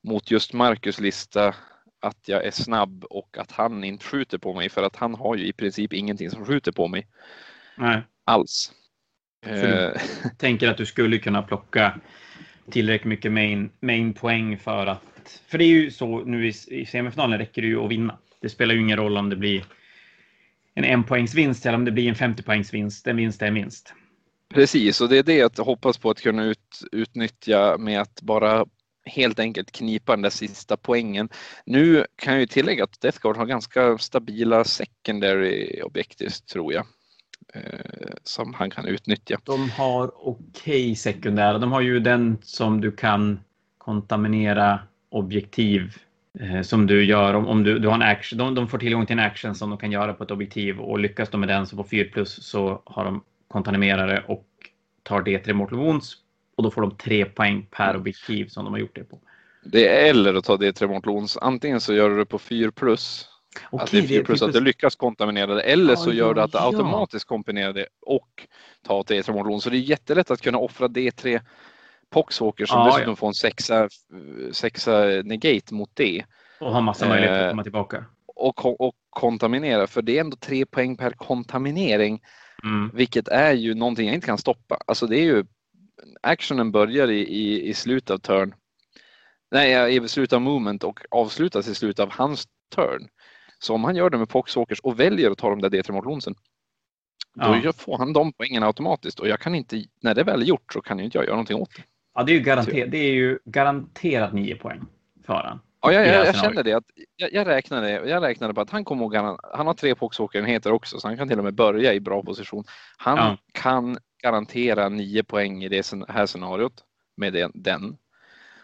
mot 0.03 0.31
just 0.31 0.53
Marcus 0.53 1.01
lista 1.01 1.55
att 2.01 2.29
jag 2.29 2.45
är 2.45 2.51
snabb 2.51 3.05
och 3.05 3.39
att 3.39 3.51
han 3.51 3.85
inte 3.85 4.05
skjuter 4.05 4.39
på 4.39 4.55
mig 4.55 4.69
för 4.69 4.83
att 4.83 4.97
han 4.97 5.15
har 5.15 5.37
ju 5.37 5.47
i 5.47 5.53
princip 5.53 5.93
ingenting 5.93 6.31
som 6.31 6.45
skjuter 6.45 6.73
på 6.73 6.89
mig 6.89 7.07
Nej. 7.77 8.03
alls. 8.25 8.73
Eh, 9.47 10.01
Tänker 10.39 10.69
att 10.69 10.77
du 10.77 10.87
skulle 10.87 11.19
kunna 11.19 11.43
plocka 11.43 12.01
tillräckligt 12.71 13.09
mycket 13.09 13.33
main, 13.33 13.71
main 13.81 14.15
poäng 14.15 14.59
för 14.59 14.87
att... 14.87 15.43
För 15.49 15.59
det 15.59 15.65
är 15.65 15.69
ju 15.69 15.91
så 15.91 16.25
nu 16.25 16.49
i, 16.49 16.53
i 16.69 16.87
semifinalen 16.87 17.39
räcker 17.39 17.63
det 17.63 17.69
ju 17.69 17.85
att 17.85 17.91
vinna. 17.91 18.19
Det 18.41 18.49
spelar 18.49 18.75
ju 18.75 18.81
ingen 18.81 18.97
roll 18.97 19.17
om 19.17 19.31
det 19.31 19.37
blir 19.37 19.65
en 20.75 20.85
enpoängsvinst 20.85 21.67
eller 21.67 21.79
om 21.79 21.85
det 21.85 21.91
blir 21.91 22.09
en 22.09 22.15
50 22.15 22.43
poängsvinst. 22.43 23.07
En 23.07 23.17
vinst 23.17 23.43
är 23.43 23.47
en 23.47 23.55
vinst. 23.55 23.95
Precis, 24.55 25.01
och 25.01 25.09
det 25.09 25.19
är 25.19 25.23
det 25.23 25.37
jag 25.37 25.65
hoppas 25.65 25.99
på 25.99 26.11
att 26.11 26.21
kunna 26.21 26.45
ut, 26.45 26.81
utnyttja 26.93 27.79
med 27.79 28.01
att 28.01 28.23
bara 28.23 28.67
helt 29.09 29.39
enkelt 29.39 29.73
knipa 29.73 30.13
den 30.13 30.23
där 30.23 30.31
sista 30.31 30.77
poängen. 30.77 31.29
Nu 31.65 32.05
kan 32.17 32.33
jag 32.33 32.41
ju 32.41 32.47
tillägga 32.47 32.85
att 32.85 33.01
Death 33.01 33.19
Guard 33.21 33.37
har 33.37 33.47
ganska 33.47 33.99
stabila 33.99 34.65
secondary 34.65 35.83
objektivt, 35.83 36.47
tror 36.47 36.73
jag. 36.73 36.87
Eh, 37.55 38.11
som 38.23 38.55
han 38.55 38.71
kan 38.71 38.87
utnyttja. 38.87 39.39
De 39.45 39.71
har 39.71 40.29
okej 40.29 40.95
sekundära. 40.95 41.59
De 41.59 41.73
har 41.73 41.81
ju 41.81 42.01
den 42.01 42.39
som 42.43 42.81
du 42.81 42.93
kan 42.93 43.41
kontaminera 43.79 44.81
objektiv 45.11 45.97
eh, 46.41 46.63
som 46.63 46.87
du 46.87 47.05
gör 47.05 47.35
om, 47.35 47.47
om 47.47 47.65
du, 47.65 47.79
du 47.79 47.89
har 47.89 47.95
en 47.95 48.03
action. 48.03 48.39
De, 48.39 48.55
de 48.55 48.69
får 48.69 48.79
tillgång 48.79 49.07
till 49.07 49.19
en 49.19 49.25
action 49.25 49.55
som 49.55 49.71
de 49.71 49.79
kan 49.79 49.93
göra 49.93 50.15
på 50.15 50.25
ett 50.25 50.31
objektiv 50.31 50.81
och 50.81 50.99
lyckas 50.99 51.29
de 51.29 51.41
med 51.41 51.49
den 51.49 51.67
så 51.67 51.77
på 51.77 51.85
4 51.85 52.09
plus 52.13 52.43
så 52.45 52.83
har 52.87 53.05
de 53.05 53.23
kontaminerare 53.49 54.25
och 54.27 54.47
tar 55.03 55.23
D3 55.23 55.53
Mortal 55.53 55.79
Wounds 55.79 56.17
och 56.59 56.63
då 56.65 56.71
får 56.71 56.83
de 56.83 56.97
tre 56.97 57.25
poäng 57.25 57.67
per 57.71 57.97
objektiv 57.97 58.47
som 58.49 58.65
de 58.65 58.73
har 58.75 58.81
gjort 58.81 58.95
det 58.95 59.05
på. 59.05 59.19
Det 59.65 59.89
är 59.89 60.11
eller 60.11 60.35
att 60.35 60.45
ta 60.45 60.57
det 60.57 60.73
tre 60.73 60.89
Montlons. 60.89 61.37
Antingen 61.37 61.81
så 61.81 61.95
gör 61.95 62.11
du 62.11 62.17
det 62.17 62.27
på 62.27 62.39
4 62.39 62.71
plus. 62.73 63.29
att 63.73 63.91
det 63.91 63.99
är 63.99 64.03
4 64.03 64.25
plus 64.25 64.43
att 64.43 64.53
du 64.53 64.61
lyckas 64.61 64.97
kontaminera 64.97 65.55
det. 65.55 65.63
Eller 65.63 65.93
Ja, 65.93 65.97
så 65.97 66.13
gör 66.13 66.35
du 66.35 66.41
ja, 66.41 66.45
att 66.45 66.53
du 66.53 66.59
ja. 66.59 66.65
automatiskt 66.67 67.25
kombinerar 67.29 67.73
det 67.73 67.87
och 68.07 68.47
tar 68.87 69.03
D3 69.03 69.33
Montlon. 69.33 69.61
Så 69.61 69.71
det 69.71 69.77
är 69.77 69.81
jättelätt 69.81 70.31
att 70.31 70.41
kunna 70.41 70.59
offra 70.59 70.89
D3 70.89 71.41
Poxwalker 72.11 72.67
som 72.67 72.79
Ja, 72.81 72.87
dessutom 72.87 73.11
ja. 73.13 73.17
får 73.17 73.27
en 73.29 73.35
sexa, 73.35 73.89
sexa 74.53 75.05
negate 75.25 75.75
mot 75.75 75.91
det. 75.95 76.25
och 76.61 76.73
har 76.73 76.81
massa 76.81 77.09
möjligheter 77.09 77.41
Eh, 77.41 77.47
att 77.47 77.53
komma 77.53 77.63
tillbaka. 77.63 78.05
och, 78.27 78.81
och 78.81 78.95
kontaminera. 79.11 79.87
För 79.87 80.03
det 80.03 80.17
är 80.17 80.21
ändå 80.21 80.37
tre 80.37 80.67
poäng 80.67 80.97
per 80.97 81.11
kontaminering. 81.11 82.21
Mm. 82.65 82.91
Vilket 82.95 83.29
är 83.29 83.53
ju 83.53 83.75
någonting 83.75 84.07
jag 84.07 84.15
inte 84.15 84.27
kan 84.27 84.39
stoppa. 84.39 84.79
Alltså 84.87 85.07
det 85.07 85.17
är 85.19 85.25
ju 85.25 85.45
actionen 86.23 86.71
börjar 86.73 87.11
i, 87.11 87.21
i, 87.21 87.69
i 87.69 87.75
slutet 87.75 88.11
av 88.11 88.19
turn. 88.19 88.55
Nej, 89.51 89.97
i 89.97 90.09
slutet 90.09 90.33
av 90.33 90.41
movement 90.41 90.85
och 90.85 91.01
avslutas 91.11 91.69
i 91.69 91.75
slutet 91.75 92.01
av 92.03 92.11
hans 92.13 92.49
turn. 92.75 93.09
Så 93.59 93.75
om 93.75 93.85
han 93.85 93.97
gör 93.97 94.11
det 94.11 94.19
med 94.19 94.29
Poxwalkers 94.29 94.81
och 94.81 95.01
väljer 95.01 95.31
att 95.31 95.39
ta 95.39 95.51
de 95.51 95.61
där 95.61 95.71
D3 95.71 95.93
mot 95.93 96.05
Lonsen. 96.05 96.35
Då 97.35 97.61
Ja. 97.65 97.73
får 97.73 97.99
han 97.99 98.13
de 98.13 98.33
poängen 98.33 98.63
automatiskt 98.63 99.21
och 99.21 99.29
jag 99.29 99.41
kan 99.41 99.55
inte, 99.55 99.85
när 100.03 100.15
det 100.15 100.23
väl 100.25 100.43
är 100.43 100.47
gjort 100.47 100.73
så 100.73 100.81
kan 100.81 100.99
ju 100.99 101.05
inte 101.05 101.19
jag 101.19 101.25
göra 101.25 101.35
någonting 101.35 101.57
åt 101.57 101.77
det. 101.77 101.83
Ja, 102.15 102.23
det 102.23 102.33
är 102.33 102.35
ju, 102.35 102.41
garanter, 102.41 102.87
det 102.87 102.99
är 102.99 103.13
ju 103.13 103.39
garanterat 103.45 104.33
nio 104.33 104.55
poäng 104.57 104.81
för 105.27 105.35
han. 105.35 105.61
Ja, 105.81 105.93
jag, 105.93 106.07
jag, 106.07 106.27
jag 106.27 106.37
känner 106.37 106.63
det. 106.63 106.73
Att, 106.73 106.85
jag, 107.17 107.33
jag, 107.33 107.47
räknade, 107.47 107.91
jag 107.91 108.23
räknade 108.23 108.55
på 108.55 108.61
att 108.61 108.71
han 108.71 108.85
kommer 108.85 109.17
att 109.31 109.39
han 109.53 109.67
har 109.67 109.75
tre 109.75 109.95
Poxwalker-enheter 109.95 110.73
också 110.73 111.01
så 111.01 111.09
han 111.09 111.17
kan 111.17 111.29
till 111.29 111.39
och 111.39 111.45
med 111.45 111.55
börja 111.55 111.95
i 111.95 112.01
bra 112.01 112.23
position. 112.23 112.65
Han 112.97 113.17
Ja. 113.19 113.37
kan 113.53 113.99
garantera 114.23 114.89
nio 114.89 115.23
poäng 115.23 115.65
i 115.65 115.69
det 115.69 115.93
här 116.09 116.27
scenariot 116.27 116.85
med 117.17 117.51
den. 117.55 117.97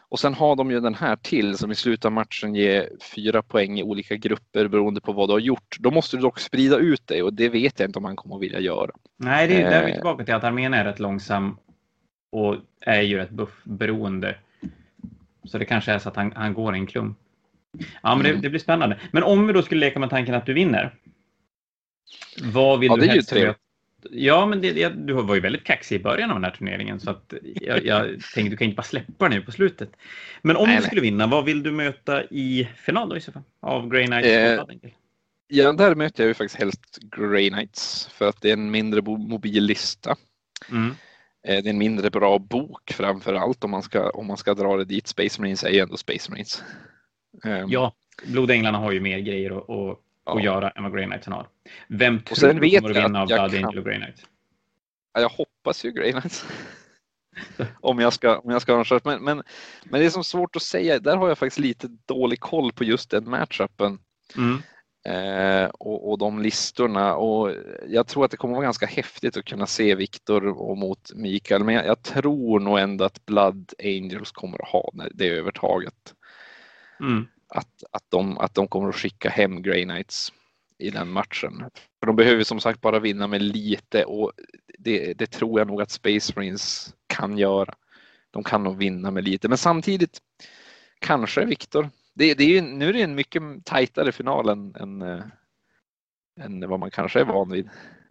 Och 0.09 0.21
sen 0.21 0.35
har 0.35 0.57
de 0.57 0.71
ju 0.71 0.81
den 0.81 0.95
här 0.95 1.17
till 1.17 1.59
som 1.59 1.71
i 1.71 1.75
slutet 1.75 2.05
av 2.05 2.13
matchen 2.13 2.55
ger 2.55 2.89
fyra 3.15 3.43
poäng 3.43 3.79
i 3.79 3.83
olika 3.83 4.17
grupper 4.17 4.69
beroende 4.69 5.01
på 5.01 5.13
vad 5.13 5.29
du 5.29 5.33
har 5.33 5.39
gjort. 5.41 5.77
Då 5.81 5.91
måste 5.91 6.17
du 6.17 6.21
dock 6.23 6.39
sprida 6.41 6.79
ut 6.79 7.07
dig 7.07 7.23
och 7.23 7.35
det 7.35 7.49
vet 7.49 7.81
jag 7.81 7.89
inte 7.89 7.99
om 7.99 8.05
han 8.05 8.17
kommer 8.17 8.35
att 8.37 8.43
vilja 8.43 8.61
göra. 8.61 8.91
Nej, 9.17 9.49
det 9.49 9.55
är, 9.63 9.71
där 9.71 9.81
är 9.81 9.85
vi 9.85 9.91
Eh. 9.91 9.95
tillbaka 9.97 10.25
till 10.25 10.35
att 10.35 10.45
armén 10.45 10.75
är 10.75 10.85
rätt 10.85 10.99
långsam. 10.99 11.57
och 12.33 12.57
är 12.81 13.01
ju 13.01 13.17
rätt 13.17 13.31
buffberoende. 13.31 14.37
Så 15.45 15.59
det 15.59 15.65
kanske 15.65 15.93
är 15.93 15.99
så 15.99 16.09
att 16.09 16.17
han, 16.17 16.33
han 16.33 16.55
går 16.55 16.77
i 16.77 16.79
en 16.79 16.87
klump. 16.87 17.19
Ja, 18.03 18.15
men 18.15 18.23
det, 18.25 18.29
Mm. 18.31 18.43
det 18.43 18.49
blir 18.51 18.61
spännande. 18.61 19.01
Men 19.13 19.23
om 19.23 19.47
vi 19.47 19.53
då 19.53 19.63
skulle 19.63 19.81
leka 19.81 19.99
med 19.99 20.11
tanken 20.11 20.35
att 20.35 20.47
du 20.47 20.53
vinner. 20.55 20.95
Vad 22.43 22.81
vill 22.81 22.89
Ja, 22.89 22.95
du 22.97 23.01
det 23.01 23.07
är 23.07 23.09
ju 23.09 23.13
helst 23.15 23.33
möta? 23.33 23.55
Ja, 24.11 24.47
men 24.47 24.61
det, 24.61 24.73
det, 24.73 24.89
du 24.89 25.13
var 25.13 25.35
ju 25.35 25.41
väldigt 25.41 25.65
kaxig 25.65 25.97
i 25.97 26.03
början 26.03 26.31
av 26.31 26.37
den 26.37 26.45
här 26.45 26.51
turneringen 26.51 27.01
så 27.01 27.11
att 27.11 27.35
jag, 27.61 27.87
jag 27.87 28.07
tänkte 28.35 28.51
du 28.51 28.57
kan 28.57 28.65
inte 28.65 28.77
bara 28.77 28.83
släppa 28.83 29.29
nu 29.29 29.41
på 29.43 29.53
slutet. 29.53 29.91
Men 30.43 30.57
om 30.57 30.67
Nej, 30.67 30.77
du 30.77 30.81
nej. 30.81 30.87
skulle 30.87 31.01
vinna, 31.01 31.27
vad 31.27 31.45
vill 31.45 31.63
du 31.63 31.71
möta 31.73 32.25
i 32.25 32.69
final 32.77 33.09
då 33.09 33.17
i 33.17 33.21
så 33.21 33.33
fall? 33.33 33.43
Av 33.61 33.89
Grey 33.89 34.07
Knights 34.07 34.29
Eh? 34.29 34.65
Ja, 35.49 35.73
där 35.73 35.95
möter 35.95 36.23
jag 36.23 36.29
ju 36.29 36.35
faktiskt 36.35 36.61
helst 36.61 36.99
Grey 37.17 37.51
Knights 37.51 38.09
för 38.13 38.29
att 38.29 38.41
det 38.41 38.49
är 38.49 38.53
en 38.53 38.71
mindre 38.71 39.03
mobil 39.03 39.65
lista. 39.65 40.17
Mm. 40.71 40.91
Eh, 41.47 41.63
Det 41.63 41.69
är 41.69 41.71
en 41.71 41.79
mindre 41.79 42.11
bra 42.11 42.39
bok 42.39 42.93
framför 42.93 43.35
allt 43.35 43.65
om 43.65 43.71
man 43.71 43.83
ska, 43.83 44.11
om 44.11 44.27
man 44.27 44.37
ska 44.37 44.55
dra 44.55 44.77
det 44.77 44.85
dit. 44.85 45.07
Space 45.07 45.41
Marines 45.41 45.65
är 45.65 45.71
ju 45.71 45.79
ändå 45.79 45.97
Space 45.97 46.31
Marines. 46.31 46.63
Ehm, 47.45 47.71
Ja, 47.71 47.93
Blodänglarna 48.27 48.79
har 48.79 48.93
ju 48.93 49.01
mer 49.01 49.19
grejer 49.19 49.51
att, 49.59 49.99
ja. 50.25 50.37
att 50.37 50.45
göra 50.45 50.71
än 50.71 50.83
vad 50.83 50.93
Grey 50.93 51.07
Knights 51.07 51.27
har. 51.27 51.49
Vem 51.89 52.21
tror 52.21 52.37
sen 52.37 52.57
du 52.57 52.71
kommer 52.71 52.91
att 52.91 52.97
vinna 52.97 53.21
av 53.21 53.27
Blood 53.27 53.51
kan- 53.51 53.65
Angel 53.65 53.79
och 53.79 53.85
Grey 53.85 53.97
Knights? 53.97 54.27
Ja, 55.15 55.21
Jag 55.21 55.29
hoppas 55.29 55.85
ju 55.85 55.91
Grey 55.91 56.13
Knights. 56.13 56.47
om 57.81 57.99
jag 57.99 58.13
ska, 58.13 58.39
om 58.39 58.51
jag 58.51 58.63
ska 58.63 58.73
ha 58.73 58.79
en 58.79 58.85
chans. 58.85 59.05
Men, 59.05 59.25
men, 59.25 59.43
men 59.85 60.01
det 60.01 60.07
är 60.07 60.11
som 60.11 60.25
svårt 60.25 60.57
att 60.57 60.63
säga. 60.63 60.99
Där 60.99 61.17
har 61.17 61.29
jag 61.29 61.39
faktiskt 61.39 61.59
lite 61.59 61.89
dålig 62.07 62.41
koll 62.41 62.73
på 62.73 62.85
just 62.85 63.11
den 63.11 63.31
matchupen. 63.31 63.99
Mm. 64.37 64.63
Eh, 65.09 65.69
och, 65.69 66.11
och 66.11 66.19
de 66.19 66.43
listorna. 66.43 67.15
Och 67.15 67.53
jag 67.89 68.07
tror 68.07 68.25
att 68.25 68.31
det 68.31 68.37
kommer 68.37 68.55
vara 68.55 68.65
ganska 68.65 68.87
häftigt 68.87 69.37
att 69.37 69.45
kunna 69.45 69.67
se 69.67 69.95
Viktor 69.95 70.47
och 70.47 70.79
mot 70.79 71.13
Mikael. 71.15 71.65
Men 71.65 71.75
jag, 71.75 71.87
jag 71.87 72.03
tror 72.03 72.61
nog 72.61 72.79
ändå 72.79 73.05
att 73.05 73.27
Blood 73.27 73.73
Angels 73.85 74.33
kommer 74.33 74.63
att 74.63 74.69
ha 74.69 74.91
det, 74.93 75.09
det 75.15 75.29
övertaget. 75.29 76.15
Mm. 77.01 77.27
Att, 77.55 77.85
att, 77.91 78.05
de, 78.09 78.39
att 78.39 78.55
de 78.55 78.69
kommer 78.69 78.89
att 78.89 78.95
skicka 78.97 79.29
hem 79.29 79.63
Grey 79.63 79.85
Knights 79.85 80.33
i 80.79 80.91
den 80.91 81.09
matchen. 81.09 81.65
För 82.01 82.07
de 82.07 82.17
behöver 82.17 82.45
som 82.45 82.61
sagt 82.61 82.81
bara 82.81 82.99
vinna 82.99 83.27
med 83.27 83.43
lite 83.43 84.05
och 84.05 84.33
det, 84.79 85.15
det 85.15 85.27
tror 85.27 85.61
jag 85.61 85.69
nog 85.69 85.83
att 85.83 85.91
Space 85.91 86.33
Marines 86.37 86.95
kan 87.07 87.39
göra. 87.39 87.75
De 88.31 88.45
kan 88.45 88.63
nog 88.63 88.77
vinna 88.77 89.11
med 89.11 89.25
lite, 89.25 89.49
men 89.49 89.59
samtidigt 89.59 90.19
kanske 90.99 91.45
Viktor. 91.45 91.91
Det, 92.15 92.35
det 92.35 92.59
är 92.59 92.63
nu 92.63 92.89
är 92.89 92.93
det 92.93 93.03
en 93.03 93.15
mycket 93.15 93.43
tajtare 93.65 94.13
final 94.13 94.49
än, 94.49 94.75
än, 94.75 95.03
eh, 95.03 95.25
än 96.41 96.69
vad 96.69 96.81
man 96.81 96.91
kanske 96.91 97.21
är 97.21 97.25
van 97.25 97.51
vid. 97.51 97.69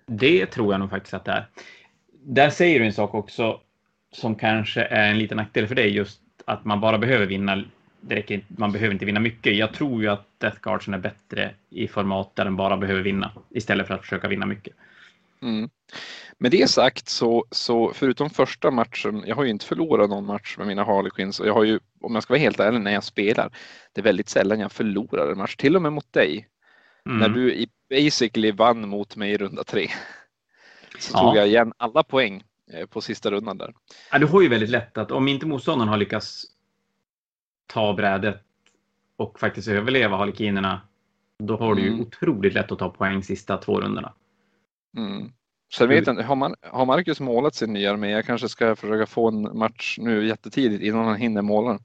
Det 0.07 0.45
tror 0.45 0.73
jag 0.73 0.79
nog 0.79 0.89
faktiskt 0.89 1.13
att 1.13 1.25
det 1.25 1.31
är. 1.31 1.49
Där 2.25 2.49
säger 2.49 2.79
du 2.79 2.85
en 2.85 2.93
sak 2.93 3.13
också 3.13 3.61
som 4.11 4.35
kanske 4.35 4.83
är 4.83 5.11
en 5.11 5.17
liten 5.17 5.37
nackdel 5.37 5.67
för 5.67 5.75
dig, 5.75 5.89
just 5.89 6.21
att 6.45 6.65
man 6.65 6.81
bara 6.81 6.97
behöver 6.97 7.25
vinna. 7.25 7.63
Det 8.07 8.15
räcker, 8.15 8.41
man 8.47 8.71
behöver 8.71 8.93
inte 8.93 9.05
vinna 9.05 9.19
mycket. 9.19 9.55
Jag 9.55 9.73
tror 9.73 10.01
ju 10.01 10.07
att 10.07 10.27
Death 10.37 10.57
Guardsen 10.61 10.93
är 10.93 10.97
bättre 10.97 11.55
i 11.69 11.87
format 11.87 12.35
där 12.35 12.45
den 12.45 12.55
bara 12.55 12.77
behöver 12.77 13.01
vinna 13.01 13.31
istället 13.49 13.87
för 13.87 13.93
att 13.93 14.01
försöka 14.01 14.27
vinna 14.27 14.45
mycket. 14.45 14.73
Mm. 15.41 15.69
Med 16.37 16.51
det 16.51 16.69
sagt 16.69 17.09
så, 17.09 17.45
så 17.51 17.93
förutom 17.93 18.29
första 18.29 18.71
matchen, 18.71 19.23
jag 19.27 19.35
har 19.35 19.43
ju 19.43 19.49
inte 19.49 19.65
förlorat 19.65 20.09
någon 20.09 20.25
match 20.25 20.57
med 20.57 20.67
mina 20.67 20.83
Harlequins 20.83 21.39
och 21.39 21.47
jag 21.47 21.53
har 21.53 21.63
ju, 21.63 21.79
om 22.01 22.13
jag 22.13 22.23
ska 22.23 22.33
vara 22.33 22.41
helt 22.41 22.59
ärlig, 22.59 22.81
när 22.81 22.93
jag 22.93 23.03
spelar, 23.03 23.49
det 23.93 24.01
är 24.01 24.03
väldigt 24.03 24.29
sällan 24.29 24.59
jag 24.59 24.71
förlorar 24.71 25.31
en 25.31 25.37
match, 25.37 25.55
till 25.55 25.75
och 25.75 25.81
med 25.81 25.93
mot 25.93 26.13
dig. 26.13 26.47
Mm. 27.05 27.17
När 27.17 27.29
du 27.29 27.53
i 27.53 27.67
basically 27.89 28.51
vann 28.51 28.89
mot 28.89 29.15
mig 29.15 29.31
i 29.31 29.37
runda 29.37 29.63
tre. 29.63 29.89
Så 30.99 31.11
Ja. 31.13 31.19
tog 31.19 31.37
jag 31.37 31.47
igen 31.47 31.73
alla 31.77 32.03
poäng 32.03 32.43
eh, 32.73 32.85
på 32.85 33.01
sista 33.01 33.31
rundan 33.31 33.57
där. 33.57 33.73
Ja, 34.11 34.19
du 34.19 34.25
har 34.25 34.41
ju 34.41 34.47
väldigt 34.47 34.69
lätt 34.69 34.97
att 34.97 35.11
om 35.11 35.27
inte 35.27 35.45
motståndaren 35.45 35.89
har 35.89 35.97
lyckats 35.97 36.45
ta 37.73 37.93
brädet 37.93 38.41
och 39.17 39.39
faktiskt 39.39 39.67
överleva 39.67 40.17
harlekinerna, 40.17 40.81
då 41.43 41.57
har 41.57 41.75
du 41.75 41.81
ju 41.81 41.87
Mm. 41.87 42.01
otroligt 42.01 42.53
lätt 42.53 42.71
att 42.71 42.79
ta 42.79 42.89
poäng 42.89 43.23
sista 43.23 43.57
två 43.57 43.81
rundorna. 43.81 44.13
Mm. 44.97 45.31
Sen 45.73 45.89
vet 45.89 46.07
jag 46.07 46.13
har, 46.23 46.35
man, 46.35 46.55
har 46.61 46.85
Marcus 46.85 47.19
målat 47.19 47.55
sin 47.55 47.73
nya 47.73 47.91
armé? 47.91 48.11
Jag 48.11 48.25
kanske 48.25 48.49
ska 48.49 48.75
försöka 48.75 49.05
få 49.05 49.27
en 49.27 49.57
match 49.57 49.97
nu 50.01 50.27
jättetidigt 50.27 50.83
innan 50.83 51.05
han 51.05 51.15
hinner 51.15 51.41
måla 51.41 51.69
den. 51.69 51.79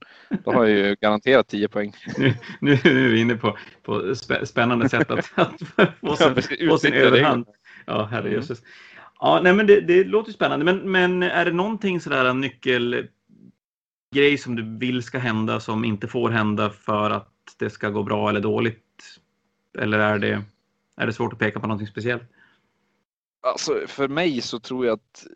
Då 0.44 0.52
har 0.52 0.64
jag 0.66 0.78
ju 0.78 0.96
garanterat 1.00 1.48
10 1.48 1.68
poäng. 1.68 1.92
Nu, 2.18 2.34
nu 2.60 2.72
är 3.06 3.08
vi 3.08 3.20
inne 3.20 3.34
på, 3.34 3.56
på 3.82 3.92
spä- 4.00 4.44
spännande 4.44 4.88
sätt 4.88 5.10
att, 5.10 5.30
att 5.34 5.62
få 6.00 6.16
sin, 6.16 6.68
få 6.68 6.78
sin 6.78 6.92
överhand. 6.92 7.46
Ja, 7.86 8.04
herrejösses. 8.04 8.60
Mm. 8.60 8.70
Ja, 9.20 9.40
nej, 9.42 9.52
men 9.52 9.66
det, 9.66 9.80
det 9.80 10.04
låter 10.04 10.32
spännande. 10.32 10.64
Men, 10.64 10.92
men 10.92 11.22
är 11.22 11.44
det 11.44 11.52
någonting 11.52 12.00
sådär 12.00 12.24
en 12.24 12.40
nyckelgrej 14.10 14.38
som 14.38 14.56
du 14.56 14.78
vill 14.78 15.02
ska 15.02 15.18
hända 15.18 15.60
som 15.60 15.84
inte 15.84 16.08
får 16.08 16.30
hända 16.30 16.70
för 16.70 17.10
att 17.10 17.28
det 17.58 17.70
ska 17.70 17.90
gå 17.90 18.02
bra 18.02 18.28
eller 18.28 18.40
dåligt? 18.40 18.84
Eller 19.78 19.98
är 19.98 20.18
det, 20.18 20.42
är 20.96 21.06
det 21.06 21.12
svårt 21.12 21.32
att 21.32 21.38
peka 21.38 21.60
på 21.60 21.66
någonting 21.66 21.86
speciellt? 21.86 22.22
Alltså 23.42 23.86
för 23.86 24.08
mig 24.08 24.40
så 24.40 24.60
tror 24.60 24.86
jag 24.86 24.94
att 24.94 25.26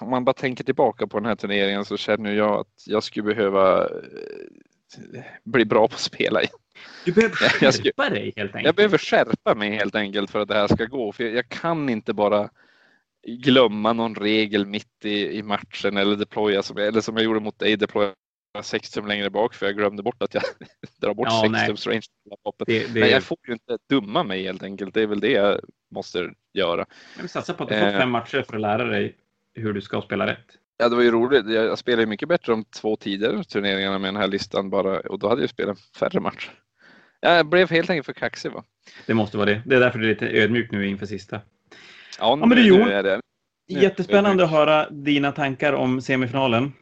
om 0.00 0.10
man 0.10 0.24
bara 0.24 0.32
tänker 0.32 0.64
tillbaka 0.64 1.06
på 1.06 1.18
den 1.18 1.26
här 1.26 1.36
turneringen 1.36 1.84
så 1.84 1.96
känner 1.96 2.32
jag 2.32 2.60
att 2.60 2.84
jag 2.86 3.02
skulle 3.02 3.34
behöva 3.34 3.82
eh, 3.84 5.22
bli 5.44 5.64
bra 5.64 5.88
på 5.88 5.94
att 5.94 6.00
spela. 6.00 6.40
Du 7.04 7.12
behöver 7.12 7.36
skärpa 7.36 8.10
dig 8.10 8.32
helt 8.36 8.54
enkelt. 8.54 8.66
Jag 8.66 8.74
behöver 8.74 8.98
skärpa 8.98 9.54
mig 9.54 9.70
helt 9.70 9.94
enkelt 9.94 10.30
för 10.30 10.40
att 10.40 10.48
det 10.48 10.54
här 10.54 10.68
ska 10.68 10.84
gå. 10.84 11.12
För 11.12 11.24
jag, 11.24 11.34
jag 11.34 11.48
kan 11.48 11.88
inte 11.88 12.12
bara 12.12 12.50
glömma 13.26 13.92
någon 13.92 14.14
regel 14.14 14.66
mitt 14.66 15.04
i, 15.04 15.38
i 15.38 15.42
matchen 15.42 15.96
eller 15.96 16.16
deploya 16.16 16.62
som, 16.62 16.76
eller 16.76 17.00
som 17.00 17.16
jag 17.16 17.24
gjorde 17.24 17.40
mot 17.40 17.58
dig, 17.58 17.76
deploya 17.76 18.14
sex 18.62 18.90
tum 18.90 19.06
längre 19.06 19.30
bak 19.30 19.54
för 19.54 19.66
jag 19.66 19.76
glömde 19.76 20.02
bort 20.02 20.22
att 20.22 20.34
jag 20.34 20.42
drar 21.00 21.14
bort 21.14 21.28
Ja, 21.30 21.40
sex 21.42 21.52
nej. 21.52 21.66
tums 21.66 21.86
range. 21.86 22.02
Det, 22.66 22.94
det, 22.94 23.00
Men 23.00 23.10
jag 23.10 23.22
får 23.22 23.38
ju 23.46 23.52
inte 23.52 23.78
dumma 23.88 24.22
mig 24.24 24.42
helt 24.42 24.62
enkelt. 24.62 24.94
Det 24.94 25.02
är 25.02 25.06
väl 25.06 25.20
det 25.20 25.30
jag 25.30 25.60
måste 25.94 26.30
göra. 26.54 26.86
jag 27.20 27.30
satsa 27.30 27.54
på 27.54 27.62
att 27.62 27.68
du 27.68 27.78
får 27.78 27.86
Eh. 27.86 27.98
fem 27.98 28.10
matcher 28.10 28.42
för 28.42 28.54
att 28.54 28.60
lära 28.60 28.84
dig 28.84 29.16
hur 29.54 29.72
du 29.72 29.80
ska 29.80 30.00
spela 30.02 30.26
rätt. 30.26 30.46
Ja, 30.76 30.88
det 30.88 30.96
var 30.96 31.02
ju 31.02 31.10
roligt. 31.10 31.46
Jag, 31.46 31.64
jag 31.66 31.78
spelade 31.78 32.06
mycket 32.06 32.28
bättre 32.28 32.52
om 32.52 32.64
två 32.64 32.96
tidigare 32.96 33.44
turneringarna 33.44 33.98
med 33.98 34.08
den 34.08 34.20
här 34.20 34.28
listan 34.28 34.70
bara 34.70 35.00
och 35.00 35.18
då 35.18 35.28
hade 35.28 35.40
jag 35.40 35.50
spelat 35.50 35.80
färre 35.80 36.20
matcher. 36.20 36.50
Jag 37.20 37.46
blev 37.46 37.70
helt 37.70 37.90
enkelt 37.90 38.06
för 38.06 38.12
kaxig 38.12 38.52
va? 38.52 38.64
Det 39.06 39.14
måste 39.14 39.36
vara 39.36 39.46
det. 39.50 39.62
Det 39.66 39.76
är 39.76 39.80
därför 39.80 39.98
du 39.98 40.04
är 40.04 40.08
lite 40.10 40.28
ödmjuk 40.28 40.70
nu 40.70 40.86
inför 40.88 41.06
sista. 41.06 41.40
Ja, 42.20 42.36
men 42.36 42.48
du, 42.48 42.84
det. 43.02 43.20
Nu- 43.68 43.80
Jättespännande 43.80 44.44
att 44.44 44.50
höra 44.50 44.90
dina 44.90 45.32
tankar 45.32 45.72
om 45.72 46.00
semifinalen. 46.00 46.72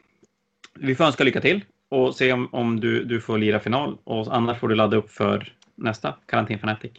Vi 0.79 0.95
får 0.95 1.03
önska 1.03 1.23
lycka 1.23 1.41
till 1.41 1.65
och 1.89 2.15
se 2.15 2.33
om, 2.33 2.49
om 2.51 2.79
du, 2.79 3.03
du 3.03 3.21
får 3.21 3.37
lira 3.37 3.59
final. 3.59 3.97
Och 4.03 4.35
annars 4.35 4.59
får 4.59 4.67
du 4.67 4.75
ladda 4.75 4.97
upp 4.97 5.09
för 5.11 5.53
nästa 5.75 6.15
Karantän 6.25 6.59
Fanatic. 6.59 6.91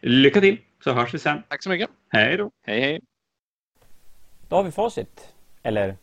Lycka 0.00 0.40
till 0.40 0.58
så 0.84 0.92
hörs 0.92 1.14
vi 1.14 1.18
sen. 1.18 1.42
Tack 1.48 1.62
så 1.62 1.70
mycket. 1.70 1.90
Hej 2.08 2.36
då! 2.36 2.50
Hej 2.66 2.80
hej. 2.80 3.00
Då 4.48 4.56
har 4.56 4.62
vi 4.62 4.70
facit. 4.70 5.34
Eller 5.62 5.96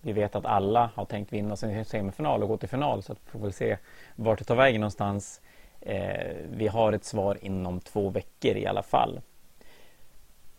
vi 0.00 0.12
vet 0.12 0.36
att 0.36 0.46
alla 0.46 0.90
har 0.94 1.04
tänkt 1.04 1.32
vinna 1.32 1.56
sin 1.56 1.84
semifinal 1.84 2.42
och 2.42 2.48
gå 2.48 2.56
till 2.56 2.68
final 2.68 3.02
så 3.02 3.12
att 3.12 3.18
vi 3.24 3.30
får 3.30 3.38
väl 3.38 3.52
se 3.52 3.76
vart 4.16 4.38
det 4.38 4.44
tar 4.44 4.56
vägen 4.56 4.80
någonstans. 4.80 5.40
Eh, 5.80 6.36
vi 6.52 6.68
har 6.68 6.92
ett 6.92 7.04
svar 7.04 7.38
inom 7.42 7.80
två 7.80 8.10
veckor 8.10 8.56
i 8.56 8.66
alla 8.66 8.82
fall. 8.82 9.20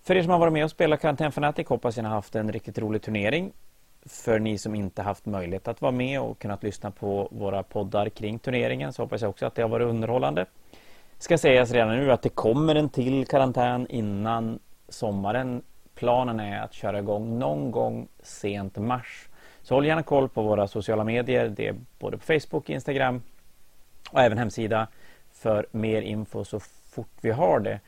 För 0.03 0.15
er 0.15 0.21
som 0.21 0.31
har 0.31 0.39
varit 0.39 0.53
med 0.53 0.63
och 0.63 0.71
spelat 0.71 1.01
Karantän 1.01 1.31
Fanatic 1.31 1.67
hoppas 1.67 1.97
jag 1.97 2.03
ni 2.03 2.09
har 2.09 2.15
haft 2.15 2.35
en 2.35 2.51
riktigt 2.51 2.77
rolig 2.77 3.01
turnering. 3.01 3.51
För 4.05 4.39
ni 4.39 4.57
som 4.57 4.75
inte 4.75 5.01
haft 5.01 5.25
möjlighet 5.25 5.67
att 5.67 5.81
vara 5.81 5.91
med 5.91 6.21
och 6.21 6.39
kunnat 6.39 6.63
lyssna 6.63 6.91
på 6.91 7.27
våra 7.31 7.63
poddar 7.63 8.09
kring 8.09 8.39
turneringen 8.39 8.93
så 8.93 9.01
hoppas 9.01 9.21
jag 9.21 9.29
också 9.29 9.45
att 9.45 9.55
det 9.55 9.61
har 9.61 9.69
varit 9.69 9.87
underhållande. 9.87 10.45
Ska 11.17 11.37
sägas 11.37 11.71
redan 11.71 11.89
nu 11.89 12.11
att 12.11 12.21
det 12.21 12.29
kommer 12.29 12.75
en 12.75 12.89
till 12.89 13.27
karantän 13.27 13.87
innan 13.89 14.59
sommaren. 14.89 15.61
Planen 15.95 16.39
är 16.39 16.61
att 16.61 16.73
köra 16.73 16.99
igång 16.99 17.39
någon 17.39 17.71
gång 17.71 18.07
sent 18.23 18.77
mars. 18.77 19.29
Så 19.61 19.75
håll 19.75 19.85
gärna 19.85 20.03
koll 20.03 20.29
på 20.29 20.41
våra 20.41 20.67
sociala 20.67 21.03
medier. 21.03 21.49
Det 21.49 21.67
är 21.67 21.75
både 21.99 22.17
på 22.17 22.23
Facebook, 22.23 22.69
Instagram 22.69 23.21
och 24.11 24.21
även 24.21 24.37
hemsida 24.37 24.87
för 25.33 25.65
mer 25.71 26.01
info 26.01 26.43
så 26.43 26.59
fort 26.59 27.11
vi 27.21 27.31
har 27.31 27.59
det. 27.59 27.79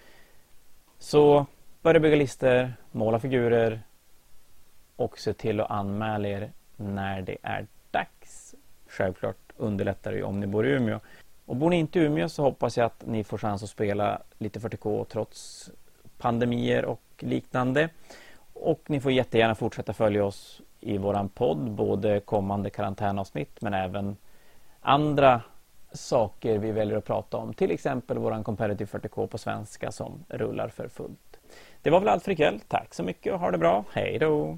Så 0.99 1.45
börja 1.83 1.99
bygga 1.99 2.15
listor, 2.15 2.73
måla 2.91 3.19
figurer 3.19 3.81
och 4.95 5.19
se 5.19 5.33
till 5.33 5.59
att 5.59 5.71
anmäla 5.71 6.27
er 6.27 6.51
när 6.75 7.21
det 7.21 7.37
är 7.41 7.67
dags. 7.91 8.55
Självklart 8.87 9.37
underlättar 9.57 10.11
det 10.11 10.17
ju 10.17 10.23
om 10.23 10.39
ni 10.39 10.47
bor 10.47 10.67
i 10.67 10.69
Umeå. 10.69 10.99
Och 11.45 11.55
bor 11.55 11.69
ni 11.69 11.75
inte 11.75 11.99
i 11.99 12.03
Umeå 12.03 12.29
så 12.29 12.43
hoppas 12.43 12.77
jag 12.77 12.85
att 12.85 13.03
ni 13.05 13.23
får 13.23 13.37
chans 13.37 13.63
att 13.63 13.69
spela 13.69 14.21
lite 14.37 14.59
40K 14.59 15.05
trots 15.05 15.71
pandemier 16.17 16.85
och 16.85 17.01
liknande. 17.17 17.89
Och 18.53 18.81
ni 18.89 18.99
får 18.99 19.11
jättegärna 19.11 19.55
fortsätta 19.55 19.93
följa 19.93 20.25
oss 20.25 20.61
i 20.79 20.97
våran 20.97 21.29
podd, 21.29 21.71
både 21.71 22.19
kommande 22.19 22.69
karantänavsnitt 22.69 23.61
men 23.61 23.73
även 23.73 24.17
andra 24.81 25.41
saker 25.91 26.57
vi 26.57 26.71
väljer 26.71 26.97
att 26.97 27.05
prata 27.05 27.37
om. 27.37 27.53
Till 27.53 27.71
exempel 27.71 28.17
våran 28.17 28.43
Competitive 28.43 28.99
40K 28.99 29.27
på 29.27 29.37
svenska 29.37 29.91
som 29.91 30.23
rullar 30.27 30.67
för 30.67 30.87
fullt. 30.87 31.32
Det 31.83 31.89
var 31.89 31.99
väl 31.99 32.09
allt 32.09 32.23
för 32.23 32.31
ikväll. 32.31 32.59
Tack 32.67 32.93
så 32.93 33.03
mycket 33.03 33.33
och 33.33 33.39
ha 33.39 33.51
det 33.51 33.57
bra. 33.57 33.85
Hej 33.93 34.19
då! 34.19 34.57